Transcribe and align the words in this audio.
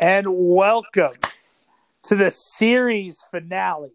and 0.00 0.24
welcome 0.30 1.12
to 2.02 2.16
the 2.16 2.30
series 2.30 3.18
finale 3.30 3.92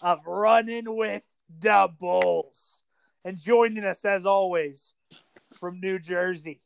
of 0.00 0.24
Running 0.24 0.84
with 0.86 1.24
the 1.58 1.88
Bulls. 1.98 2.84
And 3.24 3.36
joining 3.36 3.84
us, 3.84 4.04
as 4.04 4.26
always, 4.26 4.92
from 5.58 5.80
New 5.80 5.98
Jersey, 5.98 6.60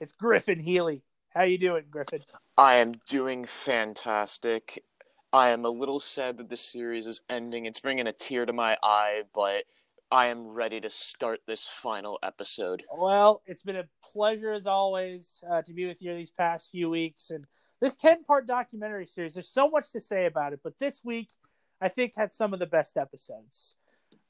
it's 0.00 0.14
Griffin 0.14 0.58
Healy. 0.58 1.02
How 1.34 1.42
you 1.42 1.58
doing, 1.58 1.84
Griffin? 1.90 2.20
I 2.56 2.76
am 2.76 2.94
doing 3.10 3.44
fantastic. 3.44 4.82
I 5.30 5.50
am 5.50 5.66
a 5.66 5.70
little 5.70 6.00
sad 6.00 6.38
that 6.38 6.48
this 6.48 6.62
series 6.62 7.06
is 7.06 7.20
ending. 7.28 7.66
It's 7.66 7.80
bringing 7.80 8.06
a 8.06 8.12
tear 8.12 8.46
to 8.46 8.54
my 8.54 8.78
eye, 8.82 9.24
but 9.34 9.64
I 10.10 10.28
am 10.28 10.48
ready 10.48 10.80
to 10.80 10.88
start 10.88 11.40
this 11.46 11.66
final 11.66 12.18
episode. 12.22 12.84
Well, 12.90 13.42
it's 13.44 13.62
been 13.62 13.76
a 13.76 13.84
pleasure 14.02 14.54
as 14.54 14.66
always 14.66 15.28
uh, 15.46 15.60
to 15.60 15.74
be 15.74 15.86
with 15.86 16.00
you 16.00 16.14
these 16.14 16.30
past 16.30 16.70
few 16.70 16.88
weeks, 16.88 17.28
and 17.28 17.44
this 17.84 17.94
ten-part 17.96 18.46
documentary 18.46 19.04
series. 19.04 19.34
There's 19.34 19.50
so 19.50 19.68
much 19.68 19.92
to 19.92 20.00
say 20.00 20.24
about 20.24 20.54
it, 20.54 20.60
but 20.64 20.78
this 20.78 21.02
week 21.04 21.28
I 21.82 21.88
think 21.88 22.14
had 22.16 22.32
some 22.32 22.54
of 22.54 22.58
the 22.58 22.66
best 22.66 22.96
episodes. 22.96 23.74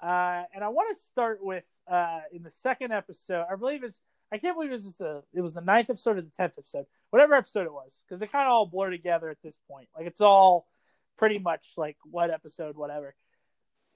Uh, 0.03 0.43
and 0.53 0.65
I 0.65 0.69
want 0.71 0.89
to 0.89 1.01
start 1.01 1.39
with 1.41 1.63
uh, 1.89 2.23
in 2.33 2.43
the 2.43 2.51
second 2.51 2.91
episode. 2.93 3.47
I 3.49 3.55
believe 3.55 3.85
it's 3.85 4.01
I 4.33 4.39
can't 4.39 4.57
believe 4.57 4.71
it 4.71 4.73
was 4.73 4.97
the 4.97 5.23
it 5.33 5.41
was 5.41 5.55
the 5.55 5.61
ninth 5.61 5.89
episode 5.89 6.19
or 6.19 6.23
the 6.23 6.33
tenth 6.37 6.55
episode, 6.59 6.87
whatever 7.11 7.35
episode 7.35 7.67
it 7.67 7.73
was, 7.73 7.95
because 8.03 8.19
they 8.19 8.27
kind 8.27 8.45
of 8.45 8.53
all 8.53 8.67
blur 8.67 8.91
together 8.91 9.31
at 9.31 9.41
this 9.41 9.57
point. 9.71 9.89
Like 9.97 10.09
it's 10.09 10.21
all 10.21 10.67
pretty 11.17 11.39
much 11.39 11.75
like 11.77 11.97
what 12.11 12.31
episode, 12.31 12.77
whatever. 12.77 13.15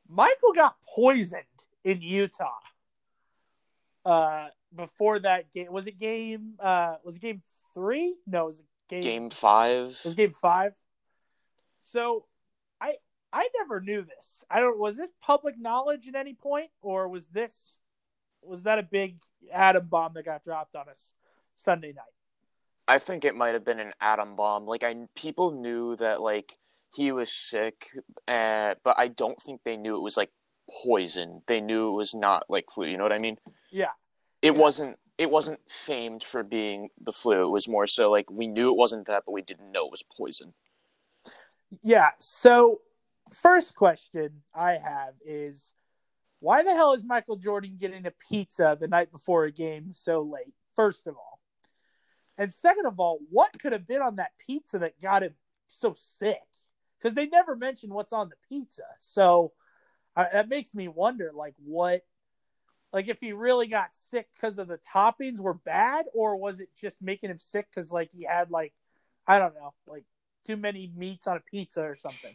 Michael 0.08 0.52
got 0.54 0.76
poisoned 0.88 1.42
in 1.82 2.00
Utah. 2.00 2.60
Uh, 4.04 4.46
before 4.74 5.18
that 5.18 5.50
game, 5.52 5.72
was 5.72 5.88
it 5.88 5.98
game? 5.98 6.52
Uh, 6.60 6.94
was 7.02 7.16
it 7.16 7.22
game 7.22 7.42
three? 7.74 8.14
No, 8.24 8.44
it 8.44 8.46
was 8.46 8.62
game 8.88 9.00
Game 9.02 9.30
five. 9.30 9.90
it 9.90 10.04
was 10.04 10.14
game 10.14 10.32
five. 10.32 10.72
So, 11.92 12.26
I 12.80 12.94
I 13.32 13.48
never 13.58 13.80
knew 13.80 14.02
this. 14.02 14.44
I 14.50 14.60
don't. 14.60 14.78
Was 14.78 14.96
this 14.96 15.10
public 15.22 15.58
knowledge 15.58 16.08
at 16.08 16.14
any 16.14 16.34
point, 16.34 16.70
or 16.82 17.08
was 17.08 17.26
this 17.26 17.78
was 18.42 18.62
that 18.64 18.78
a 18.78 18.82
big 18.82 19.20
atom 19.52 19.86
bomb 19.88 20.14
that 20.14 20.24
got 20.24 20.44
dropped 20.44 20.74
on 20.76 20.88
us 20.88 21.12
Sunday 21.54 21.92
night? 21.92 22.04
I 22.86 22.98
think 22.98 23.24
it 23.24 23.34
might 23.36 23.52
have 23.54 23.64
been 23.64 23.80
an 23.80 23.92
atom 24.00 24.36
bomb. 24.36 24.66
Like 24.66 24.82
I, 24.82 24.94
people 25.14 25.50
knew 25.52 25.96
that 25.96 26.20
like 26.22 26.58
he 26.94 27.12
was 27.12 27.30
sick, 27.30 27.88
uh, 28.26 28.74
but 28.82 28.98
I 28.98 29.08
don't 29.08 29.40
think 29.40 29.60
they 29.64 29.76
knew 29.76 29.96
it 29.96 30.02
was 30.02 30.16
like 30.16 30.30
poison. 30.84 31.42
They 31.46 31.60
knew 31.60 31.88
it 31.88 31.96
was 31.96 32.14
not 32.14 32.44
like 32.48 32.66
flu. 32.70 32.86
You 32.86 32.96
know 32.96 33.02
what 33.02 33.12
I 33.12 33.18
mean? 33.18 33.36
Yeah, 33.70 33.90
It 34.40 34.52
Yeah. 34.54 34.58
wasn't. 34.58 34.98
It 35.18 35.30
wasn't 35.30 35.60
famed 35.68 36.22
for 36.22 36.42
being 36.44 36.90
the 37.00 37.12
flu. 37.12 37.42
It 37.42 37.50
was 37.50 37.68
more 37.68 37.86
so 37.86 38.10
like 38.10 38.30
we 38.30 38.46
knew 38.46 38.70
it 38.70 38.76
wasn't 38.76 39.06
that, 39.08 39.24
but 39.26 39.32
we 39.32 39.42
didn't 39.42 39.72
know 39.72 39.86
it 39.86 39.90
was 39.90 40.02
poison. 40.04 40.54
yeah. 41.82 42.10
So, 42.18 42.80
first 43.32 43.74
question 43.74 44.42
I 44.54 44.72
have 44.72 45.14
is, 45.24 45.72
why 46.40 46.62
the 46.62 46.74
hell 46.74 46.92
is 46.92 47.04
Michael 47.04 47.36
Jordan 47.36 47.76
getting 47.78 48.06
a 48.06 48.12
pizza 48.30 48.76
the 48.80 48.88
night 48.88 49.10
before 49.10 49.44
a 49.44 49.50
game 49.50 49.92
so 49.94 50.22
late? 50.22 50.54
First 50.76 51.06
of 51.08 51.16
all, 51.16 51.40
and 52.38 52.52
second 52.52 52.86
of 52.86 53.00
all, 53.00 53.18
what 53.30 53.58
could 53.60 53.72
have 53.72 53.86
been 53.86 54.02
on 54.02 54.16
that 54.16 54.30
pizza 54.46 54.78
that 54.78 55.00
got 55.00 55.24
him 55.24 55.34
so 55.66 55.94
sick? 55.96 56.40
Because 56.98 57.14
they 57.14 57.26
never 57.26 57.56
mentioned 57.56 57.92
what's 57.92 58.12
on 58.12 58.28
the 58.28 58.36
pizza. 58.48 58.84
So 59.00 59.52
uh, 60.16 60.26
that 60.32 60.48
makes 60.48 60.72
me 60.74 60.86
wonder, 60.88 61.32
like, 61.34 61.54
what, 61.64 62.02
like, 62.92 63.08
if 63.08 63.20
he 63.20 63.32
really 63.32 63.66
got 63.66 63.94
sick 63.94 64.28
because 64.32 64.58
of 64.58 64.68
the 64.68 64.78
toppings 64.78 65.40
were 65.40 65.54
bad, 65.54 66.06
or 66.14 66.36
was 66.36 66.60
it 66.60 66.70
just 66.80 67.02
making 67.02 67.30
him 67.30 67.38
sick 67.38 67.66
because, 67.70 67.92
like, 67.92 68.10
he 68.12 68.24
had, 68.24 68.50
like, 68.50 68.72
I 69.26 69.38
don't 69.38 69.54
know, 69.54 69.74
like, 69.86 70.04
too 70.46 70.56
many 70.56 70.90
meats 70.96 71.26
on 71.26 71.36
a 71.36 71.40
pizza 71.40 71.82
or 71.82 71.94
something. 71.94 72.34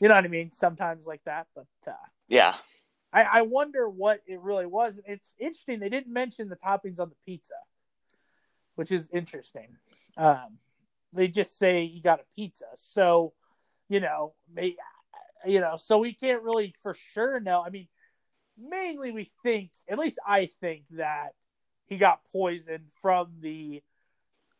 You 0.00 0.08
know 0.08 0.14
what 0.14 0.24
I 0.24 0.28
mean? 0.28 0.52
Sometimes 0.52 1.06
like 1.06 1.22
that, 1.24 1.46
but 1.54 1.66
uh, 1.86 1.92
Yeah. 2.28 2.54
I, 3.12 3.22
I 3.24 3.42
wonder 3.42 3.88
what 3.88 4.22
it 4.26 4.40
really 4.40 4.66
was. 4.66 5.00
It's 5.06 5.30
interesting. 5.38 5.80
They 5.80 5.90
didn't 5.90 6.12
mention 6.12 6.48
the 6.48 6.56
toppings 6.56 7.00
on 7.00 7.10
the 7.10 7.16
pizza, 7.26 7.54
which 8.76 8.90
is 8.90 9.10
interesting. 9.12 9.76
Um, 10.16 10.58
they 11.12 11.28
just 11.28 11.58
say 11.58 11.86
he 11.86 12.00
got 12.00 12.20
a 12.20 12.24
pizza, 12.34 12.66
so 12.76 13.34
you 13.88 13.98
know, 14.00 14.34
may, 14.54 14.76
you 15.44 15.60
know, 15.60 15.76
so 15.76 15.98
we 15.98 16.14
can't 16.14 16.42
really 16.44 16.72
for 16.82 16.94
sure 16.94 17.40
know. 17.40 17.62
I 17.66 17.70
mean, 17.70 17.88
mainly 18.60 19.10
we 19.10 19.24
think, 19.42 19.70
at 19.88 19.98
least 19.98 20.18
I 20.26 20.46
think 20.46 20.84
that 20.92 21.34
he 21.86 21.96
got 21.96 22.20
poisoned 22.32 22.86
from 23.00 23.32
the 23.40 23.82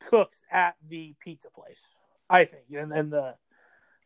cooks 0.01 0.43
at 0.51 0.77
the 0.89 1.15
pizza 1.21 1.51
place. 1.51 1.87
I 2.29 2.45
think, 2.45 2.65
and 2.73 2.91
then 2.91 3.11
the 3.11 3.35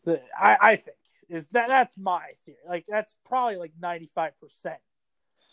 the 0.04 0.22
I, 0.38 0.56
I 0.60 0.76
think 0.76 0.96
is 1.28 1.48
that 1.50 1.68
that's 1.68 1.96
my 1.98 2.22
theory. 2.44 2.58
Like 2.66 2.86
that's 2.88 3.14
probably 3.26 3.56
like 3.56 3.72
ninety 3.80 4.10
five 4.14 4.38
percent 4.40 4.80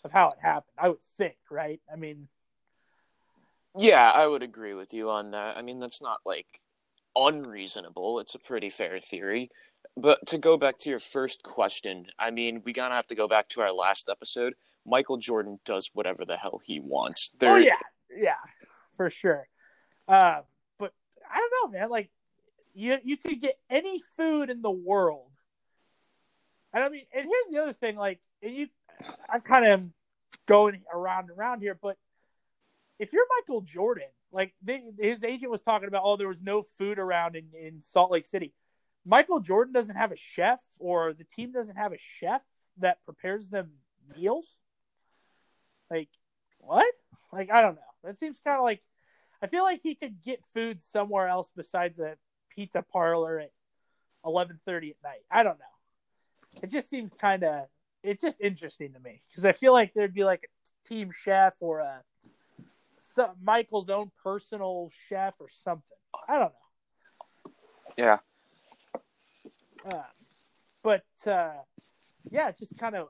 of 0.04 0.12
how 0.12 0.30
it 0.30 0.40
happened. 0.42 0.74
I 0.78 0.90
would 0.90 1.02
think, 1.02 1.38
right? 1.50 1.82
I 1.92 1.96
mean, 1.98 2.28
Yeah, 3.78 4.12
I 4.12 4.28
would 4.28 4.44
agree 4.44 4.74
with 4.74 4.94
you 4.94 5.10
on 5.10 5.32
that. 5.32 5.58
I 5.58 5.62
mean, 5.62 5.80
that's 5.80 6.02
not 6.02 6.20
like 6.26 6.60
unreasonable. 7.16 8.20
It's 8.20 8.36
a 8.36 8.40
pretty 8.40 8.70
fair 8.70 9.00
theory. 9.00 9.50
But 9.98 10.26
to 10.28 10.38
go 10.38 10.58
back 10.58 10.78
to 10.80 10.90
your 10.90 11.00
first 11.00 11.44
question, 11.44 12.08
I 12.18 12.32
mean, 12.32 12.62
we 12.66 12.74
gotta 12.74 12.96
have 12.96 13.08
to 13.08 13.16
go 13.16 13.28
back 13.28 13.50
to 13.50 13.62
our 13.62 13.74
last 13.74 14.10
episode. 14.10 14.56
Michael 14.86 15.18
Jordan 15.18 15.60
does 15.66 15.90
whatever 15.94 16.26
the 16.26 16.38
hell 16.38 16.62
he 16.64 16.80
wants. 16.80 17.30
There, 17.40 17.54
oh 17.54 17.58
yeah, 17.58 17.76
yeah, 18.16 18.34
for 18.94 19.10
sure. 19.10 19.48
Um, 20.08 20.42
but 20.80 20.94
I 21.30 21.38
don't 21.38 21.74
know, 21.74 21.80
man. 21.80 21.90
Like 21.90 22.10
you, 22.74 22.98
you 23.04 23.18
could 23.18 23.40
get 23.40 23.60
any 23.70 24.00
food 24.18 24.50
in 24.50 24.62
the 24.62 24.72
world. 24.72 25.30
And 26.74 26.84
I 26.84 26.90
mean, 26.90 27.04
and 27.14 27.26
here's 27.26 27.54
the 27.54 27.62
other 27.62 27.74
thing. 27.74 27.98
Like, 27.98 28.22
and 28.42 28.56
you, 28.56 28.68
I'm 29.30 29.42
kind 29.42 29.66
of 29.66 29.84
going 30.46 30.82
around 30.94 31.30
and 31.30 31.38
around 31.38 31.62
here, 31.62 31.78
but 31.80 31.98
if 32.98 33.14
you're 33.14 33.26
Michael 33.40 33.62
Jordan, 33.62 34.08
like 34.32 34.54
they, 34.62 34.82
his 35.00 35.24
agent 35.24 35.52
was 35.52 35.62
talking 35.62 35.88
about, 35.88 36.04
oh, 36.06 36.16
there 36.16 36.28
was 36.28 36.42
no 36.42 36.62
food 36.62 37.00
around 37.00 37.36
in, 37.36 37.46
in 37.54 37.82
Salt 37.82 38.12
Lake 38.12 38.26
City. 38.26 38.54
Michael 39.06 39.40
Jordan 39.40 39.74
doesn't 39.74 39.96
have 39.96 40.12
a 40.12 40.18
chef, 40.18 40.62
or 40.80 41.14
the 41.14 41.24
team 41.24 41.52
doesn't 41.52 41.76
have 41.76 41.94
a 41.94 41.98
chef 41.98 42.42
that 42.78 43.04
prepares 43.04 43.50
them 43.50 43.72
meals. 44.16 44.56
Like, 45.90 46.10
what? 46.60 46.94
Like, 47.34 47.52
I 47.52 47.62
don't 47.62 47.76
know. 47.76 47.82
That 48.04 48.18
seems 48.18 48.40
kind 48.40 48.58
of 48.58 48.64
like 48.64 48.82
I 49.42 49.48
feel 49.48 49.64
like 49.64 49.82
he 49.82 49.96
could 49.96 50.22
get 50.22 50.44
food 50.54 50.82
somewhere 50.82 51.28
else 51.28 51.52
besides 51.56 52.00
a 52.00 52.16
pizza 52.50 52.84
parlor 52.84 53.40
at 53.40 53.52
eleven 54.26 54.60
thirty 54.66 54.92
at 54.92 54.98
night. 55.04 55.22
I 55.32 55.44
don't 55.44 55.60
know. 55.60 56.62
It 56.62 56.70
just 56.70 56.90
seems 56.90 57.12
kind 57.14 57.44
of. 57.44 57.66
It's 58.04 58.22
just 58.22 58.42
interesting 58.42 58.94
to 58.94 59.00
me 59.00 59.22
because 59.30 59.46
I 59.46 59.52
feel 59.52 59.74
like 59.74 59.94
there'd 59.94 60.14
be 60.14 60.24
like 60.24 60.44
a 60.44 60.88
team 60.88 61.12
chef 61.12 61.54
or 61.60 61.80
a 61.80 62.02
some, 62.98 63.32
Michael's 63.42 63.90
own 63.90 64.12
personal 64.24 64.92
chef 65.08 65.36
or 65.40 65.50
something. 65.50 65.98
I 66.28 66.34
don't 66.40 66.52
know. 66.54 67.52
yeah. 67.98 68.18
Uh, 69.86 70.04
but 70.84 71.06
uh, 71.26 71.54
yeah, 72.30 72.50
it's 72.50 72.60
just 72.60 72.78
kind 72.78 72.96
of 72.96 73.10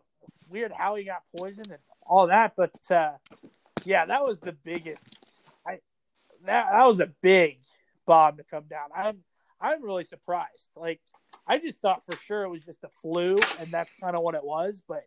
weird 0.50 0.72
how 0.72 0.96
he 0.96 1.04
got 1.04 1.24
poisoned 1.38 1.68
and 1.70 1.80
all 2.06 2.28
that. 2.28 2.54
But 2.56 2.80
uh, 2.90 3.14
yeah, 3.86 4.06
that 4.06 4.24
was 4.24 4.40
the 4.40 4.54
biggest. 4.54 5.18
I 5.66 5.80
that 6.46 6.68
that 6.72 6.86
was 6.86 7.00
a 7.00 7.08
big 7.22 7.60
bomb 8.06 8.38
to 8.38 8.44
come 8.44 8.66
down. 8.70 8.90
I'm 8.96 9.20
I'm 9.60 9.84
really 9.84 10.04
surprised. 10.04 10.70
Like 10.76 11.00
I 11.48 11.58
just 11.58 11.80
thought 11.80 12.06
for 12.06 12.16
sure 12.18 12.44
it 12.44 12.50
was 12.50 12.64
just 12.64 12.84
a 12.84 12.90
flu, 13.02 13.38
and 13.60 13.72
that's 13.72 13.92
kind 14.02 14.16
of 14.16 14.24
what 14.24 14.36
it 14.36 14.44
was. 14.44 14.84
But 14.88 15.04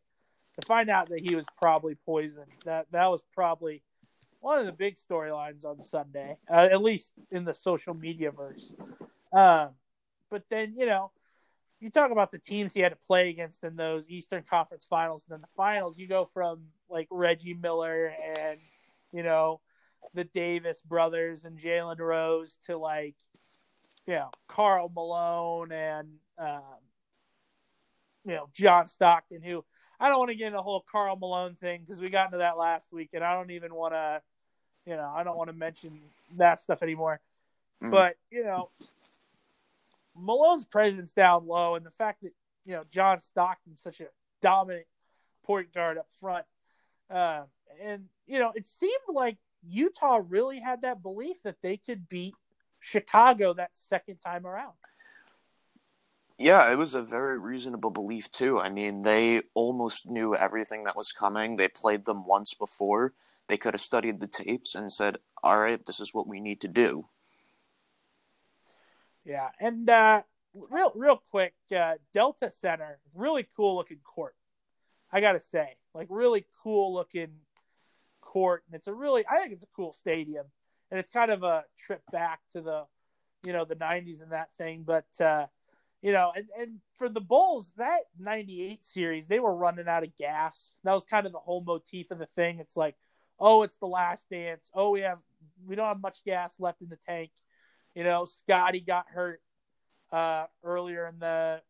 to 0.60 0.66
find 0.66 0.88
out 0.88 1.08
that 1.08 1.20
he 1.20 1.34
was 1.34 1.46
probably 1.58 1.96
poisoned, 2.06 2.50
that 2.64 2.86
that 2.92 3.10
was 3.10 3.22
probably 3.34 3.82
one 4.40 4.58
of 4.58 4.66
the 4.66 4.72
big 4.72 4.96
storylines 4.96 5.64
on 5.64 5.80
Sunday, 5.80 6.36
uh, 6.50 6.68
at 6.70 6.82
least 6.82 7.12
in 7.30 7.44
the 7.44 7.54
social 7.54 7.94
media 7.94 8.30
verse. 8.30 8.72
Um, 9.32 9.70
but 10.30 10.44
then 10.50 10.74
you 10.76 10.86
know, 10.86 11.10
you 11.84 11.90
talk 11.90 12.10
about 12.10 12.32
the 12.32 12.38
teams 12.38 12.72
he 12.72 12.80
had 12.80 12.92
to 12.92 12.98
play 13.06 13.28
against 13.28 13.62
in 13.62 13.76
those 13.76 14.08
Eastern 14.08 14.42
Conference 14.42 14.86
Finals, 14.88 15.22
and 15.28 15.34
then 15.34 15.42
the 15.42 15.54
finals. 15.54 15.98
You 15.98 16.08
go 16.08 16.24
from 16.24 16.62
like 16.88 17.06
Reggie 17.10 17.52
Miller 17.52 18.10
and 18.38 18.58
you 19.12 19.22
know 19.22 19.60
the 20.14 20.24
Davis 20.24 20.80
brothers 20.80 21.44
and 21.44 21.60
Jalen 21.60 21.98
Rose 21.98 22.56
to 22.66 22.78
like 22.78 23.14
you 24.06 24.14
know 24.14 24.30
Karl 24.48 24.90
Malone 24.94 25.72
and 25.72 26.08
um, 26.38 26.62
you 28.24 28.32
know 28.32 28.48
John 28.54 28.86
Stockton, 28.86 29.42
who 29.42 29.62
I 30.00 30.08
don't 30.08 30.18
want 30.18 30.30
to 30.30 30.36
get 30.36 30.46
into 30.46 30.56
the 30.56 30.62
whole 30.62 30.86
Karl 30.90 31.16
Malone 31.16 31.54
thing 31.60 31.82
because 31.86 32.00
we 32.00 32.08
got 32.08 32.28
into 32.28 32.38
that 32.38 32.56
last 32.56 32.90
week, 32.94 33.10
and 33.12 33.22
I 33.22 33.34
don't 33.34 33.50
even 33.50 33.74
want 33.74 33.92
to, 33.92 34.22
you 34.86 34.96
know, 34.96 35.12
I 35.14 35.22
don't 35.22 35.36
want 35.36 35.50
to 35.50 35.54
mention 35.54 36.00
that 36.38 36.60
stuff 36.60 36.82
anymore. 36.82 37.20
Mhm. 37.82 37.90
But 37.90 38.16
you 38.30 38.42
know, 38.42 38.70
Malone's 40.16 40.64
presence 40.64 41.12
down 41.12 41.46
low, 41.46 41.74
and 41.74 41.84
the 41.84 41.90
fact 41.90 42.22
that 42.22 42.32
you 42.64 42.72
know 42.74 42.84
John 42.90 43.20
Stockton's 43.20 43.82
such 43.82 44.00
a 44.00 44.06
dominant 44.40 44.86
point 45.44 45.72
guard 45.74 45.98
up 45.98 46.08
front, 46.20 46.46
uh, 47.10 47.42
and 47.82 48.06
you 48.26 48.38
know, 48.38 48.52
it 48.54 48.66
seemed 48.66 48.92
like 49.12 49.38
Utah 49.66 50.20
really 50.26 50.60
had 50.60 50.82
that 50.82 51.02
belief 51.02 51.36
that 51.44 51.56
they 51.62 51.76
could 51.76 52.08
beat 52.08 52.34
Chicago 52.80 53.54
that 53.54 53.70
second 53.72 54.16
time 54.16 54.46
around. 54.46 54.74
Yeah, 56.38 56.70
it 56.72 56.76
was 56.76 56.94
a 56.94 57.02
very 57.02 57.38
reasonable 57.38 57.90
belief 57.90 58.30
too. 58.30 58.58
I 58.58 58.68
mean, 58.68 59.02
they 59.02 59.42
almost 59.54 60.10
knew 60.10 60.34
everything 60.34 60.82
that 60.82 60.96
was 60.96 61.12
coming. 61.12 61.56
They 61.56 61.68
played 61.68 62.04
them 62.04 62.26
once 62.26 62.54
before. 62.54 63.14
They 63.46 63.56
could 63.56 63.74
have 63.74 63.80
studied 63.80 64.20
the 64.20 64.26
tapes 64.26 64.74
and 64.74 64.90
said, 64.90 65.18
"All 65.42 65.58
right, 65.58 65.84
this 65.84 66.00
is 66.00 66.12
what 66.12 66.26
we 66.26 66.40
need 66.40 66.60
to 66.62 66.68
do." 66.68 67.08
Yeah, 69.24 69.48
and 69.58 69.88
uh, 69.88 70.22
real 70.54 70.92
real 70.94 71.22
quick, 71.30 71.54
uh, 71.76 71.94
Delta 72.12 72.50
Center, 72.50 72.98
really 73.14 73.46
cool 73.56 73.76
looking 73.76 74.00
court. 74.04 74.34
I 75.10 75.20
gotta 75.20 75.40
say, 75.40 75.76
like 75.94 76.08
really 76.10 76.46
cool 76.62 76.92
looking 76.94 77.32
court, 78.20 78.64
and 78.66 78.74
it's 78.74 78.86
a 78.86 78.92
really 78.92 79.24
I 79.26 79.38
think 79.38 79.52
it's 79.52 79.62
a 79.62 79.68
cool 79.74 79.92
stadium, 79.92 80.46
and 80.90 81.00
it's 81.00 81.10
kind 81.10 81.30
of 81.30 81.42
a 81.42 81.64
trip 81.78 82.02
back 82.12 82.40
to 82.54 82.60
the, 82.60 82.84
you 83.46 83.52
know, 83.52 83.64
the 83.64 83.76
'90s 83.76 84.22
and 84.22 84.32
that 84.32 84.50
thing. 84.58 84.84
But 84.86 85.06
uh, 85.20 85.46
you 86.04 86.12
know, 86.12 86.32
and, 86.36 86.46
and 86.60 86.80
for 86.98 87.08
the 87.08 87.22
Bulls, 87.22 87.72
that 87.78 88.00
98 88.18 88.84
series, 88.84 89.26
they 89.26 89.40
were 89.40 89.56
running 89.56 89.88
out 89.88 90.04
of 90.04 90.14
gas. 90.16 90.72
That 90.84 90.92
was 90.92 91.02
kind 91.02 91.24
of 91.24 91.32
the 91.32 91.38
whole 91.38 91.62
motif 91.62 92.10
of 92.10 92.18
the 92.18 92.26
thing. 92.36 92.58
It's 92.58 92.76
like, 92.76 92.94
oh, 93.40 93.62
it's 93.62 93.78
the 93.78 93.86
last 93.86 94.28
dance. 94.30 94.70
Oh, 94.74 94.90
we 94.90 95.00
have, 95.00 95.20
we 95.66 95.76
don't 95.76 95.88
have 95.88 96.02
much 96.02 96.18
gas 96.22 96.56
left 96.58 96.82
in 96.82 96.90
the 96.90 96.98
tank. 97.06 97.30
You 97.94 98.04
know, 98.04 98.24
Scottie 98.24 98.80
got 98.80 99.06
hurt 99.08 99.40
uh, 100.12 100.46
earlier 100.62 101.06
in 101.06 101.18
the, 101.18 101.60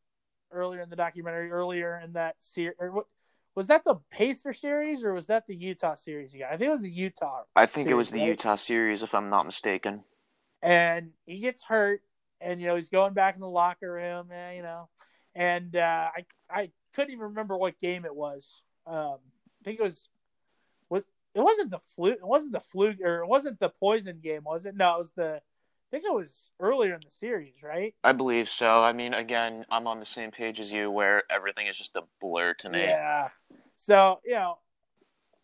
earlier 0.52 0.80
in 0.80 0.90
the 0.90 0.96
documentary, 0.96 1.50
earlier 1.50 2.00
in 2.02 2.14
that 2.14 2.36
series. 2.40 2.76
Was 3.54 3.68
that 3.68 3.84
the 3.84 3.96
Pacer 4.10 4.52
series 4.52 5.04
or 5.04 5.14
was 5.14 5.26
that 5.26 5.46
the 5.46 5.54
Utah 5.54 5.94
series 5.94 6.32
you 6.34 6.40
got? 6.40 6.52
I 6.52 6.56
think 6.56 6.68
it 6.68 6.72
was 6.72 6.82
the 6.82 6.90
Utah. 6.90 7.42
I 7.54 7.66
think 7.66 7.88
it 7.88 7.94
was 7.94 8.10
the 8.10 8.18
right? 8.18 8.28
Utah 8.28 8.56
series, 8.56 9.02
if 9.02 9.14
I'm 9.14 9.30
not 9.30 9.46
mistaken. 9.46 10.02
and 10.62 11.10
he 11.26 11.38
gets 11.38 11.62
hurt, 11.62 12.00
and 12.40 12.60
you 12.60 12.66
know 12.66 12.76
he's 12.76 12.88
going 12.88 13.12
back 13.14 13.34
in 13.36 13.40
the 13.40 13.48
locker 13.48 13.92
room, 13.92 14.30
and 14.32 14.56
you 14.56 14.62
know, 14.62 14.88
and 15.34 15.76
uh, 15.76 16.08
I 16.16 16.24
I 16.50 16.70
couldn't 16.94 17.12
even 17.12 17.26
remember 17.26 17.56
what 17.56 17.78
game 17.78 18.04
it 18.04 18.14
was. 18.14 18.62
Um, 18.86 19.18
I 19.60 19.64
think 19.64 19.78
it 19.78 19.82
was 19.84 20.08
was 20.88 21.04
it 21.34 21.40
wasn't 21.40 21.70
the 21.70 21.80
flu 21.94 22.10
it 22.10 22.26
wasn't 22.26 22.52
the 22.52 22.60
flu 22.60 22.94
or 23.02 23.20
it 23.20 23.28
wasn't 23.28 23.60
the 23.60 23.68
poison 23.68 24.18
game, 24.22 24.42
was 24.44 24.66
it? 24.66 24.74
No, 24.76 24.96
it 24.96 24.98
was 24.98 25.12
the 25.12 25.42
I 25.94 25.98
think 25.98 26.06
it 26.06 26.12
was 26.12 26.50
earlier 26.58 26.94
in 26.94 27.02
the 27.04 27.10
series, 27.10 27.62
right? 27.62 27.94
I 28.02 28.10
believe 28.10 28.48
so. 28.48 28.82
I 28.82 28.92
mean, 28.92 29.14
again, 29.14 29.64
I'm 29.70 29.86
on 29.86 30.00
the 30.00 30.04
same 30.04 30.32
page 30.32 30.58
as 30.58 30.72
you, 30.72 30.90
where 30.90 31.22
everything 31.30 31.68
is 31.68 31.78
just 31.78 31.94
a 31.94 32.02
blur 32.20 32.54
to 32.54 32.68
me. 32.68 32.80
Yeah. 32.80 33.28
So 33.76 34.18
you 34.24 34.34
know, 34.34 34.58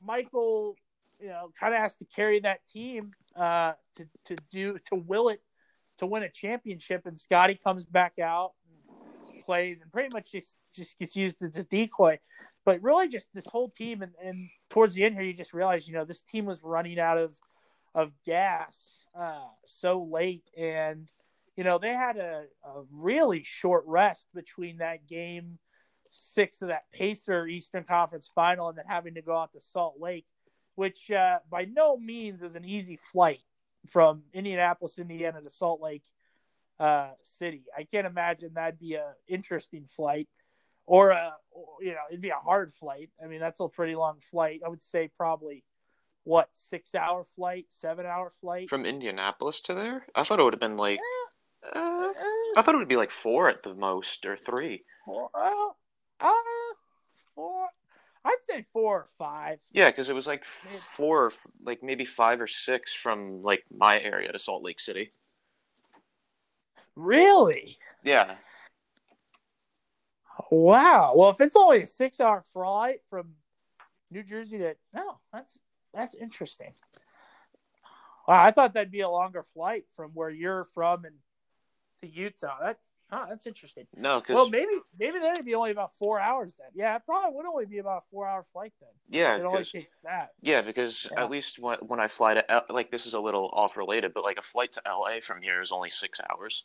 Michael, 0.05 0.75
you 1.21 1.29
know, 1.29 1.53
kind 1.59 1.73
of 1.73 1.81
has 1.81 1.95
to 1.99 2.05
carry 2.05 2.41
that 2.41 2.67
team 2.67 3.13
uh, 3.37 3.75
to 3.95 4.09
to 4.25 4.37
do 4.51 4.77
to 4.89 4.97
will 4.97 5.29
it 5.29 5.41
to 5.99 6.07
win 6.07 6.25
a 6.25 6.29
championship, 6.29 7.07
and 7.07 7.21
Scottie 7.21 7.55
comes 7.55 7.85
back 7.85 8.19
out, 8.19 8.51
and 9.33 9.45
plays, 9.45 9.79
and 9.81 9.93
pretty 9.93 10.09
much 10.13 10.33
just 10.33 10.57
just 10.75 10.99
gets 10.99 11.15
used 11.15 11.41
as 11.45 11.55
a 11.55 11.63
decoy. 11.63 12.19
But 12.65 12.83
really, 12.83 13.07
just 13.09 13.29
this 13.33 13.47
whole 13.47 13.71
team, 13.71 14.03
and, 14.03 14.15
and 14.21 14.49
towards 14.69 14.97
the 14.97 15.05
end 15.05 15.15
here, 15.15 15.23
you 15.23 15.33
just 15.33 15.55
realize, 15.55 15.87
you 15.87 15.95
know, 15.95 16.05
this 16.05 16.23
team 16.23 16.45
was 16.45 16.59
running 16.65 16.99
out 16.99 17.19
of 17.19 17.37
of 17.95 18.11
gas 18.27 19.00
uh, 19.19 19.49
so 19.67 20.03
late, 20.03 20.45
and 20.57 21.09
you 21.57 21.65
know 21.65 21.79
they 21.79 21.93
had 21.93 22.17
a, 22.17 22.45
a 22.65 22.83
really 22.93 23.43
short 23.43 23.85
rest 23.87 24.29
between 24.35 24.79
that 24.79 25.07
game 25.07 25.59
six 26.11 26.63
of 26.63 26.69
that 26.69 26.91
Pacer 26.93 27.47
Eastern 27.47 27.85
Conference 27.85 28.31
final 28.35 28.69
and 28.69 28.79
then 28.79 28.85
having 28.89 29.15
to 29.15 29.23
go 29.23 29.37
out 29.37 29.53
to 29.53 29.61
Salt 29.61 29.97
Lake, 30.01 30.27
which 30.75 31.11
uh, 31.11 31.39
by 31.51 31.65
no 31.65 31.97
means 31.97 32.43
is 32.43 32.57
an 32.57 32.65
easy 32.65 32.99
flight 33.13 33.43
from 33.89 34.23
Indianapolis, 34.35 34.99
Indiana 34.99 35.41
to 35.41 35.51
Salt 35.51 35.81
Lake 35.81 36.03
uh, 36.79 37.11
City. 37.23 37.65
I 37.77 37.85
can't 37.85 38.07
imagine 38.07 38.53
that'd 38.55 38.79
be 38.79 38.95
a 38.95 39.13
interesting 39.29 39.87
flight 39.87 40.29
or 40.87 41.11
a, 41.11 41.35
you 41.81 41.93
know, 41.93 42.01
it'd 42.11 42.21
be 42.21 42.31
a 42.31 42.35
hard 42.35 42.73
flight. 42.73 43.11
I 43.23 43.29
mean, 43.29 43.41
that's 43.41 43.61
a 43.61 43.69
pretty 43.69 43.95
long 43.95 44.19
flight. 44.31 44.63
I 44.65 44.69
would 44.69 44.83
say 44.83 45.11
probably 45.17 45.63
what, 46.25 46.49
six 46.53 46.95
hour 46.95 47.25
flight, 47.37 47.67
seven 47.71 48.07
hour 48.07 48.33
flight? 48.41 48.69
From 48.69 48.87
Indianapolis 48.87 49.61
to 49.63 49.75
there? 49.75 50.07
I 50.15 50.25
thought 50.25 50.41
it 50.41 50.43
would 50.43 50.55
have 50.55 50.61
been 50.61 50.77
like. 50.77 51.01
Uh, 51.65 52.13
I 52.57 52.63
thought 52.63 52.75
it 52.75 52.79
would 52.79 52.89
be 52.89 52.97
like 52.97 53.11
four 53.11 53.49
at 53.49 53.63
the 53.63 53.75
most, 53.75 54.25
or 54.25 54.37
three. 54.37 54.85
Four, 55.05 55.31
uh, 55.35 55.71
uh, 56.21 56.33
four. 57.35 57.67
I'd 58.25 58.37
say 58.49 58.67
four 58.73 58.97
or 58.97 59.09
five. 59.19 59.59
Yeah, 59.73 59.91
because 59.91 60.09
it 60.09 60.15
was 60.15 60.27
like 60.27 60.45
four, 60.45 61.27
or 61.27 61.33
like 61.65 61.83
maybe 61.83 62.05
five 62.05 62.41
or 62.41 62.47
six 62.47 62.93
from 62.95 63.43
like 63.43 63.65
my 63.75 64.01
area 64.01 64.33
to 64.33 64.39
Salt 64.39 64.63
Lake 64.63 64.81
City. 64.81 65.13
Really? 66.97 67.79
Yeah, 68.05 68.37
Wow. 70.51 71.15
Well, 71.17 71.31
if 71.31 71.41
it's 71.41 71.57
only 71.57 71.83
a 71.83 71.87
six-hour 71.87 72.45
flight 72.53 73.01
from 73.11 73.35
New 74.11 74.23
Jersey 74.23 74.59
to 74.59 74.75
no, 74.95 75.19
that's 75.33 75.59
that's 75.95 76.15
interesting. 76.15 76.73
Wow, 78.29 78.43
I 78.45 78.51
thought 78.53 78.75
that'd 78.75 78.93
be 78.93 79.01
a 79.01 79.09
longer 79.09 79.45
flight 79.55 79.85
from 79.97 80.11
where 80.13 80.31
you're 80.31 80.65
from 80.75 81.05
and 81.05 81.15
to 82.03 82.09
Utah. 82.09 82.57
That 82.63 82.79
huh, 83.11 83.27
that's 83.29 83.47
interesting. 83.47 83.87
no, 83.97 84.21
because 84.21 84.35
Well, 84.35 84.51
maybe 84.51 84.73
maybe 84.99 85.19
that'd 85.19 85.45
be 85.45 85.55
only 85.55 85.71
about 85.73 85.93
four 85.99 86.21
hours 86.21 86.53
then. 86.59 86.69
Yeah, 86.75 86.97
it 86.97 87.03
probably 87.05 87.37
would 87.37 87.47
only 87.47 87.67
be 87.67 87.79
about 87.79 88.05
a 88.05 88.11
four-hour 88.11 88.47
flight 88.53 88.73
then. 88.81 88.91
yeah, 89.09 89.37
It 89.37 89.45
only 89.45 89.65
takes 89.65 89.87
that. 90.05 90.31
yeah, 90.41 90.61
because 90.63 91.09
Yeah. 91.11 91.25
at 91.25 91.31
least 91.31 91.59
when 91.59 91.79
when 91.81 91.99
I 91.99 92.07
fly 92.09 92.35
to 92.35 92.65
like 92.69 92.91
this 92.91 93.07
is 93.07 93.15
a 93.15 93.21
little 93.21 93.51
off 93.53 93.77
related, 93.77 94.15
but 94.15 94.23
like 94.23 94.39
a 94.39 94.43
flight 94.43 94.73
to 94.73 94.83
LA 94.87 95.21
from 95.21 95.43
here 95.43 95.61
is 95.61 95.73
only 95.73 95.91
six 95.91 96.21
hours. 96.31 96.65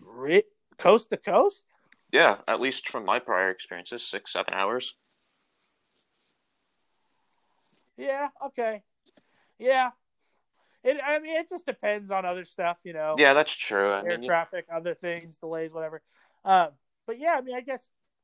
Ri- 0.00 0.44
Coast 0.78 1.10
to 1.10 1.16
coast. 1.16 1.62
Yeah, 2.12 2.38
at 2.48 2.60
least 2.60 2.88
from 2.88 3.04
my 3.04 3.18
prior 3.18 3.50
experiences, 3.50 4.02
six 4.06 4.32
seven 4.32 4.54
hours. 4.54 4.94
Yeah. 8.00 8.28
Okay. 8.46 8.82
Yeah. 9.58 9.90
It. 10.82 10.96
I 11.04 11.18
mean, 11.18 11.36
it 11.36 11.48
just 11.50 11.66
depends 11.66 12.10
on 12.10 12.24
other 12.24 12.44
stuff, 12.44 12.78
you 12.84 12.92
know. 12.92 13.14
Yeah, 13.18 13.34
that's 13.34 13.54
true. 13.54 13.90
I 13.90 14.02
air 14.02 14.18
mean, 14.18 14.28
traffic, 14.28 14.66
other 14.72 14.94
things, 14.94 15.36
delays, 15.36 15.72
whatever. 15.72 16.02
Um, 16.44 16.68
but 17.06 17.18
yeah, 17.18 17.34
I 17.36 17.42
mean, 17.42 17.54
I 17.54 17.60
guess 17.60 17.82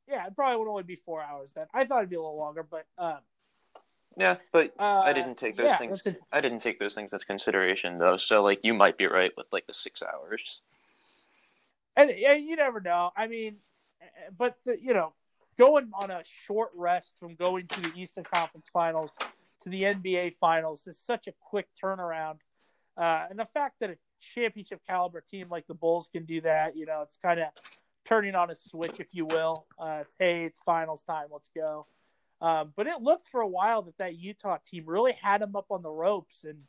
yeah, 0.09 0.27
it 0.27 0.35
probably 0.35 0.57
would 0.59 0.71
only 0.71 0.83
be 0.85 0.97
four 1.05 1.23
hours 1.23 1.51
then. 1.55 1.67
I 1.75 1.85
thought 1.85 1.99
it'd 1.99 2.11
be 2.11 2.17
a 2.17 2.21
little 2.21 2.39
longer, 2.39 2.63
but 2.63 2.87
um, 2.97 3.19
yeah, 4.17 4.37
but 4.53 4.73
uh, 4.79 5.01
I 5.01 5.13
didn't 5.13 5.37
take 5.37 5.57
those 5.57 5.67
yeah, 5.67 5.77
things. 5.77 6.01
it. 6.07 6.21
I 6.33 6.41
didn't 6.41 6.61
take 6.61 6.79
those 6.79 6.95
things 6.95 7.13
into 7.13 7.27
consideration 7.27 7.99
though. 7.99 8.17
So 8.17 8.43
like, 8.43 8.61
you 8.63 8.73
might 8.73 8.97
be 8.97 9.07
right 9.07 9.33
with 9.37 9.47
like 9.53 9.67
the 9.67 9.75
six 9.75 10.03
hours. 10.03 10.63
And, 11.97 12.11
and 12.11 12.45
you 12.45 12.57
never 12.57 12.81
know. 12.81 13.11
I 13.17 13.27
mean, 13.27 13.57
eh, 14.01 14.07
but 14.37 14.57
the, 14.65 14.79
you 14.81 14.95
know, 14.95 15.13
going 15.59 15.91
on 15.93 16.11
a 16.11 16.23
short 16.25 16.71
rest 16.75 17.13
from 17.21 17.35
going 17.35 17.67
to 17.69 17.81
the 17.81 17.93
Eastern 17.95 18.25
Conference 18.25 18.69
Finals 18.73 19.11
to 19.67 19.71
the 19.71 19.83
NBA 19.83 20.35
Finals 20.35 20.87
is 20.87 20.97
such 20.97 21.27
a 21.27 21.33
quick 21.41 21.67
turnaround. 21.83 22.37
Uh, 22.97 23.27
and 23.29 23.39
the 23.39 23.49
fact 23.53 23.75
that 23.81 23.91
a 23.91 23.97
championship 24.21 24.81
caliber 24.87 25.25
team 25.29 25.49
like 25.51 25.67
the 25.67 25.75
Bulls 25.75 26.09
can 26.13 26.25
do 26.25 26.41
that, 26.43 26.77
you 26.77 26.87
know, 26.87 27.03
it's 27.03 27.17
kind 27.17 27.41
of 27.41 27.49
turning 28.07 28.37
on 28.37 28.51
a 28.51 28.55
switch, 28.55 29.01
if 29.01 29.09
you 29.13 29.27
will. 29.27 29.67
Uh, 29.77 29.99
it's, 30.03 30.15
hey, 30.21 30.45
it's 30.45 30.61
finals 30.65 31.03
time, 31.03 31.27
let's 31.33 31.51
go. 31.55 31.87
Um, 32.41 32.73
but 32.77 32.87
it 32.87 33.03
looked 33.03 33.27
for 33.27 33.41
a 33.41 33.49
while 33.49 33.83
that 33.83 33.99
that 33.99 34.17
Utah 34.17 34.59
team 34.65 34.85
really 34.87 35.15
had 35.21 35.41
them 35.41 35.57
up 35.57 35.67
on 35.71 35.83
the 35.83 35.91
ropes, 35.91 36.45
and 36.45 36.63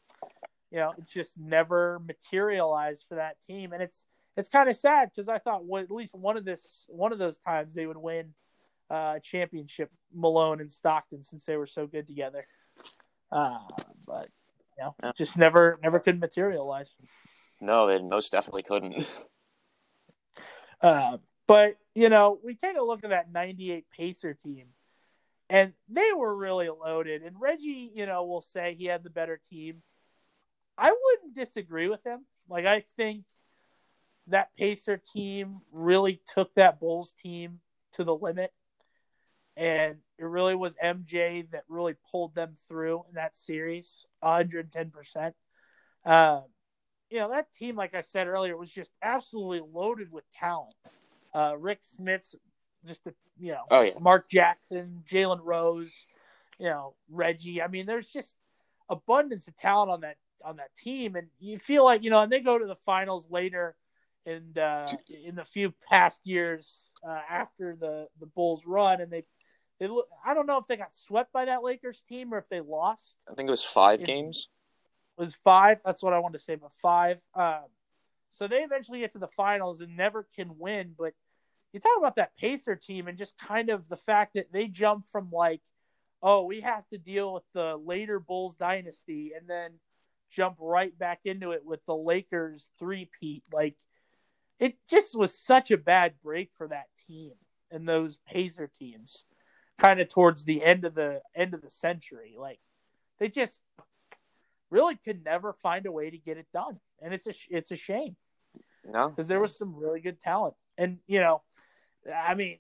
you 0.72 0.80
know, 0.80 0.94
it 0.98 1.06
just 1.08 1.38
never 1.38 2.00
materialized 2.00 3.04
for 3.08 3.16
that 3.16 3.36
team. 3.46 3.74
And 3.74 3.84
it's 3.84 4.06
it's 4.38 4.50
kind 4.50 4.70
of 4.70 4.78
sad 4.78 5.12
because 5.14 5.28
I 5.28 5.40
thought 5.40 5.66
well, 5.66 5.84
at 5.84 5.92
least 5.92 6.16
one 6.16 6.38
of 6.38 6.46
this 6.46 6.86
one 6.88 7.12
of 7.12 7.20
those 7.20 7.38
times 7.38 7.76
they 7.76 7.86
would 7.86 7.98
win 7.98 8.34
uh, 8.90 9.20
championship, 9.20 9.92
Malone 10.14 10.62
and 10.62 10.72
Stockton, 10.72 11.24
since 11.24 11.44
they 11.44 11.58
were 11.58 11.68
so 11.68 11.86
good 11.86 12.08
together. 12.08 12.46
Uh, 13.32 13.60
but 14.06 14.30
you 14.78 14.84
know, 14.84 14.96
Yeah. 15.04 15.12
just 15.18 15.38
never 15.38 15.80
never 15.82 16.00
could 16.00 16.20
materialize. 16.20 16.94
No, 17.60 17.90
it 17.90 18.04
most 18.04 18.32
definitely 18.32 18.64
couldn't. 18.64 19.06
Uh, 20.80 21.18
but 21.48 21.78
you 21.96 22.08
know, 22.08 22.40
we 22.44 22.54
take 22.54 22.78
a 22.78 22.84
look 22.84 23.04
at 23.04 23.10
that 23.10 23.32
'98 23.32 23.86
Pacer 23.90 24.36
team, 24.36 24.68
and 25.50 25.74
they 25.90 26.12
were 26.16 26.36
really 26.36 26.70
loaded. 26.70 27.24
And 27.24 27.36
Reggie, 27.40 27.92
you 27.96 28.06
know, 28.06 28.26
will 28.26 28.44
say 28.44 28.76
he 28.78 28.86
had 28.86 29.04
the 29.04 29.10
better 29.10 29.42
team. 29.50 29.82
I 30.78 30.92
wouldn't 30.92 31.36
disagree 31.36 31.88
with 31.88 32.06
him. 32.06 32.26
Like 32.48 32.68
I 32.68 32.84
think 32.96 33.26
that 34.28 34.56
Pacer 34.56 35.02
team 35.16 35.62
really 35.72 36.22
took 36.32 36.54
that 36.56 36.80
Bulls 36.80 37.14
team 37.24 37.60
to 37.94 38.04
the 38.04 38.16
limit, 38.16 38.54
and 39.58 39.98
it 40.20 40.26
really 40.26 40.56
was 40.56 40.78
MJ 40.84 41.50
that 41.52 41.64
really 41.68 41.96
pulled 42.12 42.36
them 42.36 42.54
through 42.68 43.04
in 43.10 43.16
that 43.16 43.36
series, 43.36 43.98
110 44.20 44.92
percent. 44.92 45.36
Um, 46.06 46.44
you 47.10 47.20
know 47.20 47.32
that 47.32 47.52
team, 47.52 47.76
like 47.76 47.96
I 47.96 48.02
said 48.02 48.28
earlier, 48.28 48.56
was 48.56 48.72
just 48.72 48.92
absolutely 49.02 49.68
loaded 49.74 50.12
with 50.12 50.24
talent. 50.40 50.76
Uh, 51.34 51.56
Rik 51.58 51.80
Smits 51.84 52.36
just 52.86 53.06
a, 53.08 53.14
you 53.40 53.52
know 53.52 53.64
Oh 53.72 53.82
yeah, 53.82 53.94
Mark 54.00 54.30
Jackson, 54.30 55.04
Jalen 55.12 55.40
Rose, 55.44 55.94
you 56.60 56.70
know 56.70 56.94
Reggie. 57.10 57.62
I 57.62 57.68
mean, 57.68 57.86
there's 57.86 58.08
just 58.08 58.36
abundance 58.90 59.48
of 59.48 59.58
talent 59.58 59.92
on 59.92 60.02
that 60.02 60.18
on 60.44 60.58
that 60.58 60.76
team, 60.76 61.16
and 61.16 61.28
you 61.40 61.58
feel 61.58 61.84
like 61.84 62.04
you 62.04 62.10
know, 62.10 62.20
and 62.20 62.32
they 62.32 62.42
go 62.42 62.58
to 62.58 62.66
the 62.66 62.78
finals 62.86 63.28
later, 63.30 63.76
and 64.26 64.58
uh, 64.58 64.86
in 65.26 65.36
the 65.36 65.46
few 65.46 65.74
past 65.90 66.22
years 66.26 66.92
uh, 67.08 67.22
after 67.30 67.76
the 67.80 68.08
the 68.20 68.28
Bulls 68.28 68.66
run, 68.66 69.02
and 69.02 69.12
they 69.12 69.24
look. 69.86 70.08
I 70.26 70.34
don't 70.34 70.48
know 70.48 70.58
if 70.58 70.66
they 70.66 70.78
got 70.78 70.96
swept 70.96 71.32
by 71.32 71.46
that 71.46 71.62
Lakers 71.62 72.04
team 72.10 72.34
or 72.34 72.40
if 72.40 72.50
they 72.50 72.62
lost. 72.62 73.16
I 73.30 73.36
think 73.36 73.48
it 73.48 73.52
was 73.52 73.64
five 73.64 74.00
In- 74.00 74.06
games. 74.08 74.50
It 75.20 75.22
was 75.26 75.36
five. 75.44 75.80
That's 75.86 76.02
what 76.02 76.14
I 76.14 76.20
wanted 76.20 76.40
to 76.40 76.44
say, 76.44 76.56
but 76.56 76.72
five. 76.82 77.20
Um, 77.36 77.66
so 78.32 78.48
they 78.48 78.58
eventually 78.58 79.02
get 79.02 79.12
to 79.14 79.20
the 79.20 79.28
finals 79.28 79.82
and 79.82 79.96
never 79.96 80.28
can 80.36 80.58
win. 80.58 80.96
But 80.98 81.14
you 81.74 81.80
talk 81.80 81.98
about 81.98 82.16
that 82.16 82.36
Pacer 82.38 82.76
team 82.76 83.08
and 83.08 83.18
just 83.18 83.38
kind 83.38 83.70
of 83.70 83.88
the 83.88 83.98
fact 83.98 84.34
that 84.34 84.52
they 84.52 84.68
jump 84.68 85.08
from 85.08 85.30
like, 85.32 85.62
oh, 86.24 86.44
we 86.46 86.62
have 86.62 86.88
to 86.90 86.98
deal 86.98 87.34
with 87.34 87.44
the 87.54 87.78
later 87.78 88.20
Bulls 88.20 88.56
dynasty, 88.56 89.34
and 89.38 89.48
then 89.48 89.74
jump 90.32 90.58
right 90.60 90.98
back 90.98 91.20
into 91.26 91.52
it 91.52 91.64
with 91.64 91.86
the 91.86 91.96
Lakers 91.96 92.70
three-peat. 92.80 93.44
Like, 93.52 93.76
it 94.60 94.76
just 94.90 95.16
was 95.16 95.38
such 95.38 95.72
a 95.72 95.78
bad 95.78 96.16
break 96.24 96.52
for 96.58 96.68
that 96.68 96.88
team 97.08 97.34
and 97.72 97.88
those 97.88 98.18
Pacer 98.28 98.70
teams, 98.80 99.26
kind 99.78 100.00
of 100.00 100.10
towards 100.10 100.44
the 100.44 100.64
end 100.64 100.86
of 100.86 100.96
the 100.96 101.22
end 101.36 101.54
of 101.54 101.62
the 101.62 101.70
century. 101.70 102.36
Like, 102.38 102.60
they 103.20 103.30
just 103.30 103.62
really 104.70 104.96
could 104.96 105.24
never 105.24 105.54
find 105.54 105.86
a 105.86 105.92
way 105.92 106.10
to 106.10 106.18
get 106.18 106.38
it 106.38 106.48
done, 106.54 106.80
and 107.02 107.14
it's 107.14 107.28
a 107.28 107.34
it's 107.50 107.72
a 107.72 107.76
shame 107.76 108.16
No, 108.86 109.10
because 109.10 109.28
there 109.28 109.40
was 109.40 109.58
some 109.58 109.76
really 109.76 110.02
good 110.02 110.20
talent, 110.20 110.56
and 110.78 110.98
you 111.08 111.20
know, 111.20 111.42
I 112.14 112.36
mean, 112.36 112.60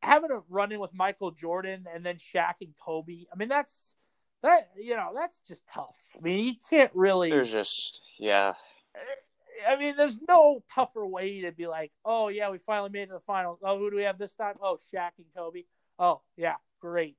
having 0.00 0.30
a 0.30 0.42
run 0.48 0.72
in 0.72 0.80
with 0.80 0.94
Michael 0.94 1.30
Jordan 1.30 1.86
and 1.92 2.04
then 2.04 2.16
Shaq 2.16 2.54
and 2.60 2.74
Kobe. 2.84 3.24
I 3.32 3.36
mean, 3.36 3.48
that's 3.48 3.94
that 4.42 4.70
you 4.76 4.96
know 4.96 5.12
that's 5.14 5.40
just 5.40 5.64
tough. 5.72 5.96
I 6.16 6.20
mean, 6.20 6.44
you 6.44 6.54
can't 6.68 6.90
really. 6.94 7.30
there's 7.30 7.52
just 7.52 8.02
yeah. 8.18 8.54
I 9.66 9.76
mean, 9.76 9.96
there's 9.96 10.18
no 10.28 10.62
tougher 10.74 11.06
way 11.06 11.40
to 11.42 11.52
be 11.52 11.66
like, 11.66 11.90
oh 12.04 12.28
yeah, 12.28 12.50
we 12.50 12.58
finally 12.58 12.90
made 12.90 13.04
it 13.04 13.06
to 13.06 13.14
the 13.14 13.20
finals. 13.20 13.58
Oh, 13.62 13.78
who 13.78 13.90
do 13.90 13.96
we 13.96 14.02
have 14.02 14.18
this 14.18 14.34
time? 14.34 14.56
Oh, 14.60 14.78
Shaq 14.92 15.12
and 15.18 15.26
Kobe. 15.36 15.62
Oh 15.98 16.20
yeah, 16.36 16.56
great, 16.80 17.16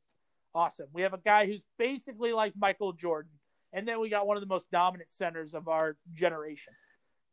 awesome. 0.54 0.88
We 0.94 1.02
have 1.04 1.14
a 1.14 1.20
guy 1.20 1.46
who's 1.48 1.64
basically 1.78 2.34
like 2.34 2.54
Michael 2.56 2.94
Jordan, 2.94 3.32
and 3.74 3.88
then 3.88 4.00
we 4.00 4.10
got 4.10 4.28
one 4.28 4.38
of 4.38 4.42
the 4.42 4.48
most 4.48 4.70
dominant 4.72 5.12
centers 5.12 5.54
of 5.54 5.68
our 5.68 5.98
generation. 6.14 6.74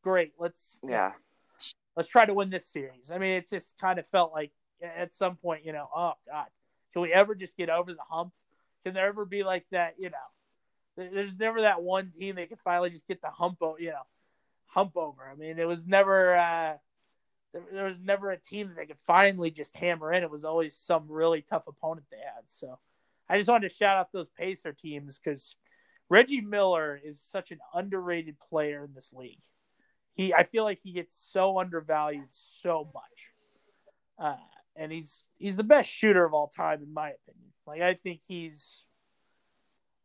Great, 0.02 0.32
let's 0.38 0.80
Yeah. 0.82 1.12
let's 1.96 2.08
try 2.08 2.24
to 2.24 2.34
win 2.34 2.50
this 2.50 2.66
series. 2.66 3.10
I 3.10 3.18
mean, 3.18 3.36
it 3.36 3.48
just 3.48 3.76
kind 3.78 3.98
of 3.98 4.06
felt 4.08 4.32
like 4.32 4.52
at 4.82 5.14
some 5.14 5.36
point, 5.36 5.64
you 5.64 5.72
know, 5.72 5.88
oh 5.94 6.14
God, 6.26 6.46
can 6.92 7.02
we 7.02 7.12
ever 7.12 7.34
just 7.34 7.56
get 7.56 7.70
over 7.70 7.92
the 7.92 8.02
hump? 8.08 8.32
Can 8.84 8.94
there 8.94 9.06
ever 9.06 9.24
be 9.24 9.42
like 9.42 9.64
that? 9.70 9.94
You 9.98 10.10
know, 10.10 11.10
there's 11.10 11.34
never 11.38 11.62
that 11.62 11.82
one 11.82 12.12
team 12.18 12.36
that 12.36 12.48
can 12.48 12.58
finally 12.64 12.90
just 12.90 13.06
get 13.06 13.20
the 13.20 13.30
hump, 13.30 13.58
o- 13.62 13.76
you 13.78 13.90
know, 13.90 14.02
hump 14.66 14.96
over. 14.96 15.28
I 15.30 15.34
mean, 15.34 15.58
it 15.58 15.66
was 15.66 15.86
never 15.86 16.36
uh, 16.36 16.74
there, 17.54 17.62
there 17.72 17.84
was 17.86 17.98
never 17.98 18.30
a 18.30 18.38
team 18.38 18.68
that 18.68 18.76
they 18.76 18.86
could 18.86 18.98
finally 19.06 19.50
just 19.50 19.74
hammer 19.74 20.12
in. 20.12 20.22
It 20.22 20.30
was 20.30 20.44
always 20.44 20.76
some 20.76 21.06
really 21.08 21.40
tough 21.40 21.66
opponent 21.66 22.06
they 22.10 22.18
had. 22.18 22.44
So 22.48 22.78
I 23.30 23.38
just 23.38 23.48
wanted 23.48 23.70
to 23.70 23.74
shout 23.74 23.96
out 23.96 24.12
those 24.12 24.28
Pacer 24.28 24.74
teams 24.74 25.18
because 25.18 25.56
Reggie 26.10 26.42
Miller 26.42 27.00
is 27.02 27.22
such 27.22 27.50
an 27.50 27.58
underrated 27.72 28.36
player 28.50 28.84
in 28.84 28.92
this 28.92 29.10
league 29.14 29.40
he 30.14 30.32
I 30.32 30.44
feel 30.44 30.64
like 30.64 30.80
he 30.82 30.92
gets 30.92 31.14
so 31.32 31.58
undervalued 31.58 32.28
so 32.30 32.90
much. 32.94 33.02
Uh, 34.18 34.36
and 34.76 34.90
he's 34.90 35.24
he's 35.36 35.56
the 35.56 35.64
best 35.64 35.90
shooter 35.90 36.24
of 36.24 36.32
all 36.32 36.48
time 36.48 36.82
in 36.82 36.92
my 36.92 37.10
opinion. 37.10 37.52
Like 37.66 37.82
I 37.82 37.94
think 37.94 38.20
he's 38.26 38.86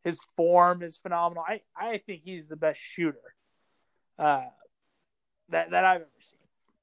his 0.04 0.20
form 0.36 0.82
is 0.82 0.98
phenomenal. 0.98 1.44
I, 1.48 1.62
I 1.76 1.98
think 1.98 2.22
he's 2.24 2.48
the 2.48 2.56
best 2.56 2.80
shooter 2.80 3.36
uh, 4.18 4.46
that 5.50 5.72
that 5.72 5.86
I've 5.86 6.02
ever 6.02 6.10
seen 6.20 6.39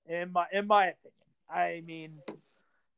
in 0.08 0.32
my 0.32 0.46
in 0.52 0.66
my 0.66 0.86
opinion. 0.86 1.12
I 1.48 1.82
mean, 1.86 2.18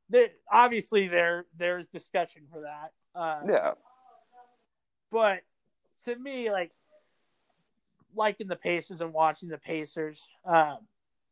there, 0.09 0.29
obviously 0.51 1.09
there 1.09 1.47
there's 1.57 1.87
discussion 1.89 2.43
for 2.51 2.63
that. 2.63 2.93
Uh, 3.15 3.43
Yeah. 3.47 3.75
but 5.11 5.41
to 6.05 6.17
me, 6.17 6.51
like 6.51 6.73
liking 8.15 8.49
the 8.49 8.57
Pacers 8.57 9.01
and 9.01 9.13
watching 9.13 9.49
the 9.49 9.59
Pacers, 9.59 10.27
um, 10.45 10.79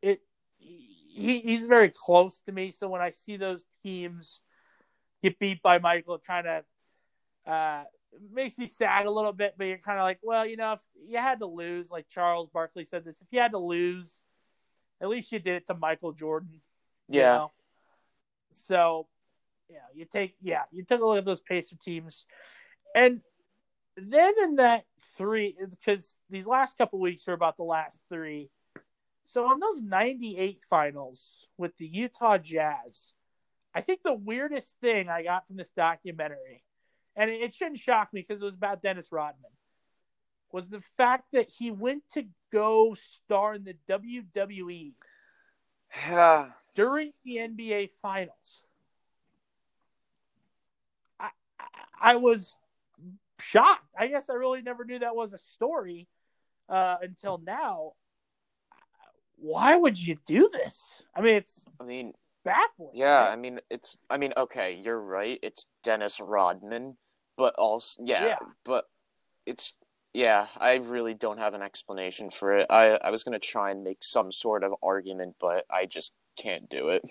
it 0.03 0.21
he, 0.59 1.41
he's 1.41 1.65
very 1.65 1.91
close 1.91 2.41
to 2.43 2.53
me. 2.53 2.71
So 2.71 2.89
when 2.89 3.01
I 3.01 3.11
see 3.11 3.37
those 3.37 3.65
teams 3.83 4.41
get 5.23 5.39
beat 5.39 5.63
by 5.63 5.79
Michael, 5.79 6.17
it 6.17 6.25
kind 6.27 6.47
of 6.47 6.65
uh, 7.47 7.85
makes 8.33 8.59
me 8.59 8.67
sad 8.67 9.07
a 9.07 9.11
little 9.11 9.33
bit. 9.33 9.55
But 9.57 9.65
you're 9.65 9.79
kind 9.79 9.99
of 9.99 10.05
like, 10.05 10.19
well, 10.23 10.45
you 10.47 10.57
know, 10.57 10.75
if 10.75 10.81
you 11.09 11.19
had 11.19 11.39
to 11.41 11.47
lose, 11.47 11.91
like 11.91 12.09
Charles 12.09 12.51
Barkley 12.53 12.85
said 12.85 13.05
this, 13.05 13.23
if 13.23 13.29
you 13.31 13.41
had 13.41 13.53
to 13.53 13.59
lose, 13.59 14.21
at 15.01 15.09
least 15.09 15.33
you 15.33 15.39
did 15.39 15.57
it 15.57 15.67
to 15.67 15.75
Michael 15.75 16.13
Jordan. 16.13 16.61
you 17.09 17.21
Yeah. 17.21 17.37
know? 17.37 17.53
So, 18.53 19.07
yeah, 19.69 19.79
you 19.95 20.07
take 20.07 20.37
yeah, 20.41 20.63
you 20.71 20.85
took 20.85 21.01
a 21.01 21.05
look 21.05 21.19
at 21.19 21.25
those 21.25 21.41
Pacer 21.41 21.77
teams, 21.77 22.27
and 22.95 23.21
then 23.97 24.35
in 24.43 24.57
that 24.57 24.85
three, 25.17 25.57
because 25.71 26.17
these 26.31 26.47
last 26.47 26.79
couple 26.79 27.01
weeks 27.01 27.27
are 27.29 27.33
about 27.33 27.57
the 27.57 27.65
last 27.65 28.01
three. 28.09 28.51
So 29.27 29.47
on 29.47 29.59
those 29.59 29.83
'98 29.83 30.63
finals 30.69 31.49
with 31.59 31.77
the 31.77 31.87
Utah 31.87 32.39
Jazz, 32.39 33.13
I 33.75 33.81
think 33.81 34.03
the 34.03 34.15
weirdest 34.15 34.79
thing 34.81 35.09
I 35.09 35.25
got 35.25 35.47
from 35.47 35.57
this 35.57 35.73
documentary, 35.73 36.63
and 37.17 37.31
it, 37.31 37.43
it 37.43 37.55
shouldn't 37.55 37.79
shock 37.79 38.13
me 38.13 38.25
because 38.27 38.41
it 38.41 38.45
was 38.45 38.55
about 38.55 38.83
Dennis 38.83 39.11
Rodman, 39.11 39.51
was 40.53 40.69
the 40.71 40.81
fact 40.97 41.33
that 41.33 41.49
he 41.51 41.71
went 41.71 42.05
to 42.15 42.25
go 42.57 42.95
star 42.95 43.55
in 43.55 43.65
the 43.65 43.77
WWE 43.89 44.93
Yeah. 46.09 46.51
during 46.75 47.13
the 47.25 47.37
NBA 47.37 47.91
Finals. 48.03 48.63
I, 51.21 51.29
I, 51.61 51.65
I 52.13 52.17
was 52.17 52.57
shocked. 53.41 53.85
I 53.99 54.07
guess 54.07 54.31
I 54.31 54.35
really 54.35 54.63
never 54.63 54.85
knew 54.85 54.99
that 55.01 55.15
was 55.15 55.33
a 55.33 55.39
story 55.39 56.09
uh, 56.69 56.97
until 57.03 57.39
now. 57.39 57.93
Why 59.39 59.77
would 59.77 60.03
you 60.03 60.17
do 60.27 60.49
this? 60.51 61.03
I 61.15 61.21
mean, 61.21 61.37
it's 61.37 61.65
I 61.79 61.85
mean, 61.85 62.15
baffling. 62.43 62.91
yeah. 62.95 63.25
right? 63.27 63.33
I 63.33 63.37
mean, 63.37 63.61
it's. 63.71 63.99
I 64.09 64.17
mean, 64.17 64.33
okay, 64.35 64.81
you're 64.83 64.99
right. 65.01 65.39
It's 65.43 65.67
Dennis 65.83 66.21
Rodman, 66.21 66.97
but 67.37 67.55
also, 67.57 68.03
yeah, 68.03 68.25
Yeah. 68.25 68.39
but 68.65 68.87
it's. 69.45 69.75
Yeah, 70.17 70.47
I 70.57 70.77
really 70.77 71.13
don't 71.13 71.37
have 71.37 71.53
an 71.53 71.61
explanation 71.61 72.31
for 72.31 72.57
it. 72.57 72.69
I 72.71 72.93
I 73.05 73.11
was 73.11 73.23
gonna 73.23 73.39
try 73.39 73.71
and 73.71 73.85
make 73.85 73.99
some 74.01 74.33
sort 74.33 74.65
of 74.65 74.73
argument, 74.83 75.37
but 75.39 75.67
I 75.71 75.85
just 75.85 76.15
can't 76.39 76.71
do 76.71 76.89
it. 76.89 77.03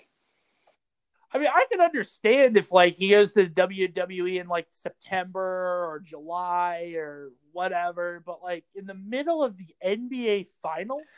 I 1.32 1.38
mean, 1.38 1.46
I 1.54 1.66
can 1.70 1.80
understand 1.80 2.56
if 2.56 2.72
like 2.72 2.96
he 2.96 3.10
goes 3.10 3.32
to 3.34 3.44
the 3.44 3.50
WWE 3.50 4.40
in 4.40 4.48
like 4.48 4.66
September 4.70 5.40
or 5.40 6.02
July 6.04 6.94
or 6.96 7.30
whatever, 7.52 8.24
but 8.26 8.42
like 8.42 8.64
in 8.74 8.86
the 8.86 8.96
middle 8.96 9.40
of 9.40 9.56
the 9.56 9.68
NBA 9.84 10.48
Finals, 10.60 11.08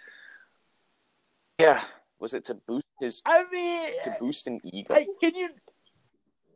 Yeah. 1.59 1.83
Was 2.18 2.35
it 2.35 2.45
to 2.47 2.54
boost 2.54 2.85
his 3.00 3.23
I 3.25 3.47
mean, 3.50 4.02
to 4.02 4.14
boost 4.21 4.47
an 4.47 4.61
ego? 4.62 4.92
I, 4.92 5.07
can 5.23 5.35
you? 5.35 5.49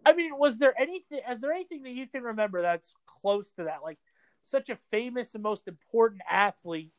I 0.04 0.12
mean, 0.12 0.36
was 0.36 0.58
there 0.58 0.78
anything? 0.78 1.20
Is 1.30 1.40
there 1.40 1.52
anything 1.52 1.84
that 1.84 1.92
you 1.92 2.06
can 2.06 2.22
remember 2.22 2.60
that's 2.60 2.92
close 3.06 3.50
to 3.52 3.64
that? 3.64 3.78
Like 3.82 3.98
such 4.42 4.68
a 4.70 4.76
famous 4.90 5.34
and 5.34 5.42
most 5.42 5.68
important 5.68 6.22
athlete, 6.28 6.92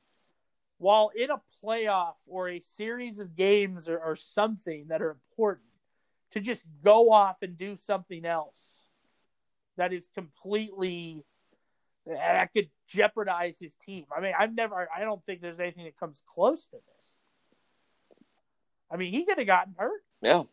while 0.78 1.12
in 1.16 1.30
a 1.30 1.42
playoff 1.64 2.16
or 2.28 2.50
a 2.50 2.60
series 2.60 3.20
of 3.20 3.36
games 3.36 3.88
or, 3.88 3.98
or 3.98 4.16
something 4.16 4.88
that 4.90 5.02
are 5.02 5.12
important, 5.12 5.68
to 6.32 6.40
just 6.40 6.66
go 6.84 7.12
off 7.12 7.44
and 7.44 7.58
do 7.58 7.76
something 7.76 8.26
else 8.26 8.80
that 9.78 9.94
is 9.94 10.08
completely 10.16 11.24
that 12.06 12.52
could 12.54 12.70
jeopardize 12.88 13.58
his 13.60 13.76
team. 13.86 14.06
I 14.16 14.20
mean, 14.20 14.34
I've 14.38 14.54
never. 14.54 14.90
I 14.96 15.02
don't 15.02 15.24
think 15.26 15.42
there's 15.42 15.60
anything 15.60 15.86
that 15.86 15.98
comes 15.98 16.22
close 16.28 16.68
to 16.68 16.78
this. 16.96 17.16
I 18.92 18.98
mean, 18.98 19.12
he 19.12 19.26
could 19.26 19.38
have 19.38 19.48
gotten 19.48 19.74
hurt. 19.78 20.04
yeah. 20.22 20.44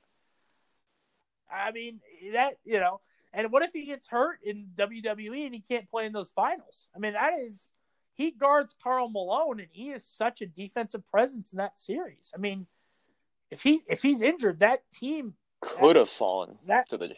I 1.53 1.73
mean, 1.73 2.01
that 2.33 2.59
you 2.65 2.79
know, 2.79 3.01
and 3.33 3.53
what 3.53 3.63
if 3.63 3.73
he 3.73 3.85
gets 3.87 4.07
hurt 4.09 4.39
in 4.45 4.69
WWE 4.77 5.47
and 5.47 5.55
he 5.55 5.65
can't 5.69 5.89
play 5.91 6.07
in 6.07 6.13
those 6.13 6.31
finals? 6.31 6.89
I 6.95 6.99
mean, 6.99 7.13
that 7.15 7.33
is 7.41 7.71
he 8.15 8.31
guards 8.33 8.75
Karl 8.83 9.09
Malone 9.09 9.61
and 9.61 9.69
he 9.73 9.91
is 9.91 10.05
such 10.05 10.41
a 10.43 10.47
defensive 10.47 11.07
presence 11.11 11.53
in 11.53 11.59
that 11.59 11.79
series. 11.79 12.33
I 12.35 12.39
mean, 12.39 12.67
if 13.51 13.63
he 13.63 13.83
if 13.89 14.03
he's 14.03 14.23
injured, 14.23 14.61
that 14.61 14.83
team, 14.93 15.35
Could 15.61 15.97
have 15.97 16.09
fallen 16.09 16.59
that 16.67 16.89
to 16.91 16.99
the. 16.99 17.15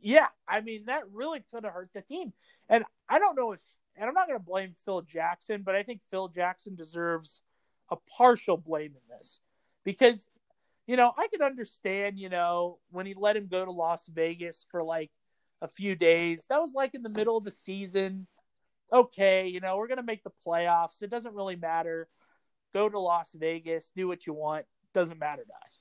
yeah, 0.00 0.28
I 0.48 0.60
mean, 0.60 0.86
that 0.86 1.02
really 1.12 1.42
could 1.52 1.64
have 1.64 1.72
hurt 1.72 1.90
the 1.94 2.02
team. 2.02 2.32
And 2.68 2.84
I 3.08 3.18
don't 3.18 3.36
know 3.36 3.52
if, 3.52 3.60
and 3.96 4.08
I'm 4.08 4.14
not 4.14 4.28
going 4.28 4.38
to 4.38 4.44
blame 4.44 4.74
Phil 4.84 5.02
Jackson, 5.02 5.62
but 5.62 5.74
I 5.74 5.82
think 5.82 6.00
Phil 6.10 6.28
Jackson 6.28 6.74
deserves 6.74 7.42
a 7.90 7.96
partial 8.16 8.56
blame 8.56 8.92
in 8.92 9.16
this 9.18 9.40
because, 9.84 10.26
you 10.86 10.96
know, 10.96 11.12
I 11.18 11.28
could 11.28 11.42
understand, 11.42 12.18
you 12.18 12.28
know, 12.28 12.78
when 12.90 13.04
he 13.04 13.14
let 13.14 13.36
him 13.36 13.48
go 13.48 13.64
to 13.64 13.70
Las 13.72 14.06
Vegas 14.06 14.64
for 14.70 14.82
like 14.82 15.10
a 15.62 15.68
few 15.68 15.94
days, 15.94 16.44
that 16.48 16.60
was 16.60 16.72
like 16.74 16.94
in 16.94 17.02
the 17.02 17.08
middle 17.08 17.36
of 17.36 17.44
the 17.44 17.50
season. 17.50 18.26
okay, 18.92 19.46
you 19.46 19.60
know, 19.60 19.76
we're 19.76 19.86
going 19.86 19.98
to 19.98 20.02
make 20.02 20.24
the 20.24 20.32
playoffs. 20.46 21.02
It 21.02 21.10
doesn't 21.10 21.34
really 21.34 21.56
matter. 21.56 22.08
Go 22.74 22.88
to 22.88 22.98
Las 22.98 23.28
Vegas, 23.34 23.90
do 23.94 24.08
what 24.08 24.26
you 24.26 24.32
want. 24.32 24.66
Doesn't 24.94 25.18
matter 25.18 25.44
to 25.44 25.66
us. 25.66 25.80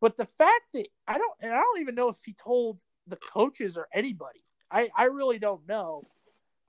But 0.00 0.16
the 0.16 0.26
fact 0.26 0.64
that 0.74 0.88
I 1.06 1.18
don't, 1.18 1.34
and 1.40 1.52
I 1.52 1.60
don't 1.60 1.80
even 1.80 1.94
know 1.94 2.08
if 2.08 2.16
he 2.24 2.32
told 2.34 2.78
the 3.06 3.16
coaches 3.16 3.76
or 3.76 3.88
anybody. 3.92 4.44
I, 4.70 4.88
I 4.96 5.04
really 5.04 5.38
don't 5.38 5.66
know 5.68 6.02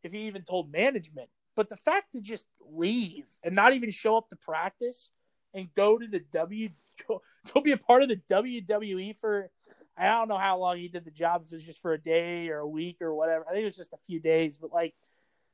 if 0.03 0.11
he 0.11 0.27
even 0.27 0.43
told 0.43 0.71
management. 0.71 1.29
But 1.55 1.69
the 1.69 1.77
fact 1.77 2.13
to 2.13 2.21
just 2.21 2.45
leave 2.69 3.25
and 3.43 3.55
not 3.55 3.73
even 3.73 3.89
show 3.91 4.17
up 4.17 4.29
to 4.29 4.35
practice 4.35 5.09
and 5.53 5.73
go 5.75 5.97
to 5.97 6.07
the 6.07 6.19
W, 6.31 6.69
go, 7.07 7.21
go 7.51 7.61
be 7.61 7.71
a 7.71 7.77
part 7.77 8.03
of 8.03 8.09
the 8.09 8.21
WWE 8.29 9.17
for, 9.17 9.49
I 9.97 10.05
don't 10.05 10.27
know 10.27 10.37
how 10.37 10.57
long 10.59 10.77
he 10.77 10.87
did 10.87 11.05
the 11.05 11.11
job, 11.11 11.43
if 11.45 11.51
it 11.51 11.55
was 11.55 11.65
just 11.65 11.81
for 11.81 11.93
a 11.93 11.97
day 11.97 12.49
or 12.49 12.59
a 12.59 12.67
week 12.67 13.01
or 13.01 13.13
whatever. 13.15 13.45
I 13.47 13.53
think 13.53 13.63
it 13.63 13.67
was 13.67 13.77
just 13.77 13.93
a 13.93 13.99
few 14.05 14.19
days, 14.19 14.57
but 14.57 14.71
like 14.71 14.93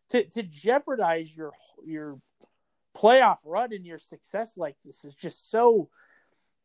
to, 0.09 0.23
to 0.23 0.43
jeopardize 0.43 1.35
your, 1.35 1.51
your 1.85 2.19
playoff 2.95 3.37
run 3.45 3.73
and 3.73 3.85
your 3.85 3.99
success 3.99 4.57
like 4.57 4.75
this 4.83 5.05
is 5.05 5.15
just 5.15 5.49
so, 5.49 5.89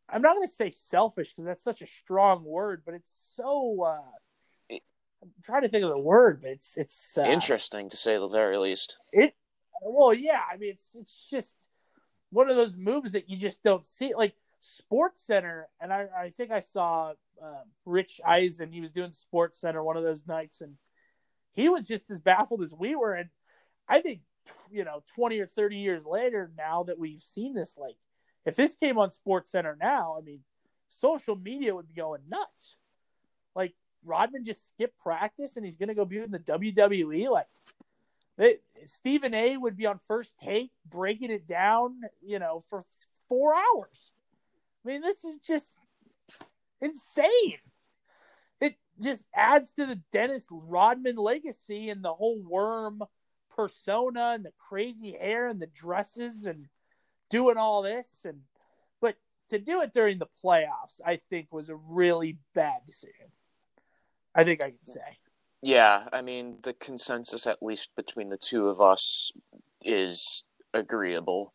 I'm 0.09 0.23
not 0.23 0.35
going 0.35 0.47
to 0.47 0.53
say 0.53 0.71
selfish 0.71 1.31
because 1.31 1.45
that's 1.45 1.63
such 1.63 1.83
a 1.83 1.87
strong 1.87 2.43
word, 2.43 2.83
but 2.85 2.95
it's 2.95 3.33
so, 3.37 3.83
uh, 3.83 4.79
I'm 5.23 5.31
trying 5.43 5.63
to 5.63 5.69
think 5.69 5.85
of 5.85 5.91
the 5.91 5.99
word, 5.99 6.41
but 6.43 6.51
it's 6.51 6.77
it's 6.77 7.19
uh, 7.19 7.23
Interesting 7.23 7.91
to 7.91 7.97
say 7.97 8.17
the 8.19 8.29
very 8.29 8.57
least. 8.57 8.97
It 9.13 9.35
well, 9.83 10.15
yeah. 10.15 10.41
I 10.53 10.57
mean, 10.57 10.71
it's 10.71 10.95
it's 10.95 11.29
just 11.29 11.57
one 12.31 12.49
of 12.49 12.57
those 12.57 12.77
moves 12.77 13.13
that 13.13 13.29
you 13.29 13.37
just 13.37 13.63
don't 13.63 13.85
see. 13.85 14.13
Like 14.15 14.35
Sports 14.61 15.25
Center, 15.25 15.69
and 15.81 15.93
I 15.93 16.07
I 16.17 16.31
think 16.31 16.51
I 16.51 16.61
saw 16.61 17.13
uh, 17.43 17.63
Rich 17.85 18.21
Eisen. 18.27 18.73
He 18.73 18.81
was 18.81 18.91
doing 18.91 19.13
Sports 19.13 19.61
Center 19.61 19.83
one 19.83 19.97
of 19.97 20.03
those 20.03 20.27
nights, 20.27 20.61
and 20.61 20.75
he 21.53 21.69
was 21.69 21.87
just 21.87 22.11
as 22.11 22.19
baffled 22.19 22.63
as 22.63 22.75
we 22.75 22.97
were. 22.97 23.13
And 23.13 23.29
I 23.89 24.01
think 24.01 24.21
you 24.71 24.85
know, 24.85 25.03
twenty 25.15 25.41
or 25.41 25.47
thirty 25.47 25.77
years 25.77 26.05
later, 26.05 26.51
now 26.57 26.85
that 26.85 26.99
we've 26.99 27.21
seen 27.21 27.55
this, 27.55 27.77
like 27.79 27.97
if 28.45 28.57
this 28.57 28.75
came 28.75 28.99
on 28.99 29.11
Sports 29.11 29.51
Center 29.51 29.77
now, 29.81 30.17
I 30.19 30.23
mean, 30.23 30.41
social 30.89 31.37
media 31.37 31.75
would 31.75 31.89
be 31.89 31.95
going 31.95 32.23
nuts. 32.29 32.77
Like 33.55 33.75
Rodman 34.05 34.45
just 34.45 34.69
skipped 34.69 34.99
practice 34.99 35.57
and 35.57 35.65
he's 35.65 35.77
going 35.77 35.89
to 35.89 35.95
go 35.95 36.05
be 36.05 36.19
in 36.19 36.31
the 36.31 36.39
WWE. 36.39 37.31
Like 37.31 37.47
they, 38.37 38.57
Stephen 38.87 39.35
A. 39.35 39.57
would 39.57 39.77
be 39.77 39.87
on 39.87 39.99
first 40.07 40.33
take 40.43 40.71
breaking 40.89 41.31
it 41.31 41.47
down, 41.47 42.01
you 42.23 42.39
know, 42.39 42.63
for 42.71 42.85
four 43.29 43.55
hours. 43.55 44.13
I 44.89 44.91
mean, 44.91 45.03
this 45.03 45.23
is 45.23 45.37
just 45.41 45.77
insane. 46.81 47.59
It 48.59 48.77
just 48.99 49.27
adds 49.35 49.71
to 49.73 49.85
the 49.85 50.01
Dennis 50.13 50.47
Rodman 50.51 51.17
legacy 51.17 51.91
and 51.91 52.03
the 52.03 52.15
whole 52.15 52.43
worm 52.43 53.03
persona 53.55 54.33
and 54.35 54.47
the 54.47 54.53
crazy 54.57 55.13
hair 55.13 55.49
and 55.49 55.61
the 55.61 55.67
dresses 55.67 56.47
and 56.47 56.69
doing 57.29 57.59
all 57.59 57.83
this 57.83 58.21
and 58.25 58.41
but 59.03 59.17
to 59.51 59.59
do 59.59 59.83
it 59.83 59.93
during 59.93 60.19
the 60.19 60.29
playoffs, 60.43 61.03
I 61.05 61.21
think 61.29 61.49
was 61.53 61.69
a 61.69 61.77
really 61.77 62.39
bad 62.55 62.81
decision. 62.87 63.27
I 64.35 64.45
think 64.45 64.63
I 64.63 64.71
can 64.71 64.85
say. 64.87 65.19
Yeah, 65.61 66.09
I 66.15 66.23
mean, 66.23 66.61
the 66.63 66.73
consensus, 66.73 67.47
at 67.47 67.63
least 67.63 67.91
between 67.95 68.31
the 68.31 68.39
two 68.39 68.69
of 68.69 68.81
us, 68.81 69.33
is 69.85 70.45
agreeable. 70.73 71.53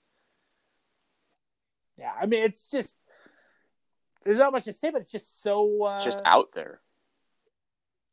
Yeah, 1.98 2.12
I 2.20 2.26
mean, 2.28 2.44
it's 2.44 2.68
just 2.68 2.98
there's 4.24 4.40
not 4.40 4.54
much 4.54 4.66
to 4.66 4.74
say, 4.74 4.90
but 4.90 5.02
it's 5.02 5.12
just 5.12 5.42
so 5.42 5.84
uh, 5.84 6.04
just 6.04 6.22
out 6.26 6.52
there. 6.54 6.82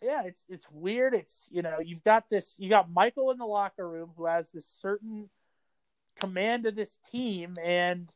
Yeah, 0.03 0.23
it's 0.25 0.45
it's 0.49 0.67
weird. 0.71 1.15
It's 1.15 1.49
you 1.51 1.63
know 1.63 1.79
you've 1.85 2.05
got 2.05 2.29
this 2.29 2.55
you 2.59 2.71
got 2.71 2.91
Michael 2.91 3.31
in 3.31 3.39
the 3.39 3.47
locker 3.47 3.89
room 3.89 4.11
who 4.17 4.27
has 4.27 4.51
this 4.51 4.67
certain 4.81 5.29
command 6.19 6.67
of 6.67 6.75
this 6.75 6.99
team, 7.11 7.57
and 7.63 8.13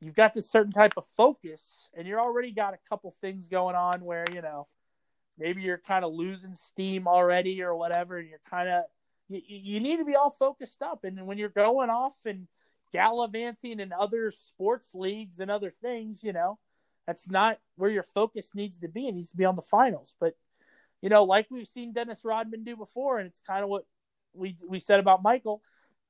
you've 0.00 0.14
got 0.14 0.34
this 0.34 0.50
certain 0.50 0.72
type 0.72 0.94
of 0.96 1.04
focus, 1.16 1.90
and 1.94 2.06
you're 2.06 2.20
already 2.20 2.50
got 2.50 2.74
a 2.74 2.88
couple 2.88 3.10
things 3.10 3.48
going 3.48 3.76
on 3.76 4.04
where 4.04 4.24
you 4.32 4.40
know 4.40 4.68
maybe 5.38 5.62
you're 5.62 5.78
kind 5.78 6.04
of 6.04 6.12
losing 6.12 6.54
steam 6.54 7.06
already 7.06 7.62
or 7.62 7.74
whatever, 7.76 8.18
and 8.18 8.28
you're 8.28 8.40
kind 8.48 8.68
of 8.68 8.84
you, 9.28 9.40
you 9.46 9.80
need 9.80 9.98
to 9.98 10.04
be 10.04 10.16
all 10.16 10.30
focused 10.30 10.82
up. 10.82 11.04
And 11.04 11.26
when 11.26 11.38
you're 11.38 11.48
going 11.50 11.90
off 11.90 12.16
and 12.24 12.48
gallivanting 12.92 13.80
in 13.80 13.92
other 13.92 14.30
sports 14.30 14.90
leagues 14.94 15.40
and 15.40 15.50
other 15.50 15.72
things, 15.82 16.22
you 16.22 16.32
know, 16.32 16.58
that's 17.06 17.28
not 17.28 17.58
where 17.76 17.90
your 17.90 18.02
focus 18.02 18.50
needs 18.54 18.78
to 18.78 18.88
be. 18.88 19.08
It 19.08 19.14
needs 19.14 19.30
to 19.30 19.36
be 19.36 19.44
on 19.44 19.56
the 19.56 19.62
finals. 19.62 20.14
But 20.20 20.34
you 21.00 21.08
know, 21.08 21.24
like 21.24 21.48
we've 21.50 21.66
seen 21.66 21.92
Dennis 21.92 22.24
Rodman 22.24 22.64
do 22.64 22.76
before, 22.76 23.18
and 23.18 23.26
it's 23.26 23.40
kind 23.40 23.64
of 23.64 23.68
what 23.68 23.84
we 24.34 24.56
we 24.68 24.78
said 24.78 25.00
about 25.00 25.22
Michael. 25.22 25.62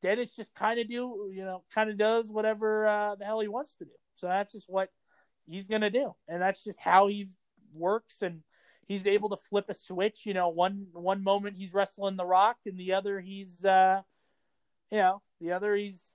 Dennis 0.02 0.34
just 0.34 0.54
kind 0.54 0.80
of 0.80 0.88
do, 0.88 1.30
you 1.32 1.44
know, 1.44 1.62
kind 1.74 1.88
of 1.88 1.96
does 1.96 2.30
whatever 2.30 2.86
uh, 2.86 3.14
the 3.14 3.24
hell 3.24 3.40
he 3.40 3.48
wants 3.48 3.76
to 3.76 3.84
do. 3.84 3.92
So 4.14 4.26
that's 4.26 4.52
just 4.52 4.68
what 4.68 4.90
he's 5.46 5.66
gonna 5.66 5.90
do, 5.90 6.14
and 6.28 6.42
that's 6.42 6.62
just 6.62 6.78
how 6.78 7.06
he 7.06 7.28
works. 7.72 8.20
And 8.20 8.42
he's 8.86 9.06
able 9.06 9.30
to 9.30 9.36
flip 9.36 9.66
a 9.68 9.74
switch. 9.74 10.26
You 10.26 10.34
know, 10.34 10.48
one 10.48 10.88
one 10.92 11.24
moment 11.24 11.56
he's 11.56 11.72
wrestling 11.72 12.16
The 12.16 12.26
Rock, 12.26 12.58
and 12.66 12.78
the 12.78 12.92
other 12.92 13.18
he's, 13.18 13.64
uh, 13.64 14.02
you 14.90 14.98
know, 14.98 15.22
the 15.40 15.52
other 15.52 15.74
he's 15.74 16.12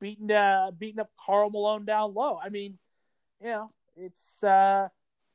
beating 0.00 0.30
uh, 0.30 0.70
beating 0.76 1.00
up 1.00 1.10
Karl 1.18 1.50
Malone 1.50 1.84
down 1.84 2.14
low. 2.14 2.38
I 2.42 2.48
mean, 2.48 2.78
you 3.40 3.48
know, 3.48 3.70
it's 3.98 4.42
uh, 4.42 4.88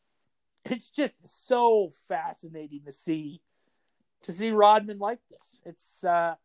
it's 0.65 0.89
just 0.89 1.15
so 1.47 1.91
fascinating 2.07 2.81
to 2.85 2.91
see 2.91 3.41
to 4.23 4.31
see 4.31 4.51
Rodman 4.51 4.99
like 4.99 5.19
this. 5.29 5.59
It's 5.65 6.03
uh, 6.03 6.35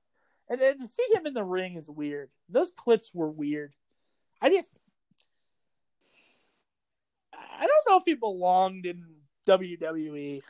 and, 0.48 0.60
and 0.60 0.80
to 0.80 0.88
see 0.88 1.06
him 1.14 1.26
in 1.26 1.34
the 1.34 1.44
ring 1.44 1.76
is 1.76 1.88
weird. 1.88 2.30
Those 2.48 2.72
clips 2.76 3.10
were 3.14 3.30
weird. 3.30 3.74
I 4.40 4.50
just 4.50 4.80
I 7.32 7.66
don't 7.66 7.88
know 7.88 7.98
if 7.98 8.04
he 8.04 8.14
belonged 8.14 8.86
in 8.86 9.04
WWE. 9.46 10.42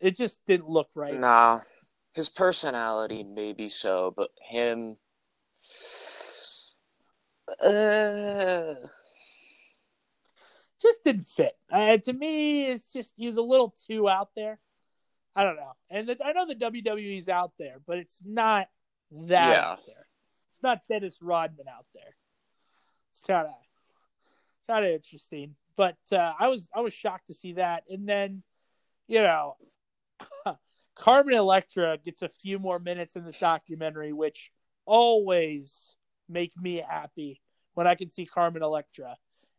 It 0.00 0.16
just 0.16 0.38
didn't 0.46 0.68
look 0.68 0.90
right. 0.94 1.18
Nah, 1.18 1.60
his 2.12 2.28
personality 2.28 3.22
maybe 3.24 3.68
so, 3.68 4.12
but 4.16 4.30
him. 4.40 4.96
Uh... 7.62 8.74
Just 10.84 11.02
didn't 11.04 11.26
fit. 11.26 11.56
Uh, 11.72 11.96
to 11.96 12.12
me, 12.12 12.66
it's 12.66 12.92
just 12.92 13.14
he 13.16 13.26
was 13.26 13.38
a 13.38 13.42
little 13.42 13.74
too 13.86 14.08
out 14.08 14.28
there. 14.36 14.58
I 15.34 15.42
don't 15.42 15.56
know, 15.56 15.72
and 15.90 16.06
the, 16.06 16.18
I 16.24 16.32
know 16.32 16.46
the 16.46 16.54
WWE's 16.54 17.28
out 17.28 17.52
there, 17.58 17.76
but 17.86 17.98
it's 17.98 18.22
not 18.24 18.68
that 19.10 19.30
yeah. 19.30 19.70
out 19.72 19.86
there. 19.86 20.06
It's 20.50 20.62
not 20.62 20.82
Dennis 20.88 21.18
Rodman 21.20 21.66
out 21.68 21.86
there. 21.94 22.14
It's 23.12 23.22
kind 23.22 23.48
of 23.48 23.54
kind 24.68 24.84
of 24.84 24.92
interesting. 24.92 25.56
But 25.76 25.96
uh, 26.12 26.34
I 26.38 26.48
was 26.48 26.68
I 26.74 26.80
was 26.82 26.92
shocked 26.92 27.28
to 27.28 27.34
see 27.34 27.54
that, 27.54 27.84
and 27.88 28.08
then 28.08 28.42
you 29.08 29.22
know, 29.22 29.56
Carmen 30.94 31.34
Electra 31.34 31.98
gets 31.98 32.22
a 32.22 32.28
few 32.28 32.58
more 32.58 32.78
minutes 32.78 33.16
in 33.16 33.24
this 33.24 33.40
documentary, 33.40 34.12
which 34.12 34.50
always 34.86 35.72
make 36.28 36.56
me 36.56 36.82
happy 36.86 37.40
when 37.74 37.86
I 37.86 37.94
can 37.94 38.08
see 38.08 38.26
Carmen 38.26 38.62
Electra, 38.62 39.16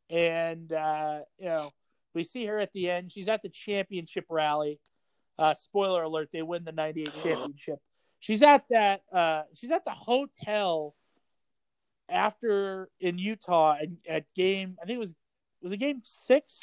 and 0.10 0.72
uh, 0.72 1.20
you 1.38 1.46
know, 1.46 1.72
we 2.14 2.24
see 2.24 2.46
her 2.46 2.60
at 2.60 2.72
the 2.74 2.90
end. 2.90 3.12
She's 3.12 3.30
at 3.30 3.42
the 3.42 3.50
championship 3.50 4.26
rally. 4.30 4.80
Uh, 5.38 5.54
spoiler 5.54 6.04
alert: 6.04 6.30
they 6.32 6.42
win 6.42 6.64
the 6.64 6.72
'98 6.72 7.12
championship. 7.24 7.80
She's 8.20 8.42
at 8.42 8.64
that. 8.70 9.02
Uh, 9.12 9.44
she's 9.54 9.72
at 9.72 9.86
the 9.86 9.92
hotel 9.92 10.96
after 12.10 12.90
in 13.00 13.18
Utah 13.18 13.76
and 13.80 13.98
at 14.08 14.26
game. 14.36 14.78
I 14.82 14.86
think 14.86 14.98
it 14.98 15.00
was 15.00 15.16
was 15.62 15.74
it 15.74 15.78
game 15.78 16.02
six? 16.04 16.62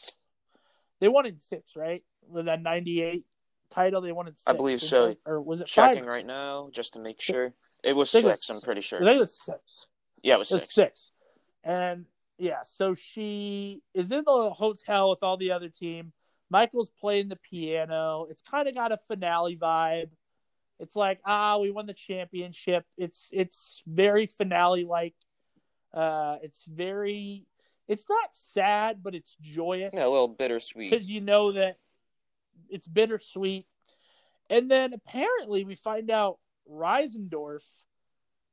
They 1.00 1.08
won 1.08 1.26
in 1.26 1.38
six, 1.38 1.74
right? 1.76 2.02
With 2.28 2.46
that 2.46 2.62
'98 2.62 3.24
title, 3.70 4.00
they 4.00 4.12
won 4.12 4.28
in 4.28 4.34
six. 4.34 4.44
I 4.46 4.52
believe 4.52 4.80
so. 4.80 5.16
or 5.26 5.40
was 5.40 5.60
it 5.60 5.66
checking 5.66 6.00
five? 6.00 6.08
right 6.08 6.26
now 6.26 6.70
just 6.72 6.94
to 6.94 7.00
make 7.00 7.20
sure? 7.20 7.52
It 7.82 7.94
was 7.94 8.10
six. 8.10 8.24
It 8.24 8.28
was, 8.28 8.50
I'm 8.50 8.60
pretty 8.60 8.80
sure. 8.80 8.98
I 8.98 9.04
think 9.04 9.16
it 9.16 9.20
was 9.20 9.38
six. 9.44 9.86
Yeah, 10.22 10.34
it 10.34 10.38
was, 10.38 10.50
it 10.52 10.54
was 10.54 10.62
six. 10.62 10.74
six. 10.74 11.10
And 11.64 12.06
yeah, 12.42 12.62
so 12.64 12.94
she 12.94 13.82
is 13.94 14.10
in 14.10 14.24
the 14.26 14.50
hotel 14.50 15.10
with 15.10 15.22
all 15.22 15.36
the 15.36 15.52
other 15.52 15.68
team. 15.68 16.12
Michael's 16.50 16.90
playing 17.00 17.28
the 17.28 17.36
piano. 17.36 18.26
It's 18.28 18.42
kind 18.42 18.66
of 18.66 18.74
got 18.74 18.90
a 18.90 18.98
finale 19.06 19.56
vibe. 19.56 20.10
It's 20.80 20.96
like 20.96 21.20
ah, 21.24 21.58
we 21.58 21.70
won 21.70 21.86
the 21.86 21.94
championship. 21.94 22.84
It's 22.98 23.28
it's 23.32 23.80
very 23.86 24.26
finale 24.26 24.84
like. 24.84 25.14
Uh, 25.94 26.38
it's 26.42 26.64
very 26.66 27.46
it's 27.86 28.06
not 28.08 28.30
sad, 28.32 29.04
but 29.04 29.14
it's 29.14 29.36
joyous. 29.40 29.94
Yeah, 29.94 30.06
a 30.06 30.08
little 30.08 30.26
bittersweet. 30.26 30.90
Because 30.90 31.08
you 31.08 31.20
know 31.20 31.52
that 31.52 31.76
it's 32.68 32.88
bittersweet. 32.88 33.66
And 34.50 34.68
then 34.68 34.94
apparently 34.94 35.62
we 35.62 35.76
find 35.76 36.10
out 36.10 36.40
Reinsdorf, 36.68 37.62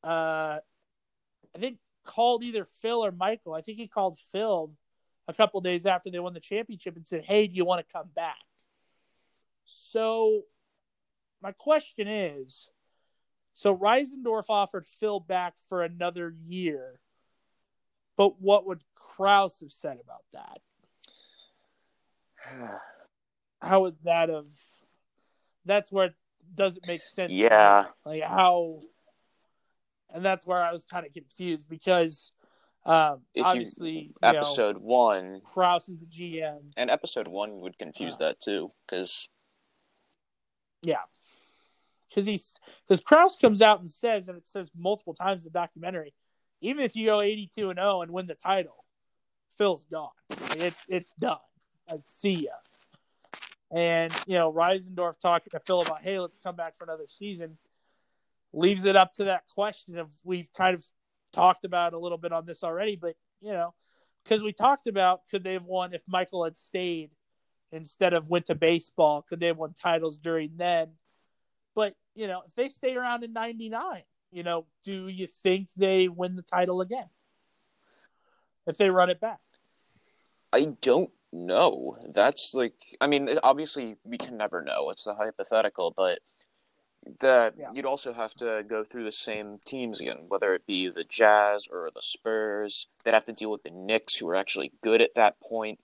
uh, 0.04 0.60
I 1.56 1.60
think 1.60 1.80
called 2.10 2.44
either 2.44 2.66
Phil 2.82 3.06
or 3.06 3.12
Michael. 3.12 3.54
I 3.54 3.62
think 3.62 3.78
he 3.78 3.88
called 3.88 4.18
Phil 4.32 4.72
a 5.28 5.34
couple 5.34 5.62
days 5.62 5.86
after 5.86 6.10
they 6.10 6.20
won 6.20 6.34
the 6.34 6.40
championship 6.40 6.96
and 6.96 7.06
said, 7.06 7.24
"Hey, 7.24 7.48
do 7.48 7.56
you 7.56 7.66
want 7.66 7.86
to 7.86 7.94
come 7.94 8.10
back?" 8.16 8.46
So, 9.66 10.44
my 11.42 11.52
question 11.52 12.08
is, 12.08 12.68
So 13.54 13.76
Reinsdorf 13.76 14.46
offered 14.48 14.86
Phil 15.00 15.20
back 15.20 15.54
for 15.68 15.84
another 15.84 16.34
year. 16.48 17.02
But 18.16 18.42
what 18.42 18.66
would 18.66 18.82
Krause 18.96 19.60
have 19.60 19.74
said 19.74 20.00
about 20.02 20.24
that? 20.34 20.62
How 23.62 23.82
would 23.82 23.98
that 24.04 24.30
have? 24.30 24.48
That's 25.66 25.92
where 25.92 26.08
it 26.08 26.16
doesn't 26.56 26.88
make 26.88 27.02
sense. 27.06 27.34
Yeah. 27.34 27.86
Like 28.06 28.24
how, 28.24 28.80
and 30.14 30.24
that's 30.24 30.46
where 30.46 30.60
I 30.60 30.72
was 30.72 30.84
kind 30.86 31.06
of 31.06 31.14
confused 31.14 31.70
because 31.70 32.32
um, 32.86 33.22
If 33.34 33.42
you- 33.42 33.46
obviously 33.46 33.92
you, 33.92 34.14
episode 34.24 34.78
one 34.78 35.34
know, 35.34 35.40
Krause 35.42 35.88
is 35.90 35.98
the 36.00 36.06
GM. 36.06 36.72
and 36.78 36.90
episode 36.90 37.28
one 37.28 37.60
would 37.62 37.78
confuse 37.78 38.18
that 38.18 38.40
too, 38.40 38.72
because 38.88 39.28
Yeah. 40.82 40.98
Because 42.08 42.26
he's 42.26 42.56
because 42.88 43.04
Krause 43.04 43.36
comes 43.36 43.62
out 43.62 43.82
and 43.82 43.90
says, 43.90 44.30
and 44.30 44.38
it 44.38 44.48
says 44.48 44.72
multiple 44.76 45.14
times 45.14 45.46
in 45.46 45.52
the 45.52 45.60
documentary, 45.60 46.14
even 46.62 46.84
if 46.84 46.96
you 46.96 47.06
go 47.06 47.22
eighty-two 47.22 47.70
and 47.70 47.78
zero 47.78 48.02
and 48.02 48.12
win 48.12 48.26
the 48.26 48.34
title, 48.36 48.84
Phil's 49.58 49.86
gone. 49.86 50.10
It, 50.58 50.74
it's 50.88 51.12
done. 51.20 51.38
Like 51.90 52.02
see 52.06 52.46
ya. 52.46 52.52
And 53.72 54.12
you 54.26 54.34
know, 54.36 54.52
Reinsdorf 54.52 55.20
talking 55.20 55.52
to 55.52 55.60
Phil 55.60 55.82
about, 55.82 56.02
hey, 56.02 56.18
let's 56.18 56.38
come 56.42 56.56
back 56.56 56.76
for 56.76 56.86
another 56.86 57.06
season, 57.08 57.58
leaves 58.54 58.86
it 58.86 58.96
up 58.96 59.14
to 59.14 59.26
that 59.26 59.44
question 59.48 59.98
of 59.98 60.10
we've 60.24 60.52
kind 60.54 60.76
of 60.76 60.84
talked 61.34 61.66
about 61.66 61.94
a 61.94 62.00
little 62.00 62.18
bit 62.18 62.32
on 62.32 62.46
this 62.46 62.64
already, 62.64 62.96
but 62.96 63.16
you 63.42 63.52
know, 63.52 63.74
because 64.24 64.44
we 64.44 64.52
talked 64.54 64.88
about 64.88 65.22
could 65.30 65.44
they 65.44 65.54
have 65.54 65.66
won 65.66 65.94
if 65.94 66.02
Michael 66.08 66.44
had 66.44 66.58
stayed 66.58 67.12
instead 67.72 68.14
of 68.14 68.30
went 68.30 68.48
to 68.48 68.56
baseball? 68.56 69.22
Could 69.22 69.40
they 69.40 69.48
have 69.48 69.58
won 69.58 69.74
titles 69.74 70.18
during 70.18 70.52
then? 70.58 70.92
But 71.76 71.96
you 72.16 72.28
know, 72.28 72.42
if 72.46 72.54
they 72.56 72.70
stay 72.70 72.96
around 72.96 73.24
in 73.24 73.34
'99, 73.34 74.04
you 74.32 74.44
know, 74.44 74.66
do 74.84 75.08
you 75.08 75.28
think 75.28 75.70
they 75.78 76.08
win 76.08 76.36
the 76.36 76.42
title 76.42 76.82
again 76.82 77.10
if 78.68 78.78
they 78.78 78.90
run 78.90 79.10
it 79.10 79.20
back? 79.20 79.40
I 80.52 80.76
don't 80.82 81.12
know. 81.32 81.98
That's 82.14 82.54
like, 82.54 82.74
I 83.00 83.08
mean, 83.08 83.30
obviously 83.44 83.98
we 84.04 84.18
can 84.18 84.38
never 84.38 84.64
know. 84.64 84.90
It's 84.90 85.06
a 85.06 85.14
hypothetical, 85.14 85.94
but 85.96 86.20
that 87.20 87.56
Yeah. 87.58 87.72
you'd 87.74 87.86
also 87.86 88.14
have 88.14 88.34
to 88.36 88.64
go 88.68 88.84
through 88.84 89.04
the 89.06 89.12
same 89.12 89.60
teams 89.66 90.00
again, 90.00 90.26
whether 90.28 90.54
it 90.54 90.66
be 90.66 90.90
the 90.90 91.04
Jazz 91.04 91.68
or 91.68 91.90
the 91.94 92.02
Spurs. 92.02 92.88
They'd 93.04 93.14
have 93.14 93.26
to 93.26 93.34
deal 93.34 93.52
with 93.52 93.64
the 93.64 93.72
Knicks, 93.72 94.16
who 94.18 94.26
were 94.28 94.36
actually 94.36 94.74
good 94.82 95.02
at 95.02 95.16
that 95.16 95.40
point. 95.40 95.80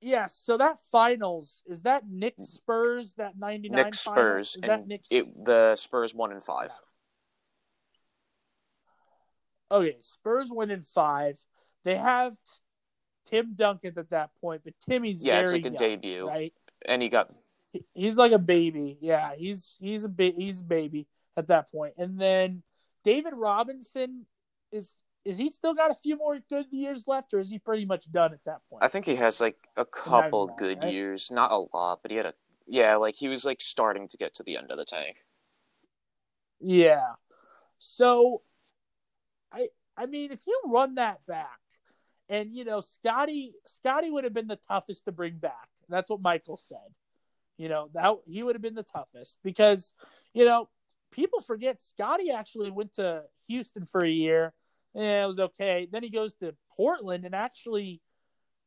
Yeah. 0.00 0.26
So 0.26 0.56
that 0.58 0.78
finals 0.90 1.62
is 1.66 1.82
that 1.82 2.08
Knicks 2.08 2.44
mm. 2.44 2.48
Spurs 2.48 3.14
that 3.14 3.38
'99 3.38 3.84
Knicks, 3.84 4.02
finals? 4.02 4.50
Spurs, 4.50 4.56
Is 4.56 4.64
that 4.64 4.86
Knicks? 4.86 5.08
it, 5.10 5.44
the 5.44 5.76
Spurs 5.76 6.14
one 6.14 6.32
in 6.32 6.40
five. 6.40 6.72
okay, 9.70 9.96
Spurs 10.00 10.50
one 10.50 10.70
in 10.70 10.82
five. 10.82 11.38
They 11.84 11.96
have 11.96 12.36
Tim 13.26 13.54
Duncan 13.54 13.94
at 13.96 14.10
that 14.10 14.30
point, 14.40 14.62
but 14.64 14.74
Timmy's 14.88 15.22
Yeah, 15.22 15.40
it's 15.40 15.52
like 15.52 15.64
a 15.66 15.70
young, 15.70 15.76
debut, 15.76 16.26
right? 16.28 16.52
and 16.86 17.00
he 17.02 17.08
got 17.08 17.30
He's 17.94 18.16
like 18.16 18.32
a 18.32 18.38
baby. 18.38 18.98
Yeah, 19.00 19.34
he's 19.34 19.74
he's 19.78 20.04
a 20.04 20.08
ba- 20.08 20.34
he's 20.36 20.60
a 20.60 20.64
baby 20.64 21.06
at 21.36 21.48
that 21.48 21.70
point. 21.70 21.94
And 21.96 22.20
then 22.20 22.62
David 23.04 23.34
Robinson 23.34 24.26
is 24.70 24.94
is 25.24 25.38
he 25.38 25.48
still 25.48 25.74
got 25.74 25.90
a 25.90 25.96
few 26.02 26.16
more 26.16 26.38
good 26.48 26.66
years 26.70 27.04
left, 27.06 27.32
or 27.32 27.38
is 27.38 27.50
he 27.50 27.58
pretty 27.58 27.84
much 27.84 28.10
done 28.10 28.32
at 28.32 28.44
that 28.44 28.60
point? 28.68 28.82
I 28.84 28.88
think 28.88 29.06
he 29.06 29.16
has 29.16 29.40
like 29.40 29.68
a 29.76 29.84
couple 29.84 30.48
99, 30.48 30.56
good 30.58 30.84
right? 30.84 30.92
years, 30.92 31.30
not 31.30 31.52
a 31.52 31.64
lot, 31.74 32.00
but 32.02 32.10
he 32.10 32.16
had 32.16 32.26
a 32.26 32.34
yeah, 32.66 32.96
like 32.96 33.14
he 33.14 33.28
was 33.28 33.44
like 33.44 33.60
starting 33.60 34.08
to 34.08 34.16
get 34.16 34.34
to 34.36 34.42
the 34.42 34.56
end 34.56 34.70
of 34.70 34.78
the 34.78 34.84
tank. 34.84 35.16
Yeah. 36.60 37.12
So 37.78 38.42
I 39.52 39.68
I 39.96 40.06
mean 40.06 40.32
if 40.32 40.46
you 40.46 40.60
run 40.66 40.96
that 40.96 41.24
back 41.26 41.58
and 42.28 42.54
you 42.54 42.64
know 42.64 42.80
Scottie 42.80 43.54
Scottie 43.66 44.10
would 44.10 44.24
have 44.24 44.34
been 44.34 44.48
the 44.48 44.58
toughest 44.68 45.04
to 45.04 45.12
bring 45.12 45.36
back. 45.36 45.68
That's 45.88 46.10
what 46.10 46.22
Michael 46.22 46.56
said. 46.56 46.78
You 47.58 47.68
know, 47.68 47.90
that 47.94 48.16
he 48.26 48.42
would 48.42 48.54
have 48.54 48.62
been 48.62 48.74
the 48.74 48.82
toughest 48.82 49.38
because 49.44 49.92
you 50.34 50.44
know, 50.44 50.68
people 51.10 51.40
forget 51.40 51.80
Scottie 51.80 52.30
actually 52.30 52.70
went 52.70 52.94
to 52.94 53.22
Houston 53.46 53.86
for 53.86 54.02
a 54.02 54.10
year. 54.10 54.54
and 54.94 55.04
it 55.04 55.26
was 55.26 55.38
okay. 55.38 55.88
Then 55.90 56.02
he 56.02 56.10
goes 56.10 56.34
to 56.36 56.54
Portland 56.76 57.24
and 57.24 57.34
actually 57.34 58.00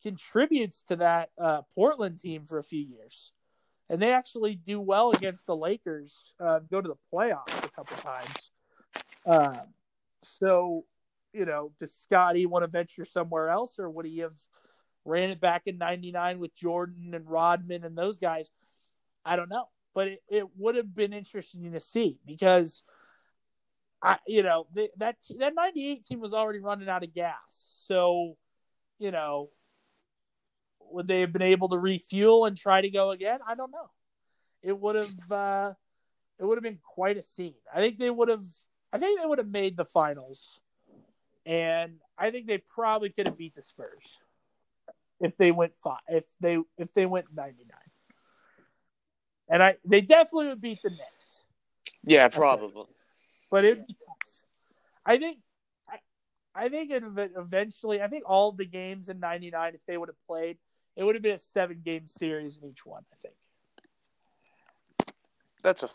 contributes 0.04 0.84
to 0.90 0.98
that 0.98 1.30
uh, 1.40 1.64
Portland 1.74 2.20
team 2.20 2.46
for 2.46 2.60
a 2.60 2.64
few 2.64 2.82
years 2.82 3.32
and 3.90 4.02
they 4.02 4.14
actually 4.14 4.56
do 4.56 4.80
well 4.80 5.12
against 5.12 5.46
the 5.46 5.56
Lakers. 5.56 6.34
Uh, 6.40 6.60
go 6.60 6.82
to 6.82 6.88
the 6.88 6.96
playoffs 7.14 7.64
a 7.64 7.70
couple 7.70 7.98
times. 7.98 8.52
Um, 9.26 9.60
so, 10.24 10.86
you 11.34 11.46
know, 11.46 11.72
does 11.80 11.94
Scottie 11.94 12.46
want 12.46 12.64
to 12.64 12.68
venture 12.68 13.06
somewhere 13.06 13.50
else, 13.50 13.78
or 13.78 13.90
would 13.90 14.06
he 14.06 14.20
have 14.20 14.36
ran 15.04 15.30
it 15.30 15.40
back 15.40 15.64
in 15.66 15.78
'99 15.78 16.40
with 16.40 16.56
Jordan 16.56 17.14
and 17.14 17.30
Rodman 17.30 17.84
and 17.84 17.98
those 17.98 18.18
guys? 18.18 18.50
I 19.26 19.36
don't 19.36 19.50
know, 19.50 19.66
but 19.94 20.08
it, 20.08 20.20
it 20.30 20.46
would 20.58 20.76
have 20.76 20.94
been 20.94 21.14
interesting 21.14 21.72
to 21.72 21.80
see 21.80 22.20
because, 22.26 22.84
I, 24.02 24.20
you 24.28 24.44
know, 24.44 24.68
the, 24.74 24.90
that 24.98 25.18
that 25.40 25.56
'98 25.56 26.06
team 26.06 26.20
was 26.20 26.34
already 26.34 26.60
running 26.60 26.90
out 26.90 27.04
of 27.04 27.14
gas. 27.14 27.36
So, 27.88 28.38
you 29.00 29.12
know, 29.12 29.50
would 30.92 31.08
they 31.08 31.22
have 31.22 31.34
been 31.34 31.42
able 31.42 31.70
to 31.70 31.78
refuel 31.78 32.46
and 32.46 32.58
try 32.58 32.82
to 32.82 32.90
go 32.90 33.12
again? 33.12 33.40
I 33.48 33.56
don't 33.56 33.72
know. 33.72 33.90
It 34.62 34.80
would 34.80 34.96
have 34.96 35.32
uh, 35.32 35.74
it 36.40 36.46
would 36.46 36.58
have 36.58 36.64
been 36.64 36.80
quite 36.84 37.18
a 37.18 37.22
scene. 37.22 37.56
I 37.74 37.80
think 37.80 38.00
they 38.00 38.10
would 38.10 38.30
have 38.30 38.46
I 38.92 38.98
think 38.98 39.20
they 39.20 39.26
would 39.28 39.40
have 39.40 39.50
made 39.50 39.76
the 39.76 39.86
finals. 39.86 40.60
And 41.46 42.00
I 42.18 42.32
think 42.32 42.48
they 42.48 42.58
probably 42.58 43.10
could 43.10 43.28
have 43.28 43.38
beat 43.38 43.56
the 43.56 43.62
Spurs 43.62 44.20
if 45.20 45.38
they 45.38 45.52
went 45.52 45.74
five 45.84 46.00
if 46.08 46.24
they 46.40 46.60
if 46.78 46.94
they 46.94 47.06
went 47.06 47.28
99. 47.36 47.78
And 49.50 49.62
I 49.62 49.76
they 49.86 50.02
definitely 50.02 50.48
would 50.48 50.62
beat 50.62 50.80
the 50.84 50.90
Knicks, 50.90 51.42
Yeah, 52.04 52.28
probably. 52.30 52.86
but 53.52 53.64
it'd 53.66 53.86
be 53.86 53.94
tough. 53.94 54.16
I 55.06 55.18
think 55.18 55.40
I, 55.90 56.00
I 56.56 56.70
think 56.70 56.90
it 56.92 57.04
eventually 57.38 58.02
I 58.02 58.08
think 58.08 58.24
all 58.26 58.52
the 58.52 58.66
games 58.66 59.10
in 59.10 59.20
99 59.20 59.76
if 59.76 59.82
they 59.88 59.98
would 59.98 60.10
have 60.10 60.28
played 60.28 60.58
it 60.96 61.04
would 61.04 61.16
have 61.16 61.22
been 61.22 61.36
a 61.36 61.40
seven 61.40 61.82
game 61.84 62.08
series 62.08 62.58
in 62.58 62.70
each 62.70 62.86
one, 62.86 63.04
I 63.12 63.16
think. 63.18 63.36
That's 65.62 65.84
a 65.84 65.90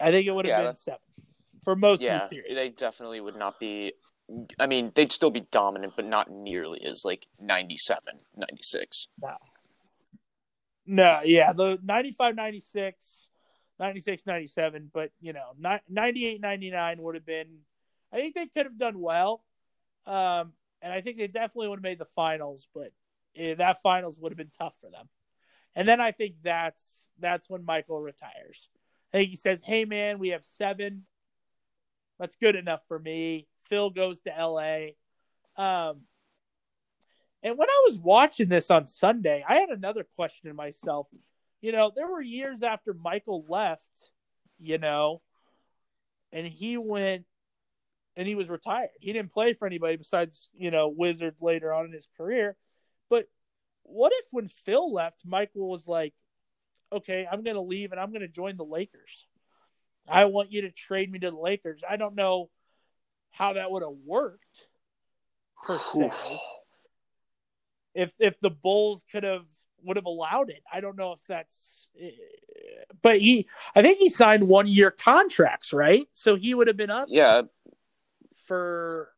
I 0.00 0.10
think 0.10 0.26
it 0.26 0.32
would 0.34 0.44
have 0.44 0.58
Yeah, 0.58 0.64
been 0.66 0.74
seven 0.74 0.98
for 1.62 1.76
most 1.76 2.02
of 2.02 2.20
the 2.20 2.26
series. 2.26 2.56
They 2.56 2.68
definitely 2.70 3.20
would 3.20 3.36
not 3.36 3.58
be. 3.60 3.94
I 4.58 4.66
mean, 4.66 4.92
they'd 4.94 5.12
still 5.12 5.30
be 5.30 5.46
dominant, 5.50 5.94
but 5.96 6.06
not 6.06 6.30
nearly 6.30 6.82
as 6.84 7.04
like 7.04 7.26
97, 7.40 8.20
96. 8.36 9.08
No, 10.86 11.20
yeah, 11.24 11.52
the 11.52 11.78
95 11.82 12.34
96, 12.34 13.28
96 13.78 14.26
97, 14.26 14.90
but 14.92 15.10
you 15.20 15.32
know, 15.32 15.52
ni- 15.58 15.80
98 15.88 16.40
99 16.40 17.02
would 17.02 17.14
have 17.14 17.26
been 17.26 17.58
I 18.12 18.16
think 18.16 18.34
they 18.34 18.46
could 18.46 18.66
have 18.66 18.78
done 18.78 19.00
well. 19.00 19.44
Um 20.06 20.52
and 20.80 20.92
I 20.92 21.00
think 21.00 21.18
they 21.18 21.28
definitely 21.28 21.68
would 21.68 21.78
have 21.78 21.84
made 21.84 21.98
the 22.00 22.04
finals, 22.04 22.66
but 22.74 22.92
eh, 23.36 23.54
that 23.54 23.82
finals 23.82 24.18
would 24.20 24.32
have 24.32 24.36
been 24.36 24.50
tough 24.58 24.74
for 24.80 24.90
them. 24.90 25.08
And 25.76 25.88
then 25.88 26.00
I 26.00 26.10
think 26.10 26.34
that's 26.42 27.08
that's 27.18 27.48
when 27.48 27.64
Michael 27.64 28.00
retires. 28.00 28.68
I 29.14 29.18
think 29.18 29.30
he 29.30 29.36
says, 29.36 29.62
"Hey 29.62 29.84
man, 29.84 30.18
we 30.18 30.30
have 30.30 30.44
7. 30.44 31.04
That's 32.18 32.36
good 32.36 32.56
enough 32.56 32.80
for 32.88 32.98
me." 32.98 33.46
Phil 33.64 33.90
goes 33.90 34.20
to 34.22 34.30
LA. 34.36 34.94
Um 35.56 36.02
and 37.42 37.58
when 37.58 37.68
I 37.68 37.82
was 37.88 37.98
watching 37.98 38.48
this 38.48 38.70
on 38.70 38.86
Sunday, 38.86 39.44
I 39.46 39.56
had 39.56 39.70
another 39.70 40.04
question 40.16 40.48
in 40.48 40.56
myself. 40.56 41.08
You 41.60 41.72
know, 41.72 41.90
there 41.94 42.08
were 42.08 42.22
years 42.22 42.62
after 42.62 42.94
Michael 42.94 43.44
left, 43.48 44.10
you 44.60 44.78
know, 44.78 45.22
and 46.32 46.46
he 46.46 46.76
went 46.76 47.24
and 48.16 48.28
he 48.28 48.34
was 48.34 48.48
retired. 48.48 48.90
He 49.00 49.12
didn't 49.12 49.32
play 49.32 49.54
for 49.54 49.66
anybody 49.66 49.96
besides, 49.96 50.48
you 50.54 50.70
know, 50.70 50.88
Wizards 50.88 51.40
later 51.40 51.72
on 51.72 51.86
in 51.86 51.92
his 51.92 52.06
career. 52.16 52.56
But 53.10 53.26
what 53.82 54.12
if 54.14 54.26
when 54.30 54.48
Phil 54.48 54.92
left, 54.92 55.22
Michael 55.24 55.68
was 55.68 55.88
like, 55.88 56.14
okay, 56.92 57.26
I'm 57.30 57.42
going 57.42 57.56
to 57.56 57.62
leave 57.62 57.90
and 57.90 58.00
I'm 58.00 58.10
going 58.10 58.20
to 58.20 58.28
join 58.28 58.56
the 58.56 58.64
Lakers. 58.64 59.26
I 60.08 60.26
want 60.26 60.52
you 60.52 60.62
to 60.62 60.70
trade 60.70 61.10
me 61.10 61.18
to 61.20 61.30
the 61.30 61.36
Lakers. 61.36 61.82
I 61.88 61.96
don't 61.96 62.14
know 62.14 62.50
how 63.30 63.54
that 63.54 63.70
would 63.70 63.82
have 63.82 63.96
worked 64.04 64.66
per 65.64 65.78
se 65.78 66.10
if 67.94 68.12
if 68.18 68.38
the 68.40 68.50
Bulls 68.50 69.04
could 69.10 69.24
have 69.24 69.46
would 69.84 69.96
have 69.96 70.06
allowed 70.06 70.50
it. 70.50 70.62
I 70.72 70.80
don't 70.80 70.96
know 70.96 71.12
if 71.12 71.20
that's 71.28 71.88
eh, 72.00 72.10
but 73.02 73.20
he 73.20 73.48
I 73.74 73.82
think 73.82 73.98
he 73.98 74.08
signed 74.08 74.48
one 74.48 74.66
year 74.66 74.90
contracts, 74.90 75.72
right? 75.72 76.06
So 76.12 76.36
he 76.36 76.54
would 76.54 76.68
have 76.68 76.76
been 76.76 76.90
up 76.90 77.08
Yeah, 77.08 77.42
for 78.44 79.12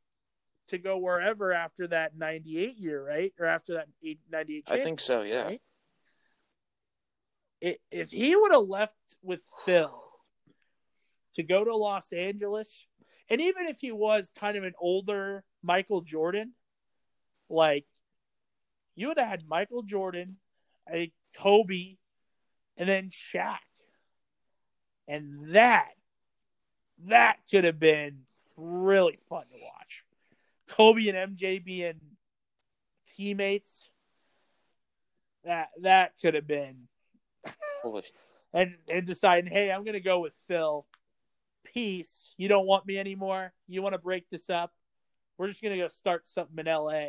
to 0.68 0.78
go 0.78 0.98
wherever 0.98 1.52
after 1.52 1.86
that 1.88 2.16
98 2.16 2.76
year, 2.76 3.04
right? 3.06 3.32
Or 3.38 3.46
after 3.46 3.74
that 3.74 3.88
98 4.30 4.64
I 4.68 4.82
think 4.82 5.00
so. 5.00 5.22
Yeah. 5.22 5.44
right? 5.44 5.60
If 7.90 8.10
he 8.10 8.36
would 8.36 8.52
have 8.52 8.68
left 8.68 8.96
with 9.22 9.42
Phil, 9.64 10.02
to 11.36 11.42
go 11.42 11.64
to 11.64 11.74
Los 11.74 12.12
Angeles, 12.12 12.68
and 13.30 13.40
even 13.40 13.66
if 13.66 13.78
he 13.80 13.90
was 13.90 14.30
kind 14.38 14.56
of 14.56 14.64
an 14.64 14.74
older 14.78 15.44
Michael 15.62 16.02
Jordan, 16.02 16.52
like 17.48 17.86
you 18.94 19.08
would 19.08 19.18
have 19.18 19.28
had 19.28 19.48
Michael 19.48 19.82
Jordan, 19.82 20.36
a 20.92 21.12
Kobe, 21.36 21.96
and 22.76 22.88
then 22.88 23.10
Shaq. 23.10 23.58
And 25.06 25.54
that 25.54 25.90
that 27.06 27.38
could 27.50 27.64
have 27.64 27.78
been 27.78 28.20
really 28.56 29.18
fun 29.28 29.44
to 29.50 29.58
watch. 29.60 30.04
Kobe 30.68 31.08
and 31.08 31.38
MJ 31.38 31.62
being 31.62 32.00
teammates. 33.16 33.90
That 35.44 35.68
that 35.82 36.12
could 36.20 36.34
have 36.34 36.46
been 36.46 36.88
and 38.54 38.76
and 38.88 39.06
deciding, 39.06 39.50
hey, 39.50 39.70
I'm 39.70 39.84
gonna 39.84 40.00
go 40.00 40.20
with 40.20 40.34
Phil. 40.48 40.86
Peace. 41.64 42.32
You 42.36 42.48
don't 42.48 42.66
want 42.66 42.86
me 42.86 42.98
anymore. 42.98 43.52
You 43.66 43.82
want 43.82 43.94
to 43.94 43.98
break 43.98 44.30
this 44.30 44.48
up? 44.48 44.72
We're 45.36 45.48
just 45.48 45.62
gonna 45.62 45.76
go 45.76 45.88
start 45.88 46.26
something 46.26 46.58
in 46.58 46.66
LA. 46.66 47.08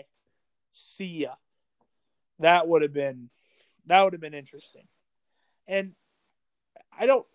See 0.74 1.22
ya. 1.22 1.36
That 2.40 2.68
would 2.68 2.82
have 2.82 2.94
been 2.94 3.30
that 3.88 4.04
would 4.04 4.14
have 4.14 4.22
been 4.22 4.34
interesting. 4.34 4.88
And 5.68 5.94
I 6.98 7.06
don't 7.06 7.26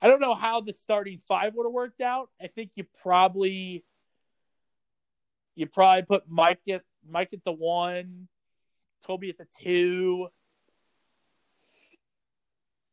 I 0.00 0.08
don't 0.08 0.20
know 0.20 0.34
how 0.34 0.60
the 0.60 0.72
starting 0.72 1.20
five 1.26 1.54
would 1.54 1.66
have 1.66 1.72
worked 1.72 2.00
out. 2.00 2.30
I 2.40 2.48
think 2.48 2.72
you 2.74 2.84
probably 3.02 3.84
you 5.54 5.66
probably 5.66 6.02
put 6.02 6.24
Mike 6.28 6.60
at 6.68 6.82
Mike 7.08 7.32
at 7.32 7.44
the 7.44 7.52
one, 7.52 8.28
Kobe 9.06 9.28
at 9.28 9.38
the 9.38 9.46
two. 9.62 10.28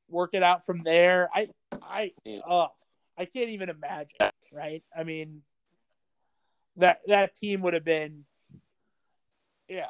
Work 0.10 0.32
it 0.34 0.43
out 0.43 0.65
from 0.65 0.80
there. 0.80 1.30
I 1.34 1.50
I 1.82 2.13
oh 2.48 2.69
I 3.17 3.26
can't 3.26 3.50
even 3.50 3.69
imagine, 3.69 4.17
right? 4.52 4.84
I 4.96 5.04
mean 5.04 5.41
that 6.78 7.02
that 7.08 7.36
team 7.36 7.62
would 7.62 7.74
have 7.74 7.86
been 7.86 8.26
yeah. 9.67 9.88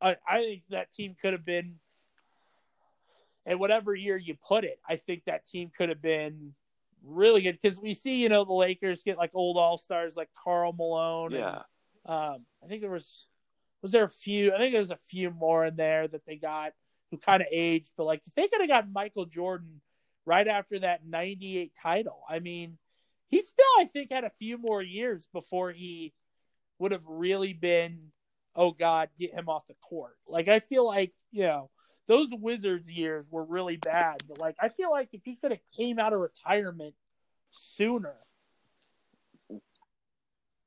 I, 0.00 0.16
I 0.26 0.38
think 0.38 0.62
that 0.70 0.92
team 0.92 1.14
could 1.20 1.32
have 1.32 1.44
been 1.44 1.76
and 3.46 3.60
whatever 3.60 3.94
year 3.94 4.16
you 4.16 4.36
put 4.46 4.64
it, 4.64 4.80
I 4.88 4.96
think 4.96 5.24
that 5.24 5.46
team 5.46 5.70
could 5.76 5.90
have 5.90 6.00
been 6.00 6.54
really 7.04 7.42
good 7.42 7.58
because 7.60 7.78
we 7.78 7.94
see, 7.94 8.16
you 8.16 8.28
know, 8.28 8.44
the 8.44 8.54
Lakers 8.54 9.02
get 9.02 9.18
like 9.18 9.32
old 9.34 9.56
all 9.56 9.76
stars 9.76 10.16
like 10.16 10.30
Karl 10.42 10.72
Malone. 10.72 11.32
Yeah. 11.32 11.62
And, 12.06 12.34
um, 12.36 12.46
I 12.62 12.68
think 12.68 12.80
there 12.80 12.90
was 12.90 13.26
was 13.82 13.92
there 13.92 14.04
a 14.04 14.08
few. 14.08 14.54
I 14.54 14.58
think 14.58 14.72
there 14.72 14.80
was 14.80 14.90
a 14.90 14.96
few 14.96 15.30
more 15.30 15.66
in 15.66 15.76
there 15.76 16.08
that 16.08 16.24
they 16.26 16.36
got 16.36 16.72
who 17.10 17.18
kind 17.18 17.42
of 17.42 17.48
aged, 17.52 17.92
but 17.96 18.04
like 18.04 18.22
if 18.26 18.34
they 18.34 18.48
could 18.48 18.60
have 18.60 18.68
got 18.68 18.90
Michael 18.90 19.26
Jordan 19.26 19.80
right 20.24 20.48
after 20.48 20.78
that 20.78 21.06
'98 21.06 21.72
title, 21.80 22.22
I 22.28 22.38
mean, 22.38 22.78
he 23.28 23.42
still 23.42 23.64
I 23.78 23.84
think 23.84 24.10
had 24.10 24.24
a 24.24 24.30
few 24.30 24.56
more 24.56 24.82
years 24.82 25.28
before 25.32 25.70
he 25.70 26.14
would 26.78 26.92
have 26.92 27.04
really 27.06 27.52
been. 27.52 28.10
Oh 28.56 28.72
God, 28.72 29.08
get 29.18 29.34
him 29.34 29.48
off 29.48 29.66
the 29.66 29.74
court. 29.74 30.16
Like 30.26 30.48
I 30.48 30.60
feel 30.60 30.86
like 30.86 31.12
you 31.32 31.44
know 31.44 31.70
those 32.06 32.28
Wizards 32.32 32.90
years 32.90 33.30
were 33.30 33.44
really 33.44 33.76
bad. 33.76 34.22
But 34.28 34.38
like, 34.38 34.56
I 34.60 34.68
feel 34.68 34.90
like 34.90 35.08
if 35.12 35.22
he 35.24 35.36
could 35.36 35.52
have 35.52 35.60
came 35.76 35.98
out 35.98 36.12
of 36.12 36.20
retirement 36.20 36.94
sooner, 37.50 38.16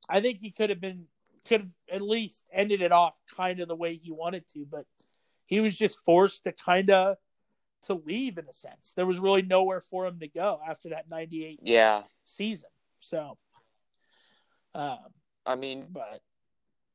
I 0.09 0.21
think 0.21 0.39
he 0.39 0.51
could 0.51 0.69
have 0.69 0.81
been 0.81 1.05
could 1.47 1.61
have 1.61 1.71
at 1.91 2.01
least 2.01 2.43
ended 2.51 2.81
it 2.81 2.91
off 2.91 3.17
kind 3.35 3.59
of 3.59 3.67
the 3.67 3.75
way 3.75 3.95
he 3.95 4.11
wanted 4.11 4.45
to. 4.53 4.65
But 4.69 4.85
he 5.45 5.61
was 5.61 5.75
just 5.75 5.99
forced 6.05 6.43
to 6.43 6.51
kind 6.51 6.89
of 6.89 7.17
to 7.83 7.93
leave 7.93 8.37
in 8.37 8.45
a 8.49 8.53
sense. 8.53 8.93
There 8.95 9.05
was 9.05 9.19
really 9.19 9.43
nowhere 9.43 9.81
for 9.81 10.05
him 10.05 10.19
to 10.19 10.27
go 10.27 10.59
after 10.67 10.89
that 10.89 11.09
'98 11.09 11.59
yeah 11.63 12.03
season. 12.25 12.69
So, 12.99 13.37
um, 14.73 14.97
I 15.45 15.55
mean, 15.55 15.85
but 15.89 16.21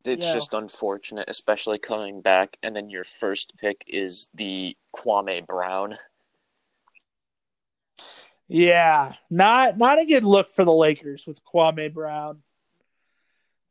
it's 0.05 0.27
Yeah. 0.27 0.33
just 0.35 0.55
unfortunate, 0.55 1.29
especially 1.29 1.79
coming 1.79 2.21
back, 2.21 2.57
and 2.63 2.75
then 2.75 2.91
your 2.91 3.05
first 3.05 3.57
pick 3.57 3.85
is 3.87 4.29
the 4.35 4.77
Kwame 4.95 5.47
Brown. 5.47 5.99
yeah, 8.49 9.15
not 9.31 9.79
not 9.79 9.99
a 9.99 10.05
good 10.05 10.25
look 10.25 10.51
for 10.51 10.65
the 10.65 10.73
Lakers 10.73 11.27
with 11.27 11.43
Kwame 11.45 11.93
Brown. 11.93 12.43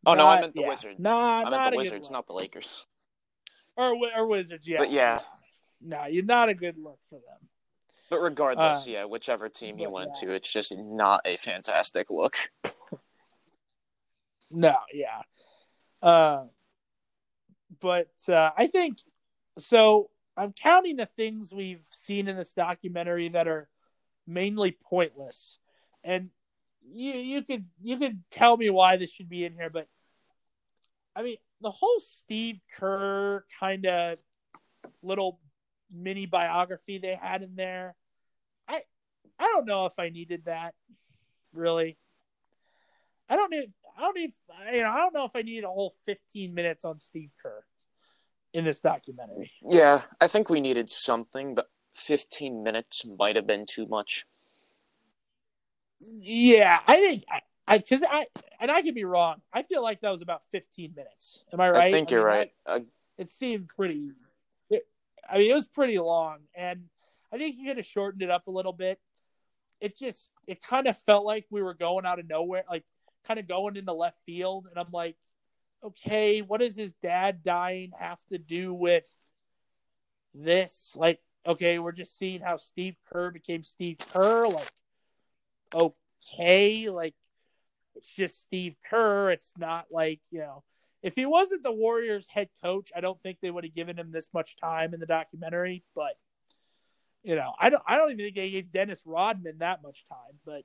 Oh 0.06 0.16
no, 0.16 0.26
I 0.26 0.42
meant 0.42 0.56
the 0.56 0.62
yeah, 0.62 0.70
Wizards. 0.70 1.00
Nah, 1.00 1.44
I 1.46 1.50
meant 1.50 1.68
a 1.68 1.72
the 1.72 1.78
Wizards, 1.78 2.10
not 2.10 2.26
the 2.28 2.34
Lakers. 2.34 2.86
or 3.76 3.96
or 4.16 4.28
Wizards. 4.28 4.68
Yeah, 4.68 4.80
But 4.80 4.92
yeah. 4.92 5.20
no, 5.80 6.06
you're 6.06 6.26
not 6.26 6.50
a 6.50 6.56
good 6.56 6.78
look 6.78 7.00
for 7.10 7.20
them. 7.20 7.50
But 8.10 8.20
regardless, 8.20 8.88
Uh, 8.88 8.90
yeah, 8.92 9.06
whichever 9.06 9.48
team 9.48 9.78
he 9.78 9.88
went 9.88 10.12
yeah. 10.16 10.28
to, 10.30 10.34
it's 10.34 10.52
just 10.52 10.76
not 10.76 11.22
a 11.26 11.36
fantastic 11.38 12.10
look. 12.10 12.36
No, 14.54 14.76
yeah. 14.92 15.22
Uh, 16.02 16.46
but 17.80 18.10
uh, 18.28 18.52
I 18.58 18.68
think 18.68 18.98
so. 19.60 20.10
I'm 20.38 20.54
counting 20.54 20.96
the 20.96 21.06
things 21.06 21.54
we've 21.54 21.84
seen 21.98 22.28
in 22.28 22.38
this 22.38 22.54
documentary 22.54 23.30
that 23.30 23.48
are 23.48 23.68
mainly 24.26 24.72
pointless, 24.72 25.58
and 26.04 26.30
you 26.90 27.14
you 27.14 27.42
could 27.44 27.66
you 27.82 27.98
could 27.98 28.20
tell 28.32 28.58
me 28.58 28.70
why 28.70 28.98
this 28.98 29.12
should 29.12 29.30
be 29.30 29.46
in 29.46 29.54
here, 29.54 29.70
but 29.70 29.88
I 31.16 31.24
mean 31.24 31.38
the 31.62 31.72
whole 31.72 32.00
Steve 32.00 32.60
Kerr 32.78 33.46
kind 33.60 33.86
of 33.86 34.18
little 35.04 35.40
mini 35.92 36.26
biography 36.26 36.98
they 36.98 37.16
had 37.16 37.44
in 37.44 37.56
there. 37.56 37.96
I 38.68 38.82
I 39.38 39.44
don't 39.44 39.68
know 39.68 39.86
if 39.86 40.00
I 40.00 40.10
needed 40.10 40.46
that 40.46 40.74
really. 41.54 41.98
I 43.30 43.36
don't. 43.36 43.54
I 43.98 44.02
don't 44.02 44.16
need. 44.16 44.34
You 44.74 44.82
know, 44.82 44.90
I 44.90 44.98
don't 44.98 45.14
know 45.14 45.26
if 45.26 45.36
I 45.36 45.42
need 45.42 45.64
a 45.64 45.68
whole 45.68 45.96
15 46.06 46.54
minutes 46.54 46.86
on 46.86 47.00
Steve 47.00 47.32
Kerr 47.42 47.64
in 48.54 48.66
this 48.66 48.80
documentary. 48.80 49.52
Yeah, 49.62 50.02
I 50.20 50.28
think 50.28 50.50
we 50.50 50.60
needed 50.60 50.90
something, 50.90 51.56
but 51.56 51.70
15 51.96 52.64
minutes 52.64 53.06
might 53.06 53.36
have 53.36 53.48
been 53.48 53.66
too 53.66 53.88
much. 53.88 54.26
Yeah, 56.00 56.80
I 56.88 56.98
think 56.98 57.24
I, 57.30 57.42
I, 57.68 57.78
because 57.78 58.04
I, 58.10 58.26
and 58.60 58.72
I 58.72 58.82
could 58.82 58.96
be 58.96 59.06
wrong. 59.06 59.42
I 59.54 59.64
feel 59.64 59.84
like 59.84 60.02
that 60.02 60.12
was 60.12 60.22
about 60.22 60.42
15 60.52 60.94
minutes. 60.96 61.44
Am 61.54 61.62
I 61.62 61.70
right? 61.70 61.84
I 61.84 61.92
think 61.92 62.12
you're 62.12 62.28
mean, 62.28 62.38
right. 62.38 62.52
It, 62.68 62.86
it 63.18 63.30
seemed 63.30 63.70
pretty. 63.70 64.12
It, 64.70 64.84
I 65.30 65.38
mean, 65.38 65.52
it 65.52 65.54
was 65.54 65.68
pretty 65.68 66.00
long, 66.00 66.40
and 66.56 66.86
I 67.32 67.38
think 67.38 67.58
you 67.58 67.68
could 67.68 67.78
have 67.78 67.86
shortened 67.86 68.24
it 68.24 68.32
up 68.32 68.48
a 68.48 68.52
little 68.52 68.74
bit. 68.74 69.00
It 69.80 69.98
just, 69.98 70.32
it 70.48 70.62
kind 70.62 70.88
of 70.88 70.98
felt 70.98 71.26
like 71.26 71.46
we 71.50 71.62
were 71.62 71.74
going 71.74 72.06
out 72.06 72.20
of 72.20 72.28
nowhere, 72.28 72.64
like 72.70 72.84
kind 73.28 73.40
of 73.40 73.48
going 73.48 73.76
into 73.76 73.94
left 73.94 74.18
field, 74.26 74.68
and 74.70 74.80
I'm 74.80 74.92
like, 74.92 75.16
okay, 75.84 76.42
what 76.42 76.62
does 76.62 76.76
his 76.76 76.94
dad 76.94 77.44
dying 77.44 77.92
have 78.00 78.20
to 78.32 78.38
do 78.38 78.74
with 78.74 79.08
this? 80.34 80.94
Like, 80.96 81.20
okay, 81.46 81.80
we're 81.80 81.92
just 81.92 82.18
seeing 82.18 82.42
how 82.42 82.58
Steve 82.58 82.96
Kerr 83.12 83.32
became 83.32 83.64
Steve 83.64 83.98
Kerr. 84.14 84.48
Like, 84.48 84.72
okay, 85.74 86.90
like 86.90 87.16
it's 87.96 88.08
just 88.08 88.42
Steve 88.42 88.76
Kerr. 88.90 89.32
It's 89.32 89.54
not 89.58 89.86
like, 89.92 90.20
you 90.30 90.40
know, 90.40 90.64
if 91.02 91.16
he 91.16 91.26
wasn't 91.26 91.64
the 91.64 91.72
Warriors 91.72 92.28
head 92.28 92.50
coach, 92.64 92.92
I 92.96 93.02
don't 93.02 93.22
think 93.22 93.40
they 93.42 93.50
would 93.50 93.64
have 93.64 93.76
given 93.76 93.98
him 93.98 94.12
this 94.12 94.30
much 94.34 94.56
time 94.58 94.94
in 94.94 95.00
the 95.00 95.06
documentary. 95.06 95.84
But 95.96 96.14
you 97.24 97.36
know, 97.36 97.54
I 97.60 97.70
don't 97.70 97.84
I 97.86 97.98
don't 97.98 98.12
even 98.12 98.26
think 98.26 98.36
they 98.36 98.52
gave 98.52 98.72
Dennis 98.72 99.02
Rodman 99.06 99.60
that 99.60 99.84
much 99.84 100.06
time, 100.08 100.40
but 100.46 100.64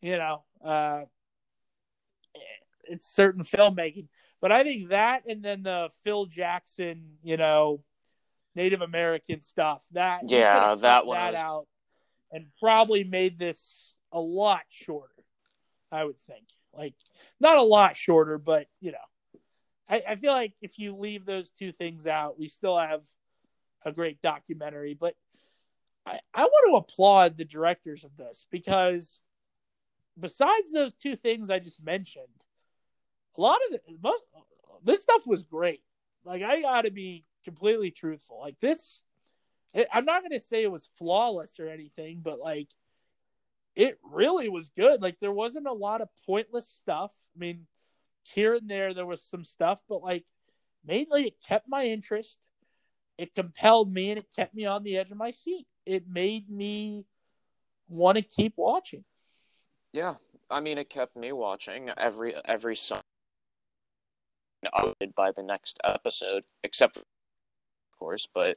you 0.00 0.16
know, 0.16 0.44
uh 0.64 1.02
it's 2.88 3.06
certain 3.06 3.42
filmmaking. 3.42 4.08
But 4.40 4.52
I 4.52 4.62
think 4.62 4.90
that 4.90 5.26
and 5.26 5.42
then 5.42 5.62
the 5.62 5.90
Phil 6.02 6.26
Jackson, 6.26 7.16
you 7.22 7.36
know, 7.36 7.82
Native 8.54 8.82
American 8.82 9.40
stuff, 9.40 9.84
that 9.92 10.28
Yeah, 10.28 10.74
that 10.76 11.06
one 11.06 11.16
that 11.16 11.32
was- 11.32 11.40
out 11.40 11.66
and 12.30 12.46
probably 12.60 13.04
made 13.04 13.38
this 13.38 13.94
a 14.12 14.20
lot 14.20 14.62
shorter. 14.68 15.10
I 15.90 16.04
would 16.04 16.18
think, 16.20 16.46
like, 16.72 16.94
not 17.38 17.56
a 17.56 17.62
lot 17.62 17.96
shorter, 17.96 18.38
but 18.38 18.66
you 18.80 18.92
know, 18.92 19.40
I, 19.88 20.02
I 20.08 20.16
feel 20.16 20.32
like 20.32 20.54
if 20.60 20.78
you 20.78 20.96
leave 20.96 21.24
those 21.24 21.50
two 21.50 21.72
things 21.72 22.06
out, 22.06 22.38
we 22.38 22.48
still 22.48 22.76
have 22.78 23.02
a 23.84 23.92
great 23.92 24.20
documentary. 24.22 24.94
But 24.94 25.14
I, 26.06 26.18
I 26.34 26.44
want 26.44 26.70
to 26.70 26.76
applaud 26.76 27.36
the 27.36 27.44
directors 27.44 28.04
of 28.04 28.16
this 28.16 28.46
because 28.50 29.20
besides 30.18 30.72
those 30.72 30.94
two 30.94 31.16
things 31.16 31.50
I 31.50 31.58
just 31.58 31.82
mentioned, 31.82 32.26
a 33.36 33.40
lot 33.40 33.58
of 33.66 33.72
the, 33.72 33.96
most, 34.02 34.22
this 34.82 35.02
stuff 35.02 35.26
was 35.26 35.42
great. 35.42 35.82
Like 36.24 36.42
I 36.42 36.62
got 36.62 36.82
to 36.82 36.90
be 36.90 37.24
completely 37.44 37.90
truthful. 37.90 38.40
Like 38.40 38.58
this, 38.60 39.02
I'm 39.92 40.04
not 40.04 40.22
to 40.30 40.40
say 40.40 40.62
it 40.62 40.70
was 40.70 40.88
flawless 40.98 41.58
or 41.58 41.68
anything, 41.68 42.20
but 42.22 42.38
like 42.38 42.68
it 43.74 43.98
really 44.04 44.48
was 44.48 44.70
good. 44.70 45.02
Like 45.02 45.18
there 45.18 45.32
wasn't 45.32 45.66
a 45.66 45.72
lot 45.72 46.00
of 46.00 46.08
pointless 46.26 46.68
stuff. 46.68 47.12
I 47.34 47.38
mean, 47.38 47.66
here 48.22 48.54
and 48.54 48.68
there 48.68 48.94
there 48.94 49.06
was 49.06 49.22
some 49.22 49.44
stuff, 49.44 49.80
but 49.88 50.02
like 50.02 50.24
mainly 50.86 51.24
it 51.24 51.34
kept 51.46 51.68
my 51.68 51.84
interest. 51.86 52.38
It 53.18 53.34
compelled 53.34 53.92
me 53.92 54.10
and 54.10 54.18
it 54.18 54.26
kept 54.34 54.54
me 54.54 54.66
on 54.66 54.82
the 54.82 54.96
edge 54.96 55.10
of 55.10 55.16
my 55.16 55.30
seat. 55.30 55.66
It 55.86 56.04
made 56.08 56.50
me 56.50 57.04
want 57.88 58.16
to 58.16 58.22
keep 58.22 58.54
watching. 58.56 59.04
Yeah, 59.92 60.14
I 60.50 60.60
mean, 60.60 60.78
it 60.78 60.90
kept 60.90 61.16
me 61.16 61.32
watching 61.32 61.90
every 61.96 62.34
every 62.44 62.74
Sunday 62.74 63.03
by 65.14 65.32
the 65.32 65.42
next 65.42 65.78
episode, 65.84 66.44
except, 66.62 66.94
for, 66.94 67.00
of 67.00 67.98
course, 67.98 68.28
but 68.32 68.56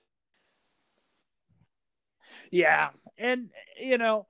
yeah, 2.52 2.90
and 3.18 3.50
you 3.80 3.98
know, 3.98 4.28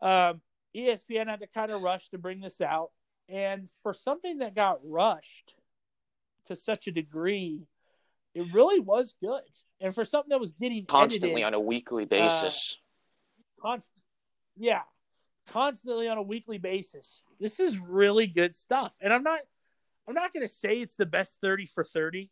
um, 0.00 0.40
ESPN 0.76 1.26
had 1.26 1.40
to 1.40 1.46
kind 1.46 1.70
of 1.70 1.82
rush 1.82 2.08
to 2.10 2.18
bring 2.18 2.40
this 2.40 2.60
out, 2.60 2.90
and 3.28 3.68
for 3.82 3.94
something 3.94 4.38
that 4.38 4.54
got 4.54 4.78
rushed 4.84 5.54
to 6.46 6.56
such 6.56 6.86
a 6.86 6.92
degree, 6.92 7.66
it 8.34 8.52
really 8.52 8.80
was 8.80 9.14
good. 9.20 9.42
And 9.80 9.94
for 9.94 10.04
something 10.04 10.30
that 10.30 10.40
was 10.40 10.52
getting 10.52 10.86
constantly 10.86 11.42
edited, 11.42 11.46
on 11.46 11.54
a 11.54 11.60
weekly 11.60 12.04
basis, 12.04 12.80
uh, 13.58 13.68
const- 13.68 13.90
yeah, 14.56 14.82
constantly 15.48 16.08
on 16.08 16.16
a 16.16 16.22
weekly 16.22 16.58
basis. 16.58 17.22
This 17.40 17.60
is 17.60 17.78
really 17.78 18.26
good 18.26 18.54
stuff, 18.54 18.94
and 19.00 19.12
I'm 19.12 19.22
not, 19.22 19.40
I'm 20.06 20.14
not 20.14 20.32
going 20.32 20.46
to 20.46 20.52
say 20.52 20.80
it's 20.80 20.96
the 20.96 21.06
best 21.06 21.38
thirty 21.40 21.66
for 21.66 21.84
thirty. 21.84 22.30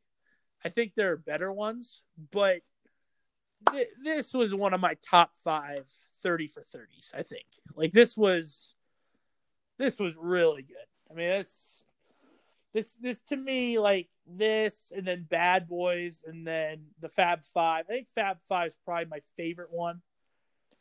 I 0.65 0.69
think 0.69 0.95
there 0.95 1.13
are 1.13 1.17
better 1.17 1.53
ones, 1.53 2.03
but 2.31 2.61
th- 3.73 3.89
this 4.03 4.33
was 4.33 4.55
one 4.55 4.75
of 4.75 4.81
my 4.81 4.97
top 5.11 5.33
five 5.43 5.87
30 6.23 6.49
for 6.49 6.61
30s, 6.61 7.15
I 7.15 7.23
think. 7.23 7.47
Like 7.75 7.93
this 7.93 8.17
was 8.17 8.75
this 9.79 9.99
was 9.99 10.15
really 10.17 10.63
good. 10.63 10.77
I 11.11 11.15
mean, 11.15 11.29
this 11.29 11.85
this 12.73 12.95
this 13.01 13.21
to 13.23 13.37
me 13.37 13.79
like 13.79 14.09
this 14.27 14.93
and 14.95 15.07
then 15.07 15.27
Bad 15.29 15.69
Boys 15.69 16.23
and 16.27 16.47
then 16.47 16.85
the 17.01 17.09
Fab 17.09 17.43
5. 17.43 17.85
I 17.89 17.93
think 17.93 18.07
Fab 18.15 18.39
5 18.49 18.69
is 18.69 18.77
probably 18.85 19.07
my 19.07 19.21
favorite 19.37 19.73
one. 19.73 20.01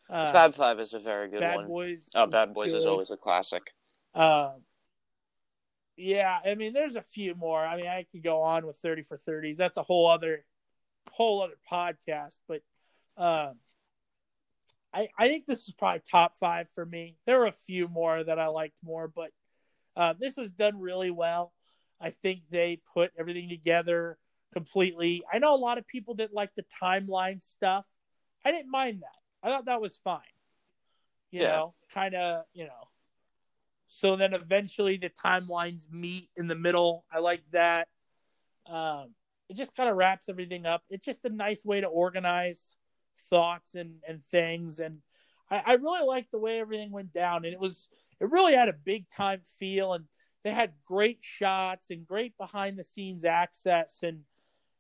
Uh, 0.10 0.32
Fab 0.32 0.54
5 0.54 0.80
is 0.80 0.94
a 0.94 1.00
very 1.00 1.30
good 1.30 1.42
Bad 1.42 1.56
one. 1.58 1.68
Boys. 1.68 2.10
Oh, 2.16 2.28
Bad 2.28 2.54
Boys 2.54 2.72
good. 2.72 2.78
is 2.78 2.86
always 2.86 3.12
a 3.12 3.18
classic. 3.18 3.74
Um 4.14 4.62
yeah, 6.02 6.40
I 6.46 6.56
mean, 6.56 6.74
there's 6.74 6.96
a 6.96 7.02
few 7.02 7.36
more. 7.36 7.66
I 7.66 7.78
mean, 7.78 7.88
I 7.88 8.06
could 8.12 8.24
go 8.24 8.42
on 8.42 8.66
with 8.66 8.78
30 8.78 9.04
for 9.04 9.18
30s. 9.18 9.58
That's 9.58 9.78
a 9.78 9.84
whole 9.84 10.10
other 10.10 10.46
whole 11.10 11.42
other 11.42 11.56
podcast, 11.70 12.38
but 12.48 12.62
um 13.18 13.56
I, 14.94 15.10
I 15.18 15.28
think 15.28 15.46
this 15.46 15.68
is 15.68 15.74
probably 15.74 16.02
top 16.10 16.36
five 16.38 16.68
for 16.76 16.86
me. 16.86 17.16
There 17.26 17.40
were 17.40 17.48
a 17.48 17.54
few 17.54 17.88
more 17.88 18.24
that 18.24 18.40
I 18.40 18.48
liked 18.48 18.80
more, 18.84 19.08
but 19.08 19.32
uh, 19.96 20.14
this 20.20 20.36
was 20.36 20.52
done 20.52 20.80
really 20.80 21.12
well. 21.12 21.54
I 22.00 22.10
think 22.10 22.42
they 22.50 22.82
put 22.94 23.12
everything 23.18 23.48
together 23.48 24.18
completely. 24.54 25.24
I 25.32 25.40
know 25.40 25.56
a 25.56 25.58
lot 25.58 25.78
of 25.78 25.88
people 25.88 26.14
didn't 26.14 26.34
like 26.34 26.56
the 26.56 26.66
timeline 26.82 27.42
stuff. 27.42 27.86
I 28.44 28.52
didn't 28.52 28.72
mind 28.72 29.02
that. 29.02 29.48
I 29.48 29.50
thought 29.50 29.66
that 29.66 29.82
was 29.82 29.98
fine. 30.04 30.20
You 31.32 31.42
yeah. 31.42 31.48
know, 31.48 31.74
kind 31.94 32.16
of, 32.16 32.44
you 32.54 32.66
know. 32.66 32.90
So 33.94 34.16
then 34.16 34.34
eventually 34.34 34.96
the 34.96 35.10
timelines 35.10 35.92
meet 35.92 36.30
in 36.38 36.48
the 36.48 36.56
middle. 36.56 37.04
I 37.12 37.20
like 37.20 37.44
that. 37.52 37.90
Um, 38.66 39.14
it 39.50 39.58
just 39.58 39.76
kind 39.76 39.90
of 39.90 39.98
wraps 39.98 40.30
everything 40.30 40.66
up. 40.66 40.82
It's 40.90 41.04
just 41.04 41.26
a 41.26 41.30
nice 41.30 41.66
way 41.66 41.82
to 41.82 41.88
organize 41.88 42.74
thoughts 43.30 43.76
and 43.76 43.96
and 44.08 44.26
things 44.28 44.80
and 44.80 45.00
I, 45.50 45.62
I 45.66 45.74
really 45.76 46.06
liked 46.06 46.32
the 46.32 46.40
way 46.40 46.60
everything 46.60 46.92
went 46.92 47.14
down 47.14 47.46
and 47.46 47.54
it 47.54 47.60
was 47.60 47.88
it 48.20 48.32
really 48.32 48.54
had 48.54 48.70
a 48.70 48.74
big 48.74 49.10
time 49.10 49.42
feel 49.60 49.94
and 49.94 50.06
they 50.44 50.52
had 50.52 50.74
great 50.86 51.20
shots 51.22 51.92
and 51.92 52.06
great 52.06 52.38
behind 52.38 52.78
the 52.78 52.84
scenes 52.84 53.26
access 53.26 54.00
and 54.02 54.22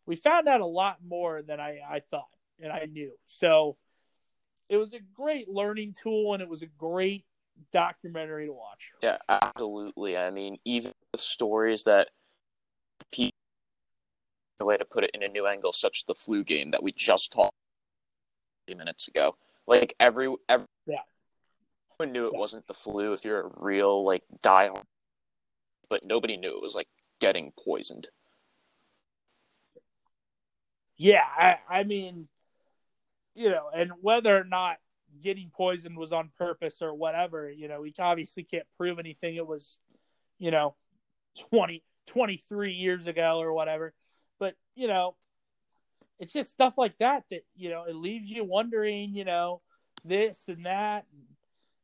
we 0.06 0.16
found 0.16 0.48
out 0.48 0.62
a 0.62 0.66
lot 0.66 0.98
more 1.06 1.42
than 1.42 1.60
I, 1.60 1.80
I 1.88 2.00
thought 2.00 2.30
and 2.60 2.72
I 2.72 2.88
knew. 2.92 3.14
So 3.28 3.78
it 4.68 4.78
was 4.78 4.94
a 4.94 5.00
great 5.00 5.48
learning 5.48 5.96
tool 6.02 6.34
and 6.34 6.42
it 6.42 6.50
was 6.50 6.64
a 6.64 6.68
great 6.68 7.26
documentary 7.72 8.48
to 8.48 8.54
watch. 8.54 8.92
Yeah, 9.02 9.18
absolutely. 9.30 10.18
I 10.18 10.30
mean, 10.30 10.58
even 10.66 10.92
with 11.12 11.22
stories 11.22 11.84
that 11.84 12.10
people 13.12 13.36
the 14.58 14.66
way 14.66 14.78
to 14.78 14.86
put 14.86 15.04
it 15.04 15.12
in 15.16 15.24
a 15.24 15.28
new 15.28 15.48
angle, 15.48 15.74
such 15.74 16.02
as 16.02 16.04
the 16.08 16.14
flu 16.14 16.44
game 16.44 16.70
that 16.72 16.84
we 16.84 16.92
just 16.92 17.34
talked 17.34 17.56
minutes 18.76 19.08
ago. 19.08 19.36
Like 19.68 19.96
every 20.00 20.34
every 20.50 20.68
yeah. 20.86 21.02
everyone 21.94 22.14
knew 22.14 22.28
it 22.28 22.34
yeah. 22.34 22.40
wasn't 22.40 22.68
the 22.68 22.74
flu 22.74 23.14
if 23.14 23.26
you're 23.26 23.42
a 23.42 23.52
real 23.58 24.04
like 24.06 24.24
diehard, 24.42 24.84
but 25.90 26.06
nobody 26.06 26.38
knew 26.38 26.56
it 26.56 26.62
was 26.62 26.76
like 26.76 26.88
getting 27.20 27.52
poisoned. 27.64 28.08
Yeah, 30.98 31.26
I, 31.26 31.58
I 31.68 31.84
mean, 31.84 32.28
you 33.34 33.50
know, 33.50 33.70
and 33.74 33.92
whether 34.02 34.38
or 34.38 34.44
not 34.44 34.78
getting 35.22 35.50
poisoned 35.50 35.98
was 35.98 36.12
on 36.12 36.32
purpose 36.38 36.82
or 36.82 36.94
whatever, 36.94 37.50
you 37.50 37.68
know, 37.68 37.82
we 37.82 37.94
obviously 38.00 38.44
can't 38.44 38.68
prove 38.78 39.00
anything. 39.00 39.36
It 39.36 39.48
was, 39.48 39.80
you 40.40 40.52
know, 40.52 40.76
20, 41.50 41.84
23 42.08 42.72
years 42.74 43.08
ago 43.08 43.40
or 43.40 43.54
whatever. 43.54 43.94
But, 44.40 44.56
you 44.76 44.88
know, 44.88 45.16
it's 46.22 46.32
just 46.32 46.52
stuff 46.52 46.76
like 46.78 46.98
that 47.00 47.24
that 47.32 47.42
you 47.56 47.70
know 47.70 47.84
it 47.84 47.96
leaves 47.96 48.30
you 48.30 48.46
wondering 48.46 49.14
you 49.14 49.26
know 49.26 49.60
this 50.06 50.48
and 50.48 50.66
that 50.66 51.06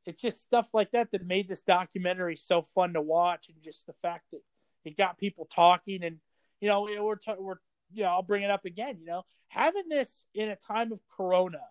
it's 0.06 0.22
just 0.22 0.40
stuff 0.40 0.68
like 0.74 0.92
that 0.92 1.12
that 1.12 1.26
made 1.26 1.50
this 1.50 1.64
documentary 1.64 2.36
so 2.38 2.62
fun 2.62 2.94
to 2.94 3.02
watch 3.02 3.50
and 3.50 3.58
just 3.62 3.86
the 3.88 3.94
fact 4.02 4.26
that 4.32 4.42
it 4.86 4.96
got 4.96 5.18
people 5.18 5.46
talking 5.52 6.04
and 6.04 6.18
you 6.62 6.70
know 6.70 6.88
we're 7.02 7.16
t- 7.16 7.34
we're 7.38 7.58
you 7.92 8.04
know 8.04 8.10
I'll 8.10 8.22
bring 8.22 8.44
it 8.44 8.52
up 8.52 8.64
again 8.66 8.98
you 9.00 9.08
know 9.08 9.24
having 9.48 9.90
this 9.90 10.24
in 10.34 10.50
a 10.50 10.56
time 10.56 10.92
of 10.92 11.02
corona 11.10 11.62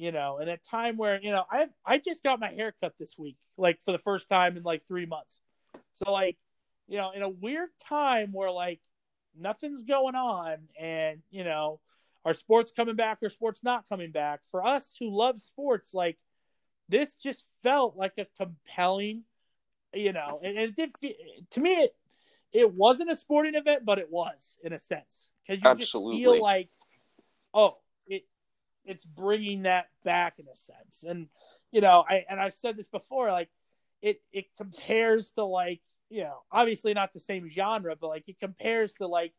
you 0.00 0.12
know 0.12 0.38
in 0.38 0.48
a 0.48 0.56
time 0.56 0.96
where 0.96 1.20
you 1.22 1.30
know 1.30 1.44
I 1.50 1.66
I 1.84 1.98
just 1.98 2.22
got 2.22 2.40
my 2.40 2.50
hair 2.50 2.72
cut 2.80 2.94
this 2.98 3.18
week 3.18 3.36
like 3.58 3.82
for 3.82 3.92
the 3.92 3.98
first 3.98 4.30
time 4.30 4.56
in 4.56 4.62
like 4.62 4.86
3 4.86 5.04
months. 5.04 5.36
So 5.92 6.10
like 6.10 6.38
you 6.88 6.96
know 6.96 7.10
in 7.10 7.20
a 7.20 7.28
weird 7.28 7.68
time 7.86 8.30
where 8.32 8.50
like 8.50 8.80
nothing's 9.38 9.82
going 9.82 10.14
on 10.14 10.56
and 10.78 11.20
you 11.30 11.44
know 11.44 11.80
our 12.24 12.32
sports 12.32 12.72
coming 12.74 12.96
back 12.96 13.18
or 13.22 13.28
sports 13.28 13.62
not 13.62 13.86
coming 13.88 14.10
back? 14.10 14.40
For 14.50 14.66
us 14.66 14.96
who 14.98 15.14
love 15.14 15.38
sports 15.38 15.92
like 15.92 16.16
this 16.88 17.14
just 17.14 17.44
felt 17.62 17.94
like 17.94 18.14
a 18.16 18.26
compelling 18.38 19.24
you 19.92 20.14
know 20.14 20.40
and, 20.42 20.56
and 20.56 20.70
it 20.70 20.76
did 20.76 20.96
feel, 20.96 21.12
to 21.50 21.60
me 21.60 21.72
it 21.72 21.94
it 22.52 22.72
wasn't 22.72 23.10
a 23.10 23.14
sporting 23.14 23.54
event 23.54 23.84
but 23.84 23.98
it 23.98 24.10
was 24.10 24.56
in 24.64 24.72
a 24.72 24.78
sense. 24.78 25.28
Because 25.46 25.62
you 25.62 25.68
Absolutely. 25.68 26.16
just 26.16 26.24
feel 26.24 26.42
like 26.42 26.70
oh 27.52 27.76
it's 28.84 29.04
bringing 29.04 29.62
that 29.62 29.88
back 30.04 30.38
in 30.38 30.46
a 30.46 30.56
sense 30.56 31.04
and 31.06 31.28
you 31.70 31.80
know 31.80 32.04
i 32.08 32.24
and 32.28 32.40
i've 32.40 32.54
said 32.54 32.76
this 32.76 32.88
before 32.88 33.30
like 33.30 33.50
it 34.02 34.20
it 34.32 34.46
compares 34.56 35.30
to 35.32 35.44
like 35.44 35.80
you 36.10 36.24
know, 36.24 36.42
obviously 36.50 36.92
not 36.92 37.12
the 37.12 37.20
same 37.20 37.48
genre, 37.48 37.94
but 37.98 38.08
like 38.08 38.28
it 38.28 38.38
compares 38.40 38.92
to 38.94 39.06
like 39.06 39.32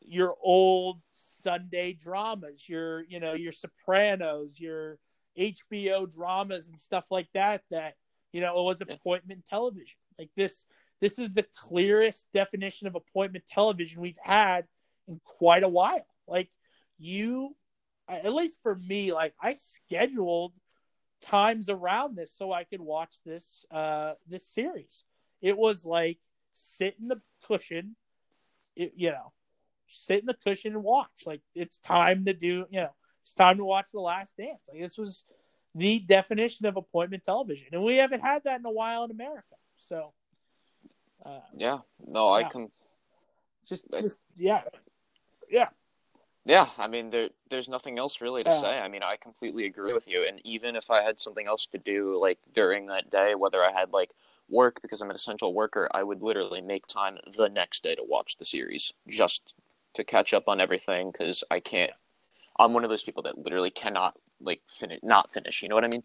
your 0.00 0.34
old 0.42 1.00
Sunday 1.12 1.92
dramas, 1.92 2.64
your 2.66 3.02
you 3.04 3.20
know, 3.20 3.34
your 3.34 3.52
Sopranos, 3.52 4.58
your 4.58 4.98
HBO 5.38 6.10
dramas 6.10 6.66
and 6.66 6.80
stuff 6.80 7.04
like 7.10 7.28
that 7.34 7.62
that, 7.70 7.94
you 8.32 8.40
know, 8.40 8.58
it 8.58 8.64
was 8.64 8.80
appointment 8.80 9.44
television. 9.44 9.98
Like 10.18 10.30
this 10.34 10.66
this 11.00 11.18
is 11.18 11.32
the 11.32 11.44
clearest 11.56 12.26
definition 12.32 12.86
of 12.86 12.94
appointment 12.94 13.44
television 13.46 14.00
we've 14.00 14.16
had 14.22 14.64
in 15.06 15.20
quite 15.24 15.62
a 15.62 15.68
while. 15.68 16.06
Like 16.26 16.48
you 16.98 17.54
at 18.08 18.32
least 18.32 18.58
for 18.62 18.74
me, 18.74 19.12
like 19.12 19.34
I 19.40 19.54
scheduled 19.54 20.52
times 21.22 21.68
around 21.68 22.16
this 22.16 22.34
so 22.36 22.52
I 22.52 22.64
could 22.64 22.80
watch 22.80 23.14
this 23.24 23.64
uh 23.70 24.14
this 24.28 24.46
series. 24.46 25.04
It 25.40 25.56
was 25.56 25.84
like 25.84 26.18
sit 26.52 26.96
in 27.00 27.08
the 27.08 27.20
cushion, 27.46 27.96
it, 28.76 28.92
you 28.96 29.10
know, 29.10 29.32
sit 29.88 30.20
in 30.20 30.26
the 30.26 30.34
cushion 30.34 30.74
and 30.74 30.82
watch. 30.82 31.26
Like 31.26 31.42
it's 31.54 31.78
time 31.78 32.24
to 32.24 32.34
do, 32.34 32.66
you 32.70 32.80
know, 32.80 32.94
it's 33.20 33.34
time 33.34 33.58
to 33.58 33.64
watch 33.64 33.90
The 33.92 34.00
Last 34.00 34.36
Dance. 34.36 34.68
Like 34.68 34.80
this 34.80 34.98
was 34.98 35.24
the 35.74 36.00
definition 36.00 36.66
of 36.66 36.76
appointment 36.76 37.24
television, 37.24 37.68
and 37.72 37.82
we 37.82 37.96
haven't 37.96 38.20
had 38.20 38.44
that 38.44 38.60
in 38.60 38.66
a 38.66 38.70
while 38.70 39.04
in 39.04 39.10
America. 39.10 39.54
So, 39.76 40.12
uh, 41.24 41.40
yeah, 41.56 41.78
no, 42.06 42.28
yeah. 42.36 42.46
I 42.46 42.48
can 42.48 42.70
just, 43.66 43.84
just 43.90 44.18
yeah, 44.36 44.62
yeah. 45.50 45.68
Yeah, 46.44 46.68
I 46.76 46.88
mean 46.88 47.10
there 47.10 47.30
there's 47.50 47.68
nothing 47.68 47.98
else 47.98 48.20
really 48.20 48.42
to 48.42 48.50
uh, 48.50 48.60
say. 48.60 48.78
I 48.78 48.88
mean, 48.88 49.02
I 49.02 49.16
completely 49.16 49.66
agree 49.66 49.92
with 49.92 50.08
you. 50.08 50.26
And 50.26 50.40
even 50.44 50.74
if 50.74 50.90
I 50.90 51.02
had 51.02 51.20
something 51.20 51.46
else 51.46 51.66
to 51.66 51.78
do 51.78 52.18
like 52.20 52.38
during 52.52 52.86
that 52.86 53.10
day, 53.10 53.34
whether 53.34 53.62
I 53.62 53.70
had 53.70 53.92
like 53.92 54.12
work 54.48 54.80
because 54.82 55.00
I'm 55.00 55.10
an 55.10 55.16
essential 55.16 55.54
worker, 55.54 55.88
I 55.92 56.02
would 56.02 56.22
literally 56.22 56.60
make 56.60 56.86
time 56.86 57.18
the 57.36 57.48
next 57.48 57.84
day 57.84 57.94
to 57.94 58.02
watch 58.04 58.36
the 58.36 58.44
series 58.44 58.92
just 59.08 59.54
to 59.94 60.04
catch 60.04 60.34
up 60.34 60.48
on 60.48 60.60
everything 60.60 61.12
because 61.12 61.44
I 61.50 61.60
can't. 61.60 61.92
I'm 62.58 62.72
one 62.72 62.84
of 62.84 62.90
those 62.90 63.04
people 63.04 63.22
that 63.24 63.38
literally 63.38 63.70
cannot 63.70 64.16
like 64.40 64.62
finish, 64.66 65.00
not 65.02 65.32
finish. 65.32 65.62
You 65.62 65.68
know 65.68 65.76
what 65.76 65.84
I 65.84 65.88
mean? 65.88 66.02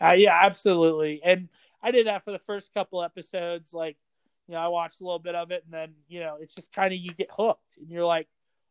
Uh, 0.00 0.12
yeah, 0.16 0.38
absolutely. 0.40 1.20
And 1.22 1.48
I 1.82 1.90
did 1.90 2.06
that 2.06 2.24
for 2.24 2.30
the 2.32 2.38
first 2.38 2.72
couple 2.74 3.02
episodes. 3.02 3.72
Like, 3.72 3.96
you 4.48 4.54
know, 4.54 4.60
I 4.60 4.68
watched 4.68 5.00
a 5.00 5.04
little 5.04 5.18
bit 5.18 5.34
of 5.34 5.50
it, 5.50 5.64
and 5.64 5.72
then 5.72 5.94
you 6.08 6.20
know, 6.20 6.38
it's 6.40 6.54
just 6.54 6.72
kind 6.72 6.92
of 6.92 6.98
you 6.98 7.12
get 7.12 7.28
hooked, 7.30 7.76
and 7.78 7.90
you're 7.90 8.06
like, 8.06 8.28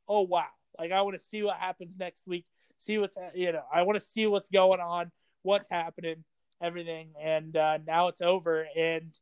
oh 0.07 0.22
wow, 0.22 0.45
like 0.78 0.91
I 0.91 1.01
want 1.01 1.17
to 1.17 1.24
see 1.24 1.43
what 1.43 1.57
happens 1.57 1.93
next 1.97 2.28
week. 2.28 2.45
See 2.78 2.97
what's 2.97 3.17
you 3.34 3.51
know, 3.51 3.63
I 3.74 3.84
want 3.84 3.99
to 3.99 4.05
see 4.05 4.28
what's 4.28 4.49
going 4.49 4.80
on 4.80 5.11
what's 5.43 5.69
happening, 5.69 6.24
everything, 6.61 7.09
and 7.22 7.55
uh, 7.55 7.80
now 7.86 8.07
it's 8.07 8.22
over. 8.22 8.67
And 8.78 9.13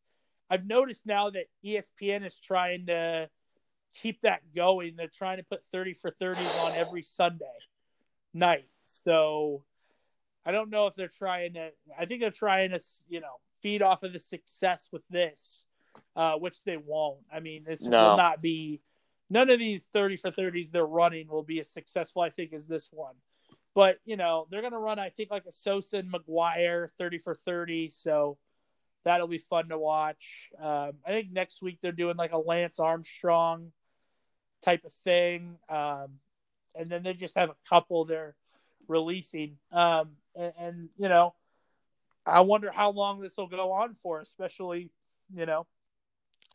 I've 0.50 0.66
noticed 0.66 1.06
now 1.06 1.30
that 1.30 1.46
ESPN 1.66 2.26
is 2.26 2.38
trying 2.40 2.88
to 2.88 3.30
keep 3.94 4.22
that 4.22 4.42
going. 4.56 4.96
They're 4.96 5.08
trying 5.08 5.38
to 5.38 5.44
put 5.44 5.62
30 5.72 5.94
for 5.94 6.12
30s 6.12 6.66
on 6.66 6.74
every 6.76 7.02
Sunday 7.02 7.46
night. 8.34 8.68
So 9.06 9.64
I 10.46 10.52
don't 10.52 10.70
know 10.70 10.88
if 10.88 10.96
they're 10.96 11.08
trying 11.08 11.54
to, 11.54 11.72
I 11.98 12.06
think 12.06 12.22
they're 12.22 12.32
trying 12.32 12.72
to, 12.72 12.80
you 13.08 13.22
know, 13.22 13.40
feed 13.62 13.82
off 13.82 14.04
of 14.04 14.14
the 14.14 14.20
success 14.20 14.90
with 14.92 15.04
this, 15.10 15.64
uh, 16.16 16.34
which 16.36 16.64
they 16.64 16.78
won't. 16.78 17.20
I 17.32 17.40
mean, 17.40 17.64
this 17.64 17.82
No. 17.82 18.10
will 18.10 18.18
not 18.18 18.42
be, 18.42 18.82
none 19.30 19.50
of 19.50 19.60
these 19.60 19.86
30 19.86 20.18
for 20.18 20.32
30s 20.32 20.72
they're 20.72 20.86
running 20.86 21.28
will 21.28 21.44
be 21.44 21.60
as 21.60 21.70
successful, 21.70 22.22
I 22.22 22.30
think, 22.30 22.54
as 22.54 22.68
this 22.68 22.90
one. 22.92 23.16
But, 23.76 24.00
you 24.04 24.18
know, 24.18 24.48
they're 24.50 24.62
going 24.62 24.74
to 24.74 24.80
run, 24.80 25.00
I 25.00 25.10
think, 25.10 25.30
like 25.32 25.46
a 25.46 25.52
Sosa 25.52 25.98
and 25.98 26.12
McGwire 26.12 26.90
30 26.98 27.20
for 27.20 27.36
30. 27.36 27.90
So 27.90 28.38
that'll 29.04 29.28
be 29.28 29.38
fun 29.38 29.70
to 29.70 29.78
watch. 29.78 30.50
Um, 30.60 30.94
I 31.06 31.10
think 31.10 31.32
next 31.32 31.62
week 31.62 31.80
they're 31.82 31.92
doing 31.92 32.18
like 32.18 32.32
a 32.34 32.38
Lance 32.38 32.80
Armstrong 32.80 33.72
type 34.64 34.84
of 34.84 34.92
thing. 34.92 35.58
Um, 35.70 36.20
and 36.76 36.90
then 36.90 37.04
they 37.04 37.14
just 37.14 37.38
have 37.38 37.50
a 37.50 37.56
couple 37.70 38.06
they're 38.06 38.36
releasing. 38.88 39.58
Um, 39.72 40.18
and, 40.36 40.54
and, 40.60 40.90
you 40.98 41.08
know, 41.08 41.36
I 42.26 42.42
wonder 42.42 42.72
how 42.72 42.92
long 42.92 43.22
this 43.22 43.38
will 43.38 43.48
go 43.48 43.72
on 43.72 43.96
for, 44.04 44.20
especially, 44.20 44.92
you 45.34 45.46
know, 45.46 45.68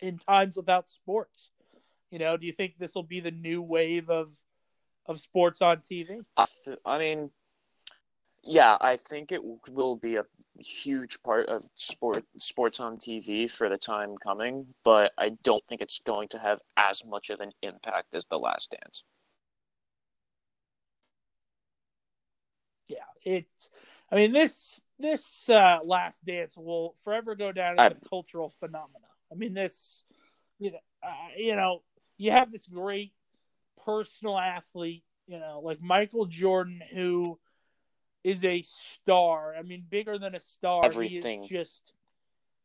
in 0.01 0.19
times 0.19 0.57
without 0.57 0.89
sports. 0.89 1.51
You 2.11 2.19
know, 2.19 2.37
do 2.37 2.47
you 2.47 2.53
think 2.53 2.79
this 2.79 2.95
will 2.95 3.03
be 3.03 3.21
the 3.21 3.31
new 3.31 3.63
wave 3.63 4.11
of 4.11 4.37
of 5.07 5.21
sports 5.21 5.61
on 5.61 5.79
TV? 5.79 6.21
I, 6.37 6.47
th- 6.65 6.79
I 6.85 6.99
mean, 6.99 7.31
yeah, 8.43 8.77
I 8.81 8.97
think 8.97 9.33
it 9.33 9.43
will 9.69 9.97
be 9.97 10.17
a 10.17 10.25
huge 10.59 11.23
part 11.23 11.47
of 11.49 11.65
sport 11.77 12.25
sports 12.39 12.79
on 12.81 12.97
TV 12.99 13.51
for 13.51 13.69
the 13.69 13.77
time 13.79 14.17
coming, 14.17 14.67
but 14.85 15.13
I 15.19 15.31
don't 15.43 15.65
think 15.65 15.81
it's 15.81 15.99
going 15.99 16.29
to 16.29 16.39
have 16.39 16.61
as 16.77 17.05
much 17.05 17.31
of 17.31 17.41
an 17.41 17.53
impact 17.63 18.15
as 18.15 18.27
The 18.27 18.39
Last 18.39 18.71
Dance. 18.71 19.05
Yeah, 22.89 22.99
it. 23.23 23.49
I 24.13 24.17
mean 24.17 24.33
this 24.33 24.81
this 24.99 25.49
uh, 25.49 25.81
Last 25.85 26.25
Dance 26.25 26.57
will 26.57 26.95
forever 27.03 27.35
go 27.35 27.51
down 27.51 27.79
as 27.79 27.93
I- 27.93 27.97
a 27.97 28.09
cultural 28.09 28.51
phenomenon. 28.51 29.01
I 29.31 29.37
mean 29.37 29.55
this, 29.55 30.05
you 30.59 30.73
know, 30.73 30.79
uh, 31.03 31.13
you 31.37 31.57
know, 31.57 31.83
you 32.17 32.31
have 32.31 32.53
this 32.53 32.67
great 32.67 33.13
personal 33.85 34.39
athlete, 34.39 35.05
you 35.27 35.39
know, 35.39 35.61
like 35.63 35.81
Michael 35.81 36.27
Jordan, 36.27 36.81
who 36.93 37.39
is 38.23 38.45
a 38.45 38.63
star. 38.63 39.55
I 39.57 39.63
mean, 39.63 39.85
bigger 39.89 40.19
than 40.19 40.35
a 40.35 40.41
star. 40.41 40.85
Everything. 40.85 41.43
He 41.43 41.57
is 41.57 41.67
just 41.67 41.93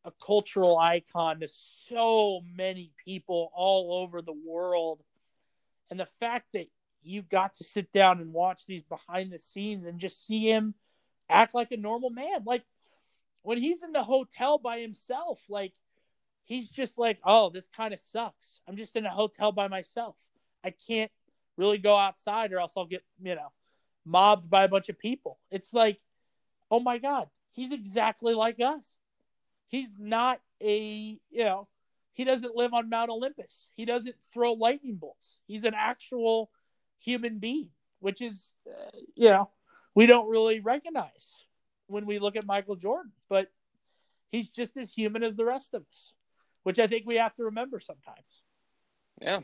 a 0.06 0.12
cultural 0.26 0.78
icon 0.78 1.42
to 1.42 1.48
so 1.88 2.42
many 2.56 2.92
people 3.04 3.52
all 3.54 4.02
over 4.02 4.22
the 4.22 4.36
world. 4.46 5.02
And 5.92 6.00
the 6.00 6.06
fact 6.06 6.48
that 6.54 6.68
you 7.04 7.22
got 7.22 7.56
to 7.56 7.64
sit 7.64 7.92
down 7.92 8.20
and 8.20 8.34
watch 8.34 8.66
these 8.66 8.84
behind 8.84 9.32
the 9.32 9.40
scenes 9.40 9.86
and 9.86 10.00
just 10.00 10.26
see 10.26 10.50
him 10.50 10.74
act 11.30 11.54
like 11.54 11.72
a 11.72 11.78
normal 11.78 12.10
man. 12.10 12.44
Like 12.46 12.64
when 13.42 13.58
he's 13.58 13.84
in 13.84 13.92
the 13.92 14.04
hotel 14.04 14.58
by 14.58 14.80
himself, 14.80 15.42
like 15.50 15.74
he's 16.50 16.68
just 16.68 16.98
like, 16.98 17.20
oh, 17.24 17.52
this 17.52 17.70
kind 17.78 17.94
of 17.94 18.00
sucks. 18.00 18.62
I'm 18.68 18.76
just 18.76 18.96
in 18.96 19.06
a 19.06 19.12
hotel 19.12 19.52
by 19.52 19.68
myself. 19.68 20.18
I 20.64 20.72
can't 20.72 21.12
really 21.58 21.78
go 21.78 21.96
outside 21.96 22.52
or 22.52 22.60
else 22.60 22.74
I'll 22.76 22.88
get, 22.88 23.04
you 23.22 23.36
know, 23.36 23.52
mobbed 24.04 24.50
by 24.50 24.64
a 24.64 24.68
bunch 24.68 24.90
of 24.90 24.98
people. 24.98 25.38
It's 25.52 25.74
like, 25.74 26.00
oh 26.72 26.80
my 26.80 26.98
God, 26.98 27.30
he's 27.52 27.72
exactly 27.72 28.34
like 28.34 28.60
us. 28.60 28.96
He's 29.68 29.96
not 30.00 30.42
a, 30.60 31.20
you 31.30 31.46
know, 31.46 31.68
he 32.14 32.24
doesn't 32.26 32.56
live 32.56 32.74
on 32.74 32.90
Mount 32.90 33.12
Olympus. 33.12 33.70
He 33.76 33.86
doesn't 33.86 34.16
throw 34.34 34.54
lightning 34.54 34.96
bolts. 34.96 35.38
He's 35.46 35.64
an 35.64 35.76
actual 35.78 36.50
human 36.98 37.38
being, 37.38 37.70
which 38.00 38.22
is, 38.22 38.52
uh, 38.68 38.90
you 39.16 39.30
know, 39.30 39.52
we 39.94 40.08
don't 40.08 40.30
really 40.30 40.62
recognize 40.62 41.36
when 41.86 42.08
we 42.08 42.18
look 42.18 42.36
at 42.36 42.46
Michael 42.46 42.76
Jordan, 42.76 43.12
but 43.30 43.52
he's 44.32 44.50
just 44.50 44.78
as 44.78 44.92
human 44.92 45.24
as 45.24 45.36
the 45.36 45.46
rest 45.46 45.76
of 45.76 45.84
us, 45.92 46.14
which 46.64 46.80
I 46.80 46.88
think 46.88 47.06
we 47.06 47.16
have 47.16 47.34
to 47.36 47.46
remember 47.46 47.80
sometimes. 47.80 48.44
Yeah. 49.22 49.42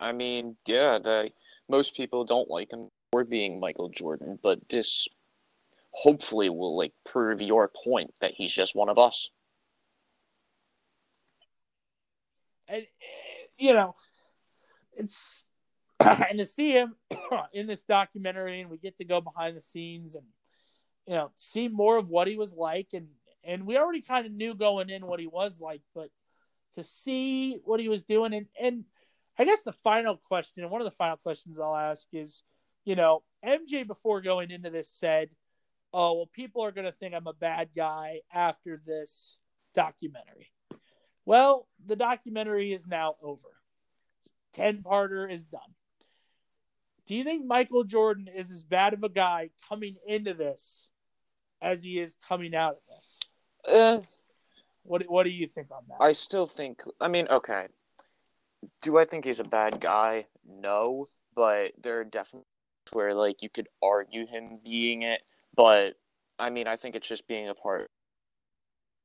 I 0.00 0.12
mean, 0.12 0.56
yeah, 0.66 0.98
the 0.98 1.30
most 1.68 1.96
people 1.96 2.24
don't 2.24 2.50
like 2.50 2.72
him 2.72 2.88
for 3.10 3.24
being 3.24 3.60
Michael 3.60 3.88
Jordan, 3.88 4.38
but 4.42 4.68
this 4.68 5.08
hopefully 5.90 6.48
will 6.48 6.76
like 6.76 6.92
prove 7.04 7.42
your 7.42 7.70
point 7.84 8.12
that 8.20 8.32
he's 8.34 8.52
just 8.52 8.74
one 8.74 8.88
of 8.88 8.98
us. 8.98 9.30
and 12.72 12.82
eh, 12.82 13.46
you 13.58 13.74
know, 13.74 13.94
it's 14.96 15.46
and 16.00 16.38
to 16.38 16.44
see 16.44 16.72
him 16.72 16.96
in 17.52 17.66
this 17.66 17.84
documentary, 17.84 18.60
and 18.60 18.70
we 18.70 18.78
get 18.78 18.96
to 18.98 19.04
go 19.04 19.20
behind 19.20 19.56
the 19.56 19.62
scenes 19.62 20.14
and 20.14 20.24
you 21.06 21.14
know 21.14 21.30
see 21.36 21.68
more 21.68 21.98
of 21.98 22.08
what 22.08 22.26
he 22.26 22.36
was 22.36 22.52
like, 22.52 22.88
and 22.94 23.08
and 23.44 23.66
we 23.66 23.76
already 23.76 24.00
kind 24.02 24.26
of 24.26 24.32
knew 24.32 24.54
going 24.54 24.90
in 24.90 25.06
what 25.06 25.20
he 25.20 25.26
was 25.26 25.60
like, 25.60 25.82
but 25.94 26.08
to 26.74 26.82
see 26.82 27.58
what 27.64 27.80
he 27.80 27.88
was 27.88 28.02
doing, 28.02 28.34
and 28.34 28.46
and 28.60 28.84
I 29.38 29.44
guess 29.44 29.62
the 29.62 29.72
final 29.72 30.16
question, 30.16 30.62
and 30.62 30.70
one 30.70 30.80
of 30.80 30.86
the 30.86 30.96
final 30.96 31.16
questions 31.16 31.58
I'll 31.58 31.76
ask 31.76 32.06
is, 32.12 32.42
you 32.84 32.96
know, 32.96 33.22
MJ 33.44 33.86
before 33.86 34.20
going 34.20 34.50
into 34.50 34.70
this 34.70 34.88
said, 34.90 35.30
"Oh 35.92 36.14
well, 36.14 36.30
people 36.32 36.62
are 36.62 36.72
going 36.72 36.86
to 36.86 36.92
think 36.92 37.14
I'm 37.14 37.26
a 37.26 37.32
bad 37.32 37.70
guy 37.74 38.20
after 38.32 38.80
this 38.84 39.38
documentary." 39.74 40.52
Well, 41.24 41.68
the 41.86 41.96
documentary 41.96 42.72
is 42.72 42.86
now 42.86 43.14
over. 43.22 43.48
10 44.54 44.82
parter 44.82 45.30
is 45.32 45.44
done. 45.44 45.60
Do 47.06 47.14
you 47.14 47.24
think 47.24 47.44
Michael 47.44 47.84
Jordan 47.84 48.28
is 48.28 48.50
as 48.50 48.62
bad 48.62 48.94
of 48.94 49.02
a 49.02 49.08
guy 49.08 49.50
coming 49.68 49.96
into 50.06 50.34
this 50.34 50.88
as 51.60 51.82
he 51.82 51.98
is 51.98 52.16
coming 52.28 52.54
out 52.54 52.74
of 52.74 52.80
this? 52.88 53.18
Uh, 53.66 54.00
What 54.84 55.02
what 55.08 55.24
do 55.24 55.30
you 55.30 55.46
think 55.46 55.70
on 55.70 55.84
that? 55.88 56.02
I 56.02 56.12
still 56.12 56.46
think. 56.46 56.82
I 57.00 57.08
mean, 57.08 57.26
okay. 57.28 57.68
Do 58.82 58.98
I 58.98 59.04
think 59.04 59.24
he's 59.24 59.40
a 59.40 59.44
bad 59.44 59.80
guy? 59.80 60.26
No, 60.46 61.08
but 61.34 61.72
there 61.80 62.00
are 62.00 62.04
definitely 62.04 62.46
where 62.92 63.14
like 63.14 63.42
you 63.42 63.48
could 63.48 63.68
argue 63.82 64.26
him 64.26 64.58
being 64.64 65.02
it. 65.02 65.22
But 65.54 65.94
I 66.38 66.50
mean, 66.50 66.66
I 66.66 66.76
think 66.76 66.96
it's 66.96 67.08
just 67.08 67.28
being 67.28 67.48
a 67.48 67.54
part 67.54 67.82
of 67.82 67.88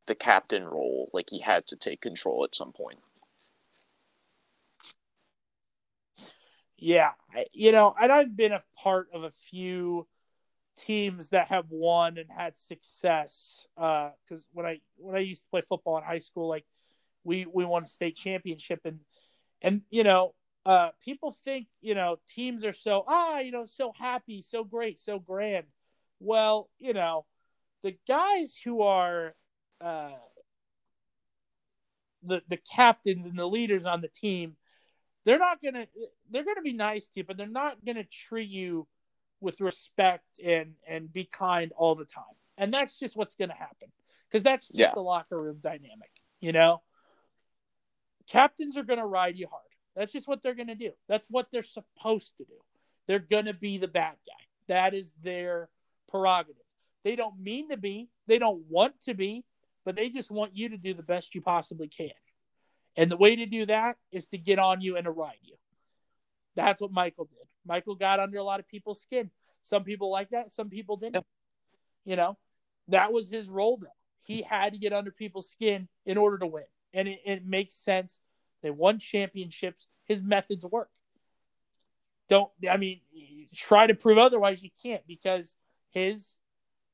the 0.07 0.15
captain 0.15 0.65
role. 0.65 1.09
Like 1.13 1.29
he 1.29 1.39
had 1.39 1.67
to 1.67 1.75
take 1.75 2.01
control 2.01 2.43
at 2.43 2.55
some 2.55 2.71
point. 2.71 2.99
Yeah, 6.77 7.13
I- 7.33 7.47
you 7.53 7.71
know, 7.71 7.95
and 7.99 8.11
I've 8.11 8.35
been 8.35 8.51
a 8.51 8.63
part 8.75 9.09
of 9.13 9.23
a 9.23 9.31
few 9.31 10.07
teams 10.85 11.29
that 11.29 11.47
have 11.47 11.65
won 11.69 12.17
and 12.17 12.29
had 12.29 12.57
success. 12.57 13.65
Because 13.75 14.45
when 14.53 14.65
I 14.65 14.79
when 14.97 15.15
I 15.15 15.19
used 15.19 15.43
to 15.43 15.49
play 15.49 15.61
football 15.67 15.97
in 15.97 16.03
high 16.03 16.19
school, 16.19 16.47
like 16.47 16.65
we 17.23 17.45
we 17.45 17.65
won 17.65 17.85
state 17.85 18.15
championship, 18.15 18.81
and 18.85 18.99
and 19.61 19.81
you 19.89 20.03
know, 20.03 20.33
uh, 20.65 20.89
people 21.03 21.31
think 21.31 21.67
you 21.81 21.95
know 21.95 22.17
teams 22.27 22.65
are 22.65 22.73
so 22.73 23.03
ah 23.07 23.39
you 23.39 23.51
know 23.51 23.65
so 23.65 23.93
happy, 23.97 24.41
so 24.41 24.63
great, 24.63 24.99
so 24.99 25.19
grand. 25.19 25.65
Well, 26.19 26.69
you 26.79 26.93
know, 26.93 27.25
the 27.83 27.97
guys 28.07 28.55
who 28.63 28.81
are 28.81 29.35
uh, 29.81 30.11
the 32.23 32.41
the 32.49 32.57
captains 32.75 33.25
and 33.25 33.37
the 33.37 33.47
leaders 33.47 33.85
on 33.85 34.01
the 34.01 34.07
team 34.09 34.55
they're 35.27 35.37
not 35.37 35.61
gonna 35.61 35.85
they're 36.31 36.45
gonna 36.45 36.61
be 36.61 36.71
nice 36.71 37.03
to 37.09 37.11
you, 37.15 37.23
but 37.25 37.35
they're 37.35 37.47
not 37.47 37.83
gonna 37.85 38.05
treat 38.05 38.47
you 38.47 38.87
with 39.39 39.61
respect 39.61 40.25
and 40.43 40.73
and 40.87 41.11
be 41.11 41.25
kind 41.25 41.71
all 41.75 41.95
the 41.95 42.05
time. 42.05 42.23
And 42.57 42.73
that's 42.73 42.99
just 42.99 43.15
what's 43.15 43.35
gonna 43.35 43.53
happen 43.53 43.91
because 44.27 44.43
that's 44.43 44.67
just 44.67 44.79
Yeah. 44.79 44.93
the 44.93 45.01
locker 45.01 45.41
room 45.41 45.59
dynamic, 45.61 46.11
you 46.39 46.51
know. 46.51 46.81
Captains 48.27 48.77
are 48.77 48.83
gonna 48.83 49.07
ride 49.07 49.37
you 49.37 49.47
hard. 49.47 49.63
That's 49.95 50.11
just 50.11 50.27
what 50.27 50.41
they're 50.41 50.55
gonna 50.55 50.75
do. 50.75 50.91
That's 51.07 51.27
what 51.29 51.49
they're 51.51 51.63
supposed 51.63 52.35
to 52.37 52.45
do. 52.45 52.59
They're 53.05 53.19
gonna 53.19 53.53
be 53.53 53.77
the 53.77 53.87
bad 53.87 54.17
guy. 54.27 54.45
That 54.67 54.93
is 54.93 55.13
their 55.21 55.69
prerogative. 56.09 56.61
They 57.03 57.15
don't 57.15 57.39
mean 57.39 57.69
to 57.69 57.77
be. 57.77 58.09
They 58.25 58.37
don't 58.37 58.65
want 58.69 58.99
to 59.01 59.13
be, 59.13 59.45
but 59.85 59.95
they 59.95 60.09
just 60.09 60.29
want 60.29 60.55
you 60.55 60.69
to 60.69 60.77
do 60.77 60.93
the 60.93 61.03
best 61.03 61.33
you 61.33 61.41
possibly 61.41 61.87
can. 61.87 62.11
And 62.97 63.11
the 63.11 63.17
way 63.17 63.35
to 63.35 63.45
do 63.45 63.65
that 63.67 63.97
is 64.11 64.27
to 64.27 64.37
get 64.37 64.59
on 64.59 64.81
you 64.81 64.97
and 64.97 65.05
to 65.05 65.11
ride 65.11 65.37
you. 65.41 65.55
That's 66.57 66.81
what 66.81 66.91
Michael 66.91 67.25
did. 67.25 67.47
Michael 67.65 67.95
got 67.95 68.19
under 68.19 68.37
a 68.37 68.43
lot 68.43 68.59
of 68.59 68.67
people's 68.67 69.01
skin. 69.01 69.29
Some 69.63 69.85
people 69.85 70.11
like 70.11 70.31
that, 70.31 70.51
some 70.51 70.69
people 70.69 70.97
didn't. 70.97 71.25
You 72.03 72.17
know, 72.17 72.37
that 72.89 73.13
was 73.13 73.29
his 73.29 73.49
role, 73.49 73.77
though. 73.77 73.87
He 74.25 74.41
had 74.41 74.73
to 74.73 74.79
get 74.79 74.91
under 74.91 75.11
people's 75.11 75.49
skin 75.49 75.87
in 76.05 76.17
order 76.17 76.37
to 76.39 76.47
win. 76.47 76.65
And 76.93 77.07
it, 77.07 77.19
it 77.25 77.45
makes 77.45 77.75
sense. 77.75 78.19
They 78.61 78.71
won 78.71 78.99
championships. 78.99 79.87
His 80.05 80.21
methods 80.21 80.65
work. 80.65 80.89
Don't, 82.27 82.51
I 82.69 82.75
mean, 82.77 83.01
try 83.55 83.87
to 83.87 83.95
prove 83.95 84.17
otherwise, 84.17 84.61
you 84.61 84.69
can't 84.83 85.05
because 85.07 85.55
his 85.91 86.33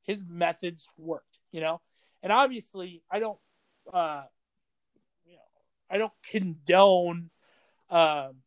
his 0.04 0.24
methods 0.28 0.88
worked, 0.98 1.40
you 1.52 1.62
know. 1.62 1.82
And 2.22 2.32
obviously, 2.32 3.02
I 3.10 3.20
don't, 3.20 3.40
uh, 3.92 4.24
you 5.26 5.34
know, 5.34 5.42
I 5.90 5.98
don't 5.98 6.14
condone, 6.30 7.30
um, 7.90 8.43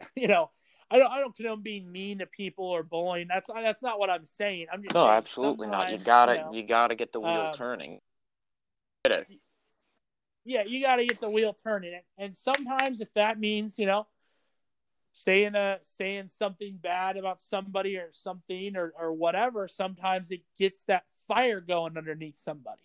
you 0.16 0.28
know, 0.28 0.50
I 0.90 0.98
don't, 0.98 1.10
I 1.10 1.20
don't 1.20 1.34
condone 1.34 1.62
being 1.62 1.90
mean 1.90 2.18
to 2.18 2.26
people 2.26 2.66
or 2.66 2.82
bullying. 2.82 3.28
That's 3.28 3.48
that's 3.52 3.82
not 3.82 3.98
what 3.98 4.10
I'm 4.10 4.26
saying. 4.26 4.66
I'm 4.72 4.82
just 4.82 4.94
no, 4.94 5.06
absolutely 5.06 5.68
not. 5.68 5.90
You 5.90 5.98
gotta, 5.98 6.34
you 6.34 6.40
know, 6.40 6.52
you 6.52 6.62
gotta 6.64 6.94
get 6.94 7.12
the 7.12 7.20
wheel 7.20 7.46
um, 7.46 7.52
turning. 7.52 8.00
Yeah, 10.44 10.64
you 10.66 10.82
got 10.82 10.96
to 10.96 11.06
get 11.06 11.20
the 11.20 11.30
wheel 11.30 11.52
turning. 11.52 12.00
And 12.18 12.34
sometimes, 12.36 13.00
if 13.00 13.12
that 13.14 13.38
means, 13.38 13.78
you 13.78 13.86
know, 13.86 14.06
saying 15.12 15.54
a 15.54 15.78
saying 15.82 16.28
something 16.28 16.78
bad 16.82 17.16
about 17.16 17.40
somebody 17.40 17.96
or 17.96 18.10
something 18.12 18.76
or 18.76 18.92
or 18.98 19.12
whatever, 19.12 19.68
sometimes 19.68 20.30
it 20.30 20.42
gets 20.58 20.84
that 20.84 21.04
fire 21.28 21.60
going 21.60 21.96
underneath 21.96 22.36
somebody, 22.36 22.82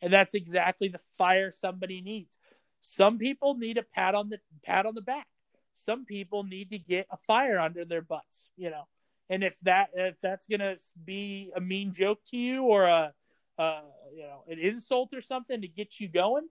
and 0.00 0.12
that's 0.12 0.34
exactly 0.34 0.88
the 0.88 1.00
fire 1.18 1.50
somebody 1.50 2.00
needs. 2.00 2.38
Some 2.80 3.18
people 3.18 3.54
need 3.54 3.78
a 3.78 3.82
pat 3.82 4.14
on 4.14 4.28
the 4.28 4.38
pat 4.64 4.86
on 4.86 4.94
the 4.94 5.02
back. 5.02 5.26
Some 5.74 6.04
people 6.04 6.44
need 6.44 6.70
to 6.70 6.78
get 6.78 7.06
a 7.10 7.16
fire 7.16 7.58
under 7.58 7.84
their 7.84 8.02
butts, 8.02 8.48
you 8.56 8.70
know. 8.70 8.86
And 9.28 9.42
if 9.42 9.58
that 9.60 9.90
if 9.94 10.20
that's 10.20 10.46
gonna 10.46 10.76
be 11.04 11.52
a 11.56 11.60
mean 11.60 11.92
joke 11.92 12.20
to 12.30 12.36
you 12.36 12.64
or 12.64 12.84
a 12.84 13.12
uh, 13.58 13.80
you 14.14 14.22
know 14.22 14.44
an 14.48 14.58
insult 14.58 15.14
or 15.14 15.20
something 15.20 15.60
to 15.60 15.68
get 15.68 16.00
you 16.00 16.08
going, 16.08 16.48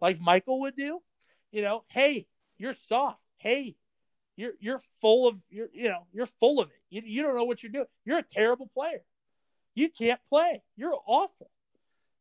like 0.00 0.20
Michael 0.20 0.60
would 0.60 0.76
do, 0.76 1.00
you 1.52 1.62
know, 1.62 1.84
hey, 1.88 2.26
you're 2.58 2.74
soft. 2.74 3.22
Hey, 3.38 3.76
you're 4.36 4.52
you're 4.60 4.80
full 5.00 5.28
of 5.28 5.42
you're 5.50 5.68
you 5.72 5.88
know 5.88 6.06
you're 6.12 6.26
full 6.26 6.60
of 6.60 6.68
it. 6.70 6.80
You 6.90 7.02
you 7.04 7.22
don't 7.22 7.34
know 7.34 7.44
what 7.44 7.62
you're 7.62 7.72
doing. 7.72 7.86
You're 8.04 8.18
a 8.18 8.22
terrible 8.22 8.70
player. 8.74 9.04
You 9.74 9.88
can't 9.90 10.20
play. 10.28 10.62
You're 10.76 10.96
awful. 11.06 11.50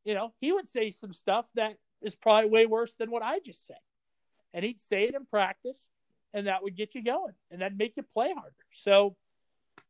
You 0.04 0.16
know, 0.16 0.34
he 0.40 0.52
would 0.52 0.70
say 0.70 0.92
some 0.92 1.14
stuff 1.14 1.48
that 1.56 1.78
is 2.02 2.16
probably 2.16 2.50
way 2.50 2.66
worse 2.66 2.96
than 2.96 3.10
what 3.10 3.24
I 3.24 3.40
just 3.40 3.66
said. 3.66 3.78
And 4.54 4.64
he'd 4.64 4.80
say 4.80 5.04
it 5.06 5.16
in 5.16 5.26
practice, 5.26 5.90
and 6.34 6.48
that 6.48 6.64
would 6.64 6.76
get 6.76 6.96
you 6.96 7.04
going, 7.04 7.34
and 7.52 7.62
that'd 7.62 7.78
make 7.78 7.98
you 7.98 8.04
play 8.04 8.34
harder. 8.34 8.54
So, 8.74 9.16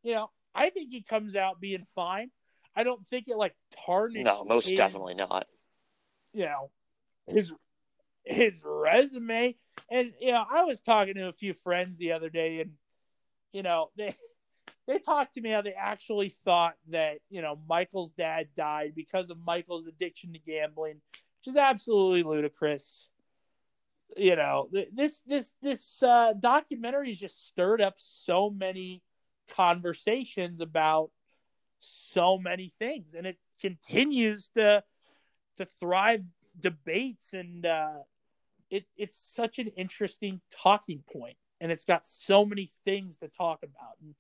you 0.04 0.14
know, 0.14 0.30
I 0.56 0.70
think 0.70 0.90
he 0.92 1.02
comes 1.02 1.36
out 1.36 1.60
being 1.60 1.86
fine. 1.96 2.32
I 2.76 2.84
don't 2.84 3.06
think 3.08 3.28
it 3.28 3.38
like 3.38 3.56
tarnished. 3.86 4.26
No, 4.26 4.44
most 4.46 4.70
his- 4.70 4.78
definitely 4.78 5.16
not. 5.16 5.48
you 6.34 6.46
know 6.46 6.72
his 7.28 7.52
his 8.26 8.64
resume 8.66 9.56
and 9.92 10.14
you 10.20 10.32
know 10.32 10.44
i 10.52 10.64
was 10.64 10.82
talking 10.82 11.14
to 11.16 11.28
a 11.28 11.32
few 11.32 11.54
friends 11.54 11.98
the 11.98 12.12
other 12.14 12.30
day 12.30 12.60
and 12.62 12.72
you 13.52 13.62
know 13.64 13.90
they 13.98 14.16
they 14.88 14.98
talked 14.98 15.34
to 15.36 15.42
me 15.42 15.50
how 15.52 15.62
they 15.62 15.74
actually 15.74 16.30
thought 16.30 16.74
that 16.90 17.20
you 17.30 17.42
know 17.42 17.60
michael's 17.70 18.12
dad 18.12 18.48
died 18.58 18.94
because 18.96 19.30
of 19.30 19.38
michael's 19.46 19.86
addiction 19.88 20.34
to 20.34 20.40
gambling 20.40 21.00
which 21.14 21.48
is 21.48 21.56
absolutely 21.58 22.24
ludicrous 22.24 23.08
you 24.18 24.36
know 24.36 24.70
this 24.94 25.22
this 25.26 25.54
this 25.62 26.04
uh 26.04 26.34
documentary 26.40 27.10
has 27.10 27.20
just 27.20 27.48
stirred 27.48 27.82
up 27.82 27.96
so 27.98 28.50
many 28.50 29.02
conversations 29.56 30.62
about 30.62 31.10
so 31.80 32.38
many 32.38 32.74
things 32.80 33.14
and 33.16 33.26
it 33.26 33.38
continues 33.60 34.50
to 34.56 34.84
to 35.58 35.66
thrive 35.66 36.24
debates 36.60 37.34
and 37.34 37.66
uh 37.66 38.00
it 38.70 38.86
it's 38.98 39.18
such 39.18 39.60
an 39.60 39.68
interesting 39.68 40.42
talking 40.52 41.04
point 41.12 41.38
and 41.60 41.72
it's 41.72 41.86
got 41.86 42.08
so 42.08 42.46
many 42.46 42.70
things 42.86 43.18
to 43.18 43.28
talk 43.28 43.60
about 43.64 43.96
and 44.02 44.16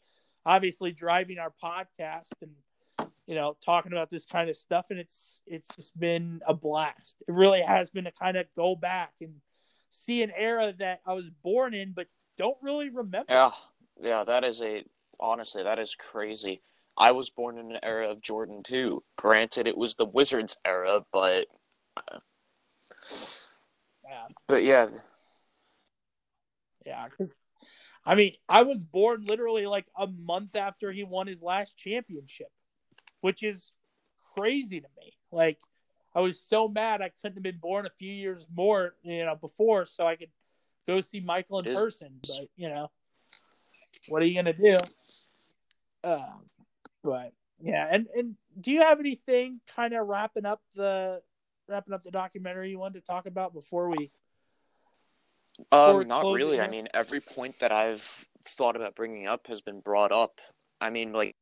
obviously 0.45 0.91
driving 0.91 1.37
our 1.37 1.53
podcast 1.63 2.31
and 2.41 2.51
you 3.27 3.35
know 3.35 3.55
talking 3.63 3.91
about 3.91 4.09
this 4.09 4.25
kind 4.25 4.49
of 4.49 4.57
stuff 4.57 4.87
and 4.89 4.99
it's 4.99 5.41
it's 5.45 5.67
just 5.75 5.97
been 5.97 6.41
a 6.47 6.53
blast. 6.53 7.17
It 7.27 7.33
really 7.33 7.61
has 7.61 7.89
been 7.89 8.05
to 8.05 8.11
kind 8.11 8.37
of 8.37 8.45
go 8.55 8.75
back 8.75 9.13
and 9.21 9.35
see 9.93 10.23
an 10.23 10.31
era 10.35 10.73
that 10.79 11.01
i 11.05 11.13
was 11.13 11.29
born 11.29 11.73
in 11.73 11.93
but 11.93 12.07
don't 12.35 12.57
really 12.61 12.89
remember. 12.89 13.31
Yeah, 13.31 13.51
yeah, 14.01 14.23
that 14.23 14.43
is 14.43 14.61
a 14.61 14.83
honestly, 15.19 15.63
that 15.63 15.77
is 15.77 15.93
crazy. 15.95 16.61
I 16.97 17.11
was 17.11 17.29
born 17.29 17.57
in 17.59 17.71
an 17.71 17.79
era 17.83 18.09
of 18.09 18.21
Jordan 18.21 18.63
too. 18.63 19.03
Granted, 19.17 19.67
it 19.67 19.77
was 19.77 19.95
the 19.95 20.05
Wizards 20.05 20.57
era, 20.65 21.05
but 21.11 21.47
yeah. 24.03 24.27
but 24.47 24.63
yeah, 24.63 24.87
yeah 26.85 27.07
'cause, 27.09 27.33
i 28.05 28.15
mean 28.15 28.33
i 28.49 28.63
was 28.63 28.83
born 28.83 29.23
literally 29.25 29.65
like 29.65 29.85
a 29.97 30.07
month 30.07 30.55
after 30.55 30.91
he 30.91 31.03
won 31.03 31.27
his 31.27 31.41
last 31.43 31.77
championship 31.77 32.49
which 33.21 33.41
is 33.43 33.71
crazy 34.35 34.81
to 34.81 34.87
me. 34.97 35.13
Like 35.31 35.59
i 36.15 36.21
was 36.21 36.39
so 36.39 36.67
mad 36.67 37.01
i 37.01 37.09
couldn't 37.21 37.35
have 37.35 37.43
been 37.43 37.57
born 37.57 37.85
a 37.85 37.89
few 37.97 38.11
years 38.11 38.47
more 38.55 38.95
you 39.03 39.25
know 39.25 39.35
before 39.35 39.85
so 39.85 40.05
i 40.05 40.15
could 40.15 40.29
go 40.87 41.01
see 41.01 41.19
michael 41.19 41.59
in 41.59 41.73
person 41.73 42.09
but 42.21 42.47
you 42.55 42.69
know 42.69 42.89
what 44.07 44.21
are 44.21 44.25
you 44.25 44.35
gonna 44.35 44.53
do 44.53 44.77
um 46.03 46.45
but 47.03 47.31
yeah 47.61 47.87
and 47.89 48.07
and 48.15 48.35
do 48.59 48.71
you 48.71 48.81
have 48.81 48.99
anything 48.99 49.59
kind 49.75 49.93
of 49.93 50.07
wrapping 50.07 50.45
up 50.45 50.61
the 50.75 51.21
wrapping 51.67 51.93
up 51.93 52.03
the 52.03 52.11
documentary 52.11 52.69
you 52.69 52.79
wanted 52.79 52.99
to 52.99 53.05
talk 53.05 53.25
about 53.25 53.53
before 53.53 53.89
we 53.89 54.11
um, 55.71 56.07
not 56.07 56.25
it 56.25 56.33
really. 56.33 56.59
I 56.59 56.67
mean, 56.67 56.87
every 56.93 57.21
point 57.21 57.59
that 57.59 57.71
I've 57.71 58.27
thought 58.43 58.75
about 58.75 58.95
bringing 58.95 59.27
up 59.27 59.47
has 59.47 59.61
been 59.61 59.81
brought 59.81 60.11
up. 60.11 60.39
I 60.81 60.89
mean, 60.89 61.13
like 61.13 61.35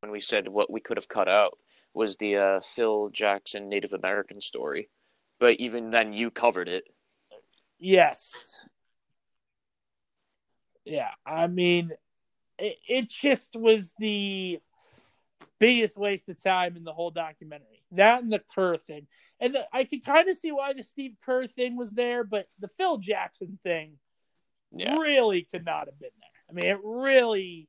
when 0.00 0.10
we 0.10 0.20
said 0.20 0.48
what 0.48 0.70
we 0.70 0.80
could 0.80 0.96
have 0.96 1.08
cut 1.08 1.28
out 1.28 1.58
was 1.94 2.16
the 2.16 2.36
uh, 2.36 2.60
Phil 2.60 3.08
Jackson 3.10 3.68
Native 3.68 3.92
American 3.92 4.40
story, 4.40 4.90
but 5.38 5.60
even 5.60 5.90
then, 5.90 6.12
you 6.12 6.30
covered 6.30 6.68
it. 6.68 6.84
Yes. 7.78 8.64
Yeah, 10.84 11.10
I 11.24 11.46
mean, 11.46 11.92
it, 12.58 12.76
it 12.88 13.08
just 13.08 13.56
was 13.56 13.94
the 13.98 14.60
biggest 15.58 15.96
waste 15.96 16.28
of 16.28 16.42
time 16.42 16.76
in 16.76 16.84
the 16.84 16.92
whole 16.92 17.10
documentary. 17.10 17.82
That 17.92 18.22
and 18.22 18.32
the 18.32 18.42
Kerr 18.54 18.76
thing, 18.76 19.06
and 19.40 19.54
the, 19.54 19.66
I 19.72 19.84
could 19.84 20.04
kind 20.04 20.28
of 20.28 20.36
see 20.36 20.52
why 20.52 20.72
the 20.72 20.82
Steve 20.82 21.16
Kerr 21.24 21.46
thing 21.46 21.76
was 21.76 21.92
there, 21.92 22.24
but 22.24 22.46
the 22.58 22.68
Phil 22.68 22.98
Jackson 22.98 23.58
thing 23.62 23.98
Yeah, 24.72 24.98
really 24.98 25.46
could 25.50 25.64
not 25.64 25.86
have 25.86 25.98
been 25.98 26.10
there. 26.20 26.30
I 26.50 26.52
mean, 26.52 26.66
it 26.70 26.80
really, 26.84 27.68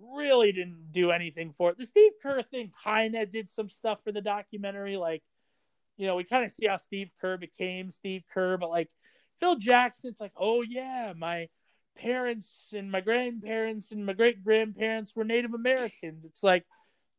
really 0.00 0.52
didn't 0.52 0.92
do 0.92 1.10
anything 1.10 1.52
for 1.52 1.70
it. 1.70 1.78
The 1.78 1.86
Steve 1.86 2.12
Kerr 2.22 2.42
thing 2.42 2.72
kind 2.84 3.14
of 3.14 3.32
did 3.32 3.48
some 3.48 3.68
stuff 3.68 3.98
for 4.04 4.12
the 4.12 4.20
documentary, 4.20 4.96
like 4.96 5.22
you 5.96 6.06
know, 6.06 6.16
we 6.16 6.24
kind 6.24 6.44
of 6.44 6.52
see 6.52 6.66
how 6.66 6.76
Steve 6.76 7.10
Kerr 7.20 7.36
became 7.38 7.90
Steve 7.90 8.24
Kerr, 8.32 8.58
but 8.58 8.70
like 8.70 8.90
Phil 9.40 9.56
Jackson, 9.56 10.10
it's 10.10 10.20
like, 10.20 10.32
oh 10.36 10.62
yeah, 10.62 11.12
my 11.16 11.48
parents 11.96 12.72
and 12.74 12.90
my 12.90 13.00
grandparents 13.00 13.92
and 13.92 14.04
my 14.04 14.12
great 14.12 14.44
grandparents 14.44 15.16
were 15.16 15.24
Native 15.24 15.54
Americans. 15.54 16.24
It's 16.24 16.42
like, 16.42 16.64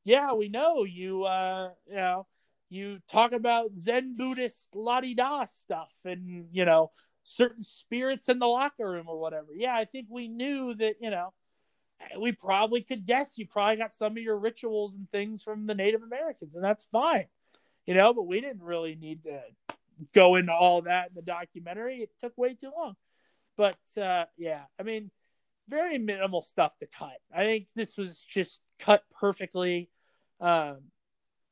yeah, 0.03 0.33
we 0.33 0.47
know 0.47 0.83
you. 0.83 1.23
Uh, 1.23 1.71
you 1.87 1.95
know, 1.95 2.27
you 2.69 2.99
talk 3.09 3.31
about 3.31 3.71
Zen 3.79 4.15
Buddhist 4.15 4.69
la 4.73 5.01
da 5.01 5.45
stuff, 5.45 5.91
and 6.05 6.47
you 6.51 6.65
know, 6.65 6.91
certain 7.23 7.63
spirits 7.63 8.29
in 8.29 8.39
the 8.39 8.47
locker 8.47 8.89
room 8.89 9.07
or 9.09 9.19
whatever. 9.19 9.47
Yeah, 9.53 9.75
I 9.75 9.85
think 9.85 10.07
we 10.09 10.27
knew 10.27 10.73
that. 10.75 10.95
You 11.01 11.09
know, 11.09 11.33
we 12.19 12.31
probably 12.31 12.81
could 12.81 13.05
guess 13.05 13.37
you 13.37 13.47
probably 13.47 13.77
got 13.77 13.93
some 13.93 14.13
of 14.13 14.23
your 14.23 14.37
rituals 14.37 14.95
and 14.95 15.09
things 15.11 15.41
from 15.41 15.65
the 15.65 15.75
Native 15.75 16.03
Americans, 16.03 16.55
and 16.55 16.63
that's 16.63 16.83
fine. 16.85 17.25
You 17.85 17.93
know, 17.93 18.13
but 18.13 18.27
we 18.27 18.41
didn't 18.41 18.63
really 18.63 18.95
need 18.95 19.23
to 19.23 19.41
go 20.13 20.35
into 20.35 20.53
all 20.53 20.81
that 20.83 21.09
in 21.09 21.15
the 21.15 21.21
documentary. 21.21 21.97
It 21.97 22.11
took 22.19 22.37
way 22.37 22.53
too 22.53 22.71
long. 22.75 22.95
But 23.55 23.77
uh, 23.99 24.25
yeah, 24.37 24.63
I 24.79 24.83
mean, 24.83 25.09
very 25.67 25.97
minimal 25.97 26.41
stuff 26.41 26.77
to 26.79 26.85
cut. 26.85 27.17
I 27.33 27.43
think 27.43 27.67
this 27.75 27.97
was 27.97 28.19
just 28.19 28.61
cut 28.79 29.03
perfectly. 29.19 29.89
Um, 30.39 30.77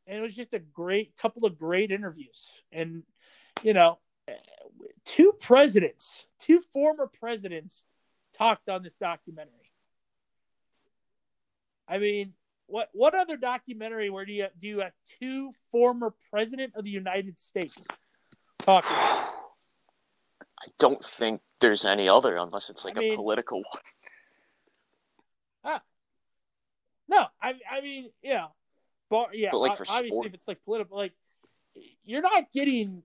and 0.07 0.19
it 0.19 0.21
was 0.21 0.35
just 0.35 0.53
a 0.53 0.59
great 0.59 1.17
couple 1.17 1.45
of 1.45 1.57
great 1.57 1.91
interviews. 1.91 2.61
And, 2.71 3.03
you 3.63 3.73
know, 3.73 3.99
two 5.03 5.33
presidents, 5.39 6.25
two 6.39 6.59
former 6.59 7.07
presidents 7.07 7.83
talked 8.37 8.69
on 8.69 8.83
this 8.83 8.95
documentary. 8.95 9.64
I 11.88 11.97
mean, 11.99 12.33
what 12.67 12.89
what 12.93 13.13
other 13.13 13.38
documentary 13.38 14.09
where 14.09 14.25
do 14.25 14.33
you 14.33 14.47
do 14.59 14.67
you 14.67 14.79
have 14.79 14.93
two 15.21 15.51
former 15.71 16.13
president 16.31 16.73
of 16.75 16.83
the 16.83 16.89
United 16.89 17.39
States 17.39 17.86
talking? 18.59 18.89
I 18.91 20.67
don't 20.79 21.03
think 21.03 21.41
there's 21.59 21.86
any 21.86 22.07
other 22.09 22.38
unless 22.38 22.69
it's 22.69 22.83
like 22.86 22.97
I 22.97 23.01
mean- 23.01 23.13
a 23.13 23.15
political 23.15 23.57
one. 23.71 23.81
Ah, 25.63 25.81
No, 27.07 27.27
I 27.41 27.55
I 27.69 27.81
mean, 27.81 28.09
yeah, 28.23 28.47
bar, 29.09 29.27
yeah. 29.33 29.49
But, 29.51 29.59
like, 29.59 29.77
for 29.77 29.86
obviously, 29.89 30.09
sport. 30.09 30.27
if 30.27 30.33
it's 30.33 30.47
like 30.47 30.63
political, 30.63 30.97
like 30.97 31.13
you're 32.03 32.21
not 32.21 32.51
getting. 32.51 33.03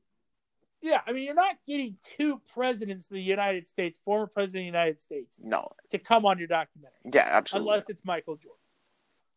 Yeah, 0.83 1.03
I 1.07 1.13
mean, 1.13 1.25
you're 1.27 1.35
not 1.35 1.57
getting 1.67 1.97
two 2.17 2.41
presidents 2.55 3.05
of 3.11 3.13
the 3.13 3.21
United 3.21 3.67
States, 3.67 4.01
former 4.03 4.27
president 4.27 4.61
of 4.69 4.73
the 4.73 4.79
United 4.79 4.99
States, 4.99 5.39
No, 5.43 5.69
to 5.91 5.99
come 5.99 6.25
on 6.25 6.39
your 6.39 6.49
documentary, 6.49 6.97
yeah, 7.13 7.29
absolutely. 7.31 7.71
unless 7.71 7.91
it's 7.91 8.03
Michael 8.03 8.37
Jordan. 8.37 8.57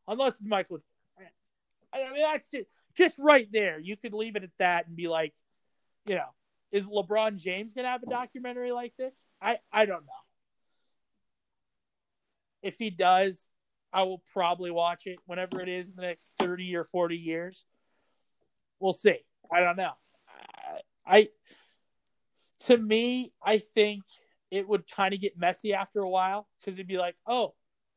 Unless 0.07 0.39
it's 0.39 0.47
Michael, 0.47 0.79
I 1.93 2.11
mean, 2.11 2.21
that's 2.21 2.53
it. 2.53 2.67
Just 2.95 3.17
right 3.19 3.47
there, 3.51 3.79
you 3.79 3.97
could 3.97 4.13
leave 4.13 4.35
it 4.35 4.43
at 4.43 4.49
that 4.59 4.87
and 4.87 4.95
be 4.95 5.07
like, 5.07 5.33
you 6.05 6.15
know, 6.15 6.27
is 6.71 6.87
LeBron 6.87 7.37
James 7.37 7.73
going 7.73 7.85
to 7.85 7.89
have 7.89 8.03
a 8.03 8.09
documentary 8.09 8.71
like 8.71 8.93
this? 8.97 9.25
I 9.41 9.59
I 9.71 9.85
don't 9.85 10.05
know. 10.05 10.11
If 12.61 12.77
he 12.77 12.89
does, 12.89 13.47
I 13.91 14.03
will 14.03 14.23
probably 14.33 14.71
watch 14.71 15.05
it 15.05 15.19
whenever 15.25 15.61
it 15.61 15.69
is 15.69 15.87
in 15.87 15.95
the 15.95 16.01
next 16.01 16.31
30 16.39 16.75
or 16.75 16.83
40 16.83 17.15
years. 17.15 17.65
We'll 18.79 18.93
see. 18.93 19.19
I 19.51 19.59
don't 19.59 19.77
know. 19.77 19.91
I, 20.65 20.79
I 21.05 21.27
to 22.61 22.77
me, 22.77 23.33
I 23.43 23.59
think 23.59 24.03
it 24.49 24.67
would 24.67 24.89
kind 24.89 25.13
of 25.13 25.21
get 25.21 25.37
messy 25.37 25.73
after 25.73 25.99
a 25.99 26.09
while 26.09 26.47
because 26.59 26.75
it'd 26.75 26.87
be 26.87 26.97
like, 26.97 27.15
oh, 27.27 27.53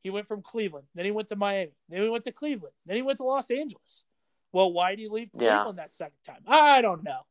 he 0.06 0.10
went 0.10 0.28
from 0.28 0.40
Cleveland, 0.40 0.86
then 0.94 1.04
he 1.04 1.10
went 1.10 1.26
to 1.26 1.36
Miami, 1.36 1.72
then 1.88 2.00
he 2.00 2.08
went 2.08 2.22
to 2.22 2.30
Cleveland, 2.30 2.72
then 2.86 2.94
he 2.94 3.02
went 3.02 3.18
to 3.18 3.24
Los 3.24 3.50
Angeles. 3.50 4.04
Well, 4.52 4.72
why 4.72 4.90
did 4.90 5.00
he 5.00 5.08
leave 5.08 5.32
Cleveland 5.36 5.76
yeah. 5.76 5.82
that 5.82 5.96
second 5.96 6.18
time? 6.24 6.42
I 6.46 6.80
don't 6.80 7.02
know. 7.02 7.22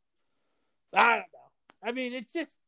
I 0.94 1.16
don't 1.16 1.20
know. 1.34 1.80
I 1.82 1.94
mean, 1.94 2.12
it's 2.12 2.34
just, 2.34 2.60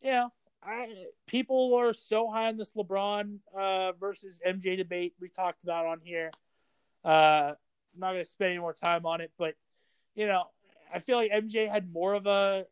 you 0.00 0.12
know, 0.12 0.32
I 0.62 0.86
people 1.26 1.74
are 1.74 1.92
so 1.92 2.30
high 2.30 2.46
on 2.46 2.58
this 2.58 2.72
LeBron 2.74 3.38
uh, 3.58 3.90
versus 3.98 4.40
MJ 4.46 4.76
debate 4.76 5.14
we've 5.20 5.34
talked 5.34 5.64
about 5.64 5.84
on 5.84 5.98
here. 6.00 6.30
Uh, 7.04 7.54
I'm 7.92 8.00
not 8.00 8.12
going 8.12 8.22
to 8.22 8.30
spend 8.30 8.52
any 8.52 8.60
more 8.60 8.72
time 8.72 9.04
on 9.04 9.20
it, 9.20 9.32
but 9.36 9.56
you 10.14 10.28
know, 10.28 10.44
I 10.94 11.00
feel 11.00 11.16
like 11.16 11.32
MJ 11.32 11.68
had 11.68 11.92
more 11.92 12.14
of 12.14 12.26
a, 12.26 12.66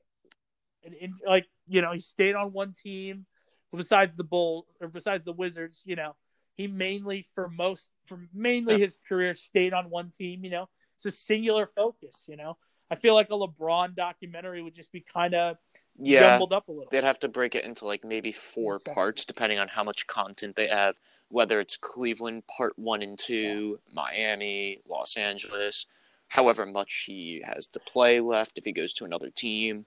an 0.84 0.92
in, 0.92 1.14
like 1.26 1.48
you 1.66 1.82
know, 1.82 1.90
he 1.90 1.98
stayed 1.98 2.36
on 2.36 2.52
one 2.52 2.72
team 2.72 3.26
besides 3.74 4.14
the 4.14 4.22
Bull 4.22 4.68
or 4.80 4.86
besides 4.86 5.24
the 5.24 5.32
Wizards. 5.32 5.82
You 5.84 5.96
know, 5.96 6.14
he 6.58 6.66
mainly 6.66 7.26
for 7.34 7.48
most 7.48 7.88
for 8.06 8.18
mainly 8.34 8.78
his 8.78 8.98
career 9.08 9.34
stayed 9.34 9.72
on 9.72 9.88
one 9.88 10.10
team. 10.10 10.44
You 10.44 10.50
know, 10.50 10.68
it's 10.96 11.06
a 11.06 11.10
singular 11.10 11.66
focus. 11.66 12.24
You 12.28 12.36
know, 12.36 12.58
I 12.90 12.96
feel 12.96 13.14
like 13.14 13.30
a 13.30 13.34
LeBron 13.34 13.94
documentary 13.94 14.60
would 14.60 14.74
just 14.74 14.90
be 14.92 15.00
kind 15.00 15.34
of 15.34 15.56
yeah, 15.96 16.20
jumbled 16.20 16.52
up 16.52 16.68
a 16.68 16.72
little. 16.72 16.88
They'd 16.90 17.04
have 17.04 17.20
to 17.20 17.28
break 17.28 17.54
it 17.54 17.64
into 17.64 17.86
like 17.86 18.04
maybe 18.04 18.32
four 18.32 18.76
exactly. 18.76 18.94
parts, 18.94 19.24
depending 19.24 19.58
on 19.60 19.68
how 19.68 19.84
much 19.84 20.06
content 20.08 20.56
they 20.56 20.66
have. 20.66 20.98
Whether 21.28 21.60
it's 21.60 21.76
Cleveland 21.76 22.42
part 22.48 22.76
one 22.76 23.02
and 23.02 23.16
two, 23.16 23.78
yeah. 23.86 23.94
Miami, 23.94 24.80
Los 24.88 25.16
Angeles, 25.16 25.86
however 26.26 26.66
much 26.66 27.04
he 27.06 27.42
has 27.44 27.68
to 27.68 27.80
play 27.80 28.18
left 28.18 28.58
if 28.58 28.64
he 28.64 28.72
goes 28.72 28.92
to 28.94 29.04
another 29.04 29.30
team. 29.30 29.86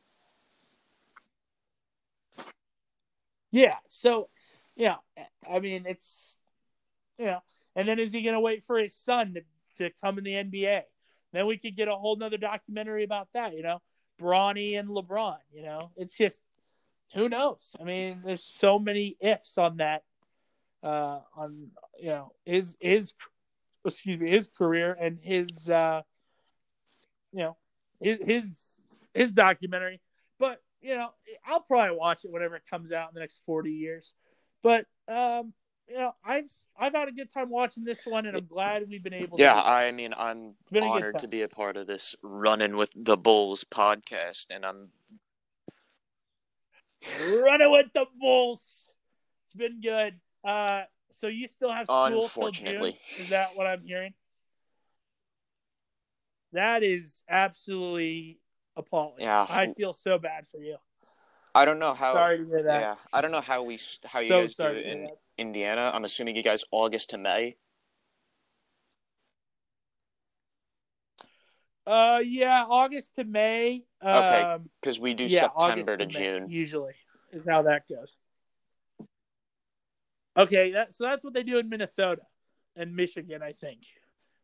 Yeah. 3.51 3.76
So, 3.88 4.30
yeah, 4.78 4.95
I 5.51 5.59
mean, 5.59 5.86
it's 5.86 6.38
yeah. 7.22 7.39
And 7.76 7.88
then 7.88 7.99
is 7.99 8.11
he 8.11 8.22
going 8.22 8.36
to 8.36 8.41
wait 8.41 8.65
for 8.65 8.78
his 8.78 8.95
son 8.95 9.36
to, 9.36 9.41
to 9.78 9.93
come 10.01 10.17
in 10.17 10.24
the 10.24 10.34
NBA? 10.34 10.82
Then 11.34 11.45
we 11.45 11.57
could 11.57 11.76
get 11.76 11.88
a 11.88 11.95
whole 11.95 12.15
nother 12.15 12.38
documentary 12.38 13.03
about 13.03 13.30
that, 13.34 13.55
you 13.55 13.63
know, 13.63 13.82
Bronny 14.19 14.78
and 14.78 14.89
LeBron, 14.89 15.38
you 15.53 15.63
know, 15.63 15.91
it's 15.95 16.17
just, 16.17 16.41
who 17.13 17.30
knows? 17.30 17.76
I 17.80 17.84
mean, 17.84 18.22
there's 18.26 18.43
so 18.43 18.78
many 18.80 19.17
ifs 19.19 19.57
on 19.57 19.78
that, 19.78 20.03
uh, 20.84 21.19
on, 21.36 21.72
you 21.99 22.09
know, 22.09 22.34
his, 22.45 22.76
his, 22.80 23.13
excuse 23.86 24.19
me, 24.19 24.30
his 24.30 24.47
career 24.47 24.95
and 24.99 25.17
his, 25.17 25.69
uh, 25.69 26.01
you 27.32 27.39
know, 27.39 27.57
his, 27.99 28.19
his, 28.24 28.80
his 29.13 29.32
documentary. 29.32 30.01
But, 30.39 30.61
you 30.82 30.95
know, 30.95 31.09
I'll 31.45 31.61
probably 31.61 31.95
watch 31.95 32.26
it 32.26 32.32
whenever 32.32 32.55
it 32.55 32.63
comes 32.69 32.91
out 32.91 33.09
in 33.09 33.13
the 33.13 33.22
next 33.22 33.41
40 33.45 33.72
years. 33.72 34.13
But, 34.63 34.86
um, 35.07 35.53
you 35.91 35.97
know, 35.97 36.15
I've 36.23 36.49
I've 36.79 36.93
had 36.93 37.09
a 37.09 37.11
good 37.11 37.31
time 37.31 37.49
watching 37.49 37.83
this 37.83 37.99
one, 38.05 38.25
and 38.25 38.35
I'm 38.35 38.45
glad 38.45 38.87
we've 38.89 39.03
been 39.03 39.13
able. 39.13 39.37
To 39.37 39.43
Yeah, 39.43 39.61
I 39.61 39.91
mean, 39.91 40.13
I'm 40.17 40.55
honored 40.73 41.19
to 41.19 41.27
be 41.27 41.41
a 41.41 41.49
part 41.49 41.77
of 41.77 41.85
this 41.85 42.15
running 42.23 42.77
with 42.77 42.91
the 42.95 43.17
Bulls 43.17 43.63
podcast, 43.65 44.47
and 44.49 44.65
I'm 44.65 44.89
running 47.19 47.71
with 47.71 47.87
the 47.93 48.05
Bulls. 48.19 48.61
It's 49.45 49.53
been 49.53 49.81
good. 49.81 50.19
Uh, 50.43 50.83
so 51.11 51.27
you 51.27 51.47
still 51.47 51.71
have 51.71 51.85
school 51.85 52.05
Unfortunately. 52.05 52.91
till 52.91 52.99
June? 53.17 53.23
Is 53.25 53.29
that 53.29 53.49
what 53.55 53.67
I'm 53.67 53.83
hearing? 53.83 54.13
That 56.53 56.83
is 56.83 57.23
absolutely 57.29 58.39
appalling. 58.75 59.23
Yeah, 59.23 59.45
I 59.47 59.73
feel 59.73 59.93
so 59.93 60.17
bad 60.17 60.47
for 60.47 60.59
you. 60.59 60.77
I 61.54 61.66
don't 61.66 61.80
know 61.80 61.93
how. 61.93 62.14
Sorry 62.14 62.38
to 62.39 62.45
hear 62.45 62.64
that. 62.64 62.82
Yeah, 62.82 62.95
I 63.12 63.22
don't 63.22 63.32
know 63.32 63.41
how 63.41 63.64
we 63.64 63.80
how 64.06 64.20
so 64.20 64.26
you 64.26 64.30
guys 64.30 64.56
do 64.56 64.68
it 64.68 64.86
in. 64.86 65.10
Indiana. 65.38 65.91
I'm 65.93 66.06
assuming 66.06 66.36
you 66.36 66.43
guys 66.43 66.64
August 66.72 67.10
to 67.12 67.18
May. 67.18 67.56
Uh, 71.86 72.22
yeah, 72.24 72.64
August 72.70 73.16
to 73.16 73.24
May. 73.24 73.84
Um, 74.02 74.24
okay, 74.24 74.58
because 74.80 74.99
we 74.99 75.14
do 75.14 75.26
yeah, 75.26 75.41
September 75.41 75.97
to, 75.97 76.06
to 76.06 76.12
June 76.12 76.49
usually 76.49 76.93
is 77.32 77.43
how 77.47 77.64
that 77.64 77.88
goes. 77.89 78.16
Okay, 80.38 80.72
that 80.72 80.93
so 80.93 81.06
that's 81.06 81.24
what 81.26 81.34
they 81.34 81.43
do 81.43 81.58
in 81.58 81.68
Minnesota 81.70 82.22
and 82.76 82.95
Michigan, 82.95 83.41
I 83.41 83.52
think. 83.52 83.80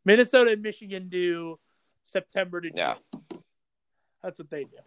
Minnesota 0.04 0.52
and 0.52 0.62
Michigan 0.62 1.10
do 1.10 1.60
September 2.04 2.60
to 2.60 2.70
June. 2.70 2.78
Yeah. 2.78 2.96
That's 4.24 4.40
what 4.40 4.50
they 4.50 4.64
do. 4.64 4.78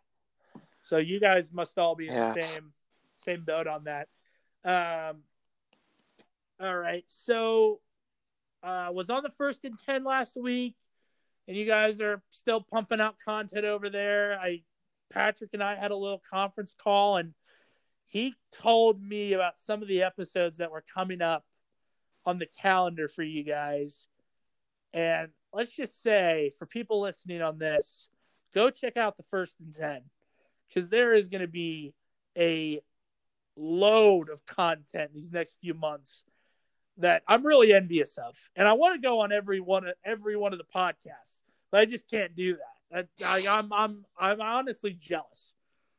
So 0.82 0.98
you 0.98 1.20
guys 1.20 1.50
must 1.52 1.78
all 1.78 1.94
be 1.94 2.08
in 2.08 2.14
yeah. 2.14 2.32
the 2.32 2.42
same 2.42 2.72
same 3.18 3.44
boat 3.44 3.66
on 3.66 3.84
that. 3.84 4.08
Um, 4.64 5.18
all 6.60 6.76
right, 6.76 7.04
so 7.06 7.80
uh, 8.62 8.90
was 8.92 9.10
on 9.10 9.22
the 9.22 9.30
first 9.30 9.64
and 9.64 9.78
ten 9.78 10.04
last 10.04 10.36
week, 10.36 10.76
and 11.48 11.56
you 11.56 11.66
guys 11.66 12.00
are 12.00 12.22
still 12.30 12.60
pumping 12.60 13.00
out 13.00 13.18
content 13.18 13.64
over 13.64 13.88
there. 13.90 14.38
I 14.38 14.62
Patrick 15.10 15.50
and 15.52 15.62
I 15.62 15.76
had 15.76 15.90
a 15.90 15.96
little 15.96 16.22
conference 16.30 16.74
call, 16.82 17.16
and 17.16 17.34
he 18.06 18.34
told 18.52 19.02
me 19.02 19.32
about 19.32 19.58
some 19.58 19.82
of 19.82 19.88
the 19.88 20.02
episodes 20.02 20.58
that 20.58 20.70
were 20.70 20.84
coming 20.94 21.22
up 21.22 21.44
on 22.26 22.38
the 22.38 22.46
calendar 22.46 23.08
for 23.08 23.22
you 23.22 23.42
guys. 23.42 24.08
And 24.92 25.28
let's 25.52 25.72
just 25.72 26.02
say, 26.02 26.52
for 26.58 26.66
people 26.66 27.00
listening 27.00 27.42
on 27.42 27.58
this, 27.58 28.08
go 28.52 28.70
check 28.70 28.96
out 28.96 29.16
the 29.16 29.22
first 29.22 29.54
and 29.60 29.72
10 29.72 30.02
because 30.70 30.88
there 30.88 31.12
is 31.12 31.28
going 31.28 31.42
to 31.42 31.48
be 31.48 31.92
a 32.38 32.80
load 33.56 34.30
of 34.30 34.46
content 34.46 35.12
these 35.12 35.32
next 35.32 35.56
few 35.60 35.74
months 35.74 36.22
that 36.96 37.22
I'm 37.26 37.44
really 37.46 37.72
envious 37.72 38.16
of, 38.18 38.36
and 38.56 38.68
I 38.68 38.74
want 38.74 38.94
to 38.94 39.00
go 39.00 39.20
on 39.20 39.32
every 39.32 39.60
one 39.60 39.86
of 39.86 39.94
every 40.04 40.36
one 40.36 40.52
of 40.52 40.58
the 40.58 40.64
podcasts, 40.64 41.40
but 41.70 41.80
I 41.80 41.84
just 41.84 42.08
can't 42.10 42.34
do 42.34 42.56
that. 42.92 43.08
I, 43.24 43.46
I'm 43.48 43.72
I'm 43.72 44.04
I'm 44.18 44.40
honestly 44.40 44.92
jealous. 44.92 45.54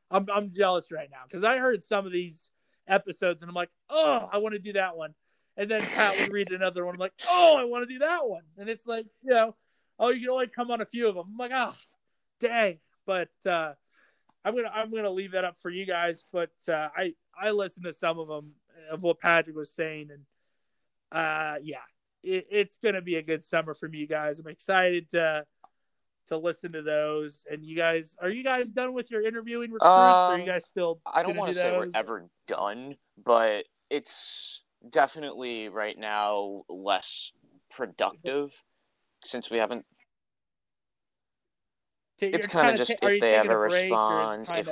I'm 0.10 0.28
I'm 0.32 0.52
jealous 0.52 0.92
right 0.92 1.10
now 1.10 1.22
because 1.28 1.44
I 1.44 1.58
heard 1.58 1.84
some 1.84 2.06
of 2.06 2.12
these 2.12 2.50
episodes 2.88 3.42
and 3.42 3.50
I'm 3.50 3.56
like, 3.56 3.72
oh, 3.90 4.30
I 4.32 4.38
want 4.38 4.54
to 4.54 4.60
do 4.60 4.74
that 4.74 4.96
one, 4.96 5.14
and 5.58 5.70
then 5.70 5.82
Pat 5.82 6.20
would 6.20 6.34
read 6.34 6.52
another 6.52 6.86
one. 6.86 6.96
I'm 6.96 7.00
like, 7.00 7.14
oh, 7.28 7.58
I 7.58 7.64
want 7.64 7.88
to 7.88 7.94
do 7.94 8.00
that 8.00 8.28
one, 8.28 8.44
and 8.58 8.70
it's 8.70 8.86
like, 8.86 9.06
you 9.24 9.32
know, 9.32 9.56
oh, 10.00 10.10
you 10.10 10.22
can 10.22 10.30
only 10.30 10.48
come 10.48 10.72
on 10.72 10.82
a 10.82 10.86
few 10.86 11.08
of 11.08 11.16
them. 11.16 11.28
I'm 11.32 11.38
like, 11.38 11.52
oh, 11.54 11.76
dang, 12.40 12.80
but 13.06 13.30
uh, 13.46 13.74
I'm 14.44 14.56
gonna 14.56 14.72
I'm 14.74 14.94
gonna 14.94 15.10
leave 15.10 15.32
that 15.32 15.46
up 15.46 15.58
for 15.62 15.70
you 15.70 15.86
guys. 15.86 16.24
But 16.32 16.52
uh, 16.68 16.90
I 16.96 17.14
I 17.40 17.52
listened 17.52 17.86
to 17.86 17.94
some 17.94 18.20
of 18.20 18.28
them 18.28 18.54
of 18.90 19.04
what 19.04 19.20
Patrick 19.20 19.56
was 19.56 19.72
saying, 19.72 20.10
and 20.12 20.24
uh, 21.12 21.60
yeah, 21.62 21.78
it, 22.24 22.48
it's 22.50 22.78
gonna 22.78 23.02
be 23.02 23.16
a 23.16 23.22
good 23.22 23.44
summer 23.44 23.74
from 23.74 23.94
you 23.94 24.08
guys. 24.08 24.40
I'm 24.40 24.48
excited 24.48 25.10
to 25.12 25.46
to 26.32 26.38
listen 26.38 26.72
to 26.72 26.82
those. 26.82 27.46
And 27.50 27.64
you 27.64 27.76
guys, 27.76 28.16
are 28.20 28.30
you 28.30 28.44
guys 28.44 28.72
done 28.72 28.94
with 28.94 29.12
your 29.12 29.22
interviewing 29.22 29.72
recruits? 29.72 29.86
Um, 29.86 30.00
or 30.00 30.06
are 30.06 30.36
you 30.38 30.44
um, 30.44 30.48
guys 30.48 30.66
still? 30.66 31.02
I 31.06 31.24
don't 31.24 31.36
want 31.36 31.54
to 31.54 31.58
say 31.58 31.72
we're 31.72 31.88
ever 31.94 32.28
done, 32.48 32.96
but 33.24 33.66
it's 33.90 34.64
definitely 34.90 35.70
right 35.70 35.98
now 35.98 36.64
less 36.70 37.32
productive 37.70 38.64
since 39.24 39.52
we 39.52 39.58
haven't 39.58 39.86
it's 42.22 42.48
kind 42.48 42.70
of 42.70 42.76
just 42.76 42.96
if 43.02 43.20
they 43.20 43.36
ever 43.36 43.60
respond, 43.60 44.50
if 44.54 44.70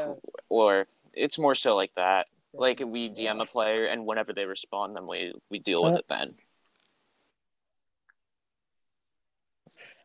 or 0.49 0.87
it's 1.13 1.39
more 1.39 1.55
so 1.55 1.75
like 1.75 1.91
that. 1.95 2.27
Like 2.53 2.81
we 2.83 3.09
DM 3.09 3.41
a 3.41 3.45
player, 3.45 3.85
and 3.85 4.05
whenever 4.05 4.33
they 4.33 4.45
respond, 4.45 4.95
then 4.95 5.07
we 5.07 5.33
we 5.49 5.59
deal 5.59 5.83
with 5.83 5.95
it 5.95 6.05
then. 6.09 6.35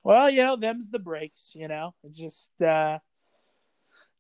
Well, 0.03 0.29
you 0.29 0.43
know, 0.43 0.57
them's 0.57 0.91
the 0.91 0.99
breaks. 0.99 1.53
You 1.55 1.69
know, 1.69 1.95
just 2.11 2.51
uh, 2.61 2.99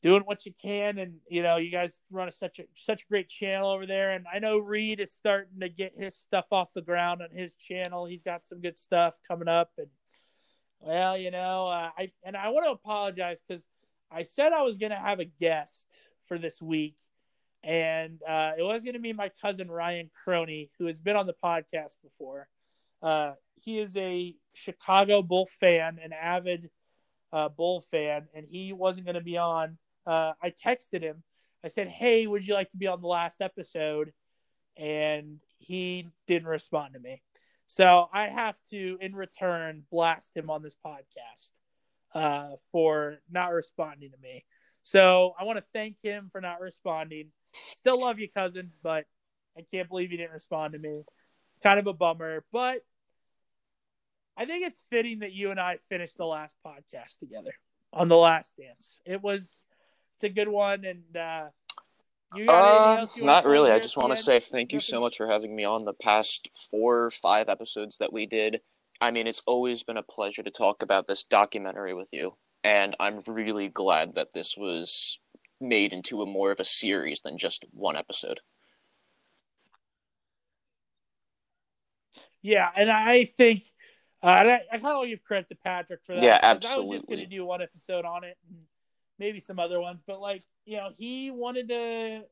doing 0.02 0.22
what 0.22 0.46
you 0.46 0.52
can, 0.60 0.98
and 0.98 1.16
you 1.28 1.42
know, 1.42 1.58
you 1.58 1.70
guys 1.70 1.98
run 2.10 2.28
a, 2.28 2.32
such 2.32 2.58
a 2.58 2.64
such 2.76 3.02
a 3.02 3.06
great 3.06 3.28
channel 3.28 3.70
over 3.70 3.86
there, 3.86 4.12
and 4.12 4.26
I 4.32 4.38
know 4.38 4.58
Reed 4.58 5.00
is 5.00 5.12
starting 5.12 5.60
to 5.60 5.68
get 5.68 5.98
his 5.98 6.16
stuff 6.16 6.46
off 6.50 6.72
the 6.74 6.82
ground 6.82 7.20
on 7.20 7.30
his 7.30 7.54
channel. 7.54 8.06
He's 8.06 8.22
got 8.22 8.46
some 8.46 8.60
good 8.62 8.78
stuff 8.78 9.18
coming 9.28 9.48
up, 9.48 9.72
and 9.76 9.88
well, 10.84 11.16
you 11.16 11.30
know, 11.30 11.66
uh, 11.68 11.90
I 11.96 12.12
and 12.22 12.36
I 12.36 12.50
want 12.50 12.66
to 12.66 12.72
apologize 12.72 13.42
because 13.46 13.66
I 14.10 14.22
said 14.22 14.52
I 14.52 14.62
was 14.62 14.76
going 14.76 14.92
to 14.92 14.98
have 14.98 15.18
a 15.18 15.24
guest 15.24 15.86
for 16.28 16.38
this 16.38 16.60
week, 16.60 16.96
and 17.62 18.22
uh, 18.22 18.52
it 18.58 18.62
was 18.62 18.84
going 18.84 18.94
to 18.94 19.00
be 19.00 19.14
my 19.14 19.30
cousin 19.40 19.70
Ryan 19.70 20.10
Crony, 20.24 20.70
who 20.78 20.86
has 20.86 21.00
been 21.00 21.16
on 21.16 21.26
the 21.26 21.34
podcast 21.42 21.96
before. 22.02 22.48
Uh, 23.02 23.32
he 23.54 23.78
is 23.78 23.96
a 23.96 24.36
Chicago 24.52 25.22
Bull 25.22 25.46
fan, 25.46 25.98
an 26.02 26.12
avid 26.12 26.68
uh, 27.32 27.48
Bull 27.48 27.80
fan, 27.80 28.28
and 28.34 28.46
he 28.46 28.74
wasn't 28.74 29.06
going 29.06 29.14
to 29.14 29.22
be 29.22 29.38
on. 29.38 29.78
Uh, 30.06 30.32
I 30.42 30.50
texted 30.50 31.02
him. 31.02 31.22
I 31.64 31.68
said, 31.68 31.88
"Hey, 31.88 32.26
would 32.26 32.46
you 32.46 32.52
like 32.52 32.70
to 32.72 32.76
be 32.76 32.88
on 32.88 33.00
the 33.00 33.08
last 33.08 33.40
episode?" 33.40 34.12
And 34.76 35.40
he 35.56 36.08
didn't 36.26 36.48
respond 36.48 36.92
to 36.92 37.00
me. 37.00 37.22
So 37.66 38.08
I 38.12 38.28
have 38.28 38.58
to, 38.70 38.98
in 39.00 39.14
return, 39.14 39.84
blast 39.90 40.36
him 40.36 40.50
on 40.50 40.62
this 40.62 40.76
podcast 40.84 41.50
uh, 42.14 42.56
for 42.72 43.18
not 43.30 43.52
responding 43.52 44.10
to 44.10 44.18
me. 44.22 44.44
So 44.82 45.34
I 45.38 45.44
want 45.44 45.58
to 45.58 45.64
thank 45.72 46.00
him 46.02 46.28
for 46.30 46.40
not 46.40 46.60
responding. 46.60 47.28
Still 47.52 48.00
love 48.00 48.18
you, 48.18 48.28
cousin, 48.28 48.72
but 48.82 49.06
I 49.56 49.62
can't 49.70 49.88
believe 49.88 50.12
you 50.12 50.18
didn't 50.18 50.32
respond 50.32 50.74
to 50.74 50.78
me. 50.78 51.02
It's 51.50 51.58
kind 51.62 51.78
of 51.78 51.86
a 51.86 51.94
bummer, 51.94 52.44
but 52.52 52.82
I 54.36 54.46
think 54.46 54.66
it's 54.66 54.84
fitting 54.90 55.20
that 55.20 55.32
you 55.32 55.50
and 55.50 55.60
I 55.60 55.78
finished 55.88 56.16
the 56.16 56.26
last 56.26 56.56
podcast 56.66 57.18
together 57.18 57.54
on 57.92 58.08
the 58.08 58.16
last 58.16 58.56
dance. 58.56 58.98
It 59.04 59.22
was 59.22 59.62
it's 60.16 60.24
a 60.24 60.28
good 60.28 60.48
one, 60.48 60.84
and 60.84 61.16
uh, 61.16 61.46
uh, 62.48 63.06
not 63.16 63.46
really. 63.46 63.70
I 63.70 63.78
just 63.78 63.96
want 63.96 64.14
to 64.14 64.22
say 64.22 64.40
thank 64.40 64.72
you 64.72 64.80
so 64.80 65.00
much 65.00 65.16
for 65.16 65.26
having 65.26 65.54
me 65.54 65.64
on 65.64 65.84
the 65.84 65.92
past 65.92 66.48
four 66.70 67.04
or 67.04 67.10
five 67.10 67.48
episodes 67.48 67.98
that 67.98 68.12
we 68.12 68.26
did. 68.26 68.60
I 69.00 69.10
mean, 69.10 69.26
it's 69.26 69.42
always 69.46 69.82
been 69.82 69.96
a 69.96 70.02
pleasure 70.02 70.42
to 70.42 70.50
talk 70.50 70.82
about 70.82 71.06
this 71.06 71.24
documentary 71.24 71.94
with 71.94 72.08
you, 72.12 72.36
and 72.62 72.96
I'm 72.98 73.22
really 73.26 73.68
glad 73.68 74.14
that 74.14 74.32
this 74.32 74.56
was 74.56 75.18
made 75.60 75.92
into 75.92 76.22
a 76.22 76.26
more 76.26 76.50
of 76.50 76.60
a 76.60 76.64
series 76.64 77.20
than 77.20 77.38
just 77.38 77.64
one 77.72 77.96
episode. 77.96 78.40
Yeah, 82.42 82.68
and 82.76 82.90
I 82.90 83.24
think 83.24 83.64
uh, 84.22 84.36
and 84.40 84.50
I, 84.50 84.60
I 84.72 84.78
kind 84.78 84.96
of 84.96 85.06
give 85.06 85.22
credit 85.22 85.50
to 85.50 85.54
Patrick 85.56 86.00
for 86.04 86.14
that. 86.14 86.22
Yeah, 86.22 86.38
absolutely. 86.42 86.82
I 86.82 86.84
was 86.84 86.90
just 86.92 87.08
going 87.08 87.20
to 87.20 87.26
do 87.26 87.44
one 87.44 87.60
episode 87.60 88.06
on 88.06 88.24
it, 88.24 88.38
and 88.48 88.58
maybe 89.18 89.40
some 89.40 89.58
other 89.58 89.80
ones, 89.80 90.02
but 90.06 90.20
like 90.20 90.42
you 90.66 90.76
know, 90.76 90.90
he 90.96 91.30
wanted 91.30 91.68
to. 91.68 92.22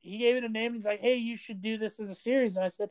He 0.00 0.18
gave 0.18 0.36
it 0.36 0.44
a 0.44 0.48
name. 0.48 0.74
He's 0.74 0.86
like, 0.86 1.00
"Hey, 1.00 1.16
you 1.16 1.36
should 1.36 1.62
do 1.62 1.78
this 1.78 1.98
as 2.00 2.10
a 2.10 2.14
series." 2.14 2.56
And 2.56 2.64
I 2.64 2.68
said, 2.68 2.90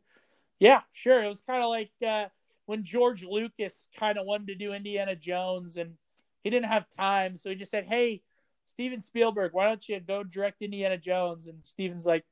"Yeah, 0.60 0.82
sure." 0.92 1.24
It 1.24 1.28
was 1.28 1.42
kind 1.42 1.64
of 1.64 1.70
like 1.70 1.92
uh, 2.06 2.28
when 2.66 2.84
George 2.84 3.24
Lucas 3.24 3.88
kind 3.98 4.18
of 4.18 4.26
wanted 4.26 4.48
to 4.48 4.56
do 4.56 4.74
Indiana 4.74 5.16
Jones, 5.16 5.78
and 5.78 5.96
he 6.44 6.50
didn't 6.50 6.68
have 6.68 6.90
time, 6.90 7.38
so 7.38 7.50
he 7.50 7.56
just 7.56 7.72
said, 7.72 7.86
"Hey, 7.86 8.22
Steven 8.68 9.02
Spielberg, 9.02 9.54
why 9.54 9.66
don't 9.66 9.88
you 9.88 10.00
go 10.00 10.24
direct 10.24 10.62
Indiana 10.62 10.98
Jones?" 10.98 11.48
And 11.48 11.60
Steven's 11.64 12.06
like, 12.06 12.26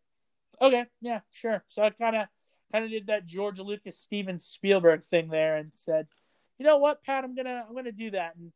"Okay, 0.62 0.86
yeah, 1.02 1.22
sure." 1.32 1.64
So 1.70 1.84
I 1.84 1.90
kind 1.92 2.16
of 2.16 2.28
kind 2.72 2.84
of 2.86 2.92
did 2.92 3.08
that 3.08 3.26
George 3.26 3.60
Lucas 3.60 4.00
Steven 4.00 4.40
Spielberg 4.40 5.04
thing 5.04 5.30
there 5.30 5.56
and 5.56 5.72
said, 5.76 6.08
"You 6.58 6.66
know 6.66 6.78
what, 6.78 7.04
Pat, 7.04 7.24
I'm 7.24 7.36
gonna 7.36 7.66
I'm 7.68 7.76
gonna 7.76 7.92
do 7.92 8.12
that." 8.12 8.36
And 8.36 8.52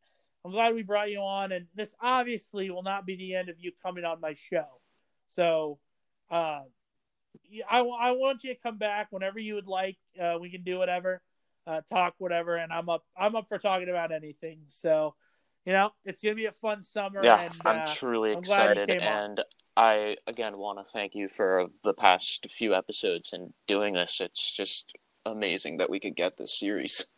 I'm 0.48 0.54
glad 0.54 0.76
we 0.76 0.84
brought 0.84 1.12
you 1.12 1.20
on. 1.20 1.52
And 1.52 1.66
this 1.76 1.94
obviously 2.02 2.70
will 2.72 2.84
not 2.84 3.06
be 3.06 3.18
the 3.18 3.36
end 3.36 3.50
of 3.50 3.58
you 3.60 3.72
coming 3.84 4.06
on 4.06 4.22
my 4.22 4.34
show. 4.34 4.80
So, 5.28 5.80
uh, 6.32 6.62
I, 7.70 7.80
I 7.80 8.12
want 8.12 8.46
you 8.46 8.54
to 8.54 8.60
come 8.60 8.78
back 8.78 9.08
whenever 9.10 9.40
you 9.40 9.56
would 9.56 9.68
like. 9.68 9.98
Uh, 10.20 10.38
we 10.40 10.50
can 10.50 10.64
do 10.64 10.78
whatever, 10.78 11.22
uh, 11.66 11.82
talk 11.90 12.16
whatever, 12.18 12.56
and 12.56 12.72
I'm 12.72 12.90
up. 12.90 13.04
I'm 13.16 13.36
up 13.36 13.50
for 13.50 13.58
talking 13.58 13.90
about 13.90 14.12
anything. 14.12 14.62
So, 14.68 15.16
you 15.66 15.74
know, 15.74 15.92
it's 16.06 16.22
gonna 16.22 16.36
be 16.36 16.46
a 16.46 16.52
fun 16.52 16.82
summer. 16.82 17.24
Yeah, 17.24 17.42
and, 17.42 17.54
I'm 17.66 17.80
uh, 17.82 17.94
truly 17.94 18.32
I'm 18.32 18.40
excited, 18.40 18.90
and 18.90 19.44
I 19.76 20.18
again 20.28 20.58
want 20.58 20.80
to 20.80 20.84
thank 20.84 21.14
you 21.14 21.28
for 21.28 21.68
the 21.84 21.94
past 21.94 22.48
few 22.50 22.74
episodes 22.74 23.34
and 23.34 23.54
doing 23.68 23.94
this. 23.94 24.20
It's 24.22 24.52
just 24.52 24.94
amazing 25.26 25.78
that 25.78 25.90
we 25.90 26.00
could 26.00 26.16
get 26.16 26.38
this 26.38 26.58
series. 26.58 27.06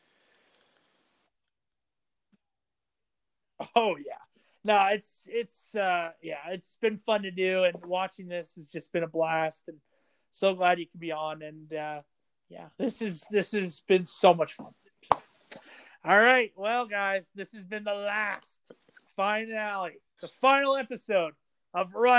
Oh 3.76 3.98
yeah. 3.98 4.14
No, 4.64 4.88
it's 4.92 5.28
it's 5.32 5.76
uh 5.76 6.12
yeah, 6.22 6.38
it's 6.50 6.78
been 6.82 6.98
fun 6.98 7.24
to 7.24 7.32
do 7.32 7.64
and 7.64 7.76
watching 7.86 8.28
this 8.28 8.54
has 8.56 8.70
just 8.70 8.92
been 8.92 9.04
a 9.04 9.08
blast 9.08 9.64
and 9.68 9.78
so 10.32 10.54
glad 10.54 10.80
you 10.80 10.86
could 10.86 11.00
be 11.00 11.12
on 11.12 11.42
and 11.42 11.74
uh 11.74 12.02
yeah, 12.50 12.66
this 12.78 13.02
is 13.02 13.26
this 13.32 13.52
has 13.52 13.82
been 13.88 14.06
so 14.06 14.34
much 14.34 14.54
fun. 14.54 14.74
All 16.04 16.20
right, 16.20 16.52
well 16.56 16.86
guys, 16.86 17.30
this 17.36 17.52
has 17.54 17.66
been 17.66 17.84
the 17.84 17.94
last 17.94 18.72
finale, 19.16 20.00
the 20.22 20.30
final 20.42 20.76
episode 20.76 21.34
of 21.74 21.94
Run 21.94 22.18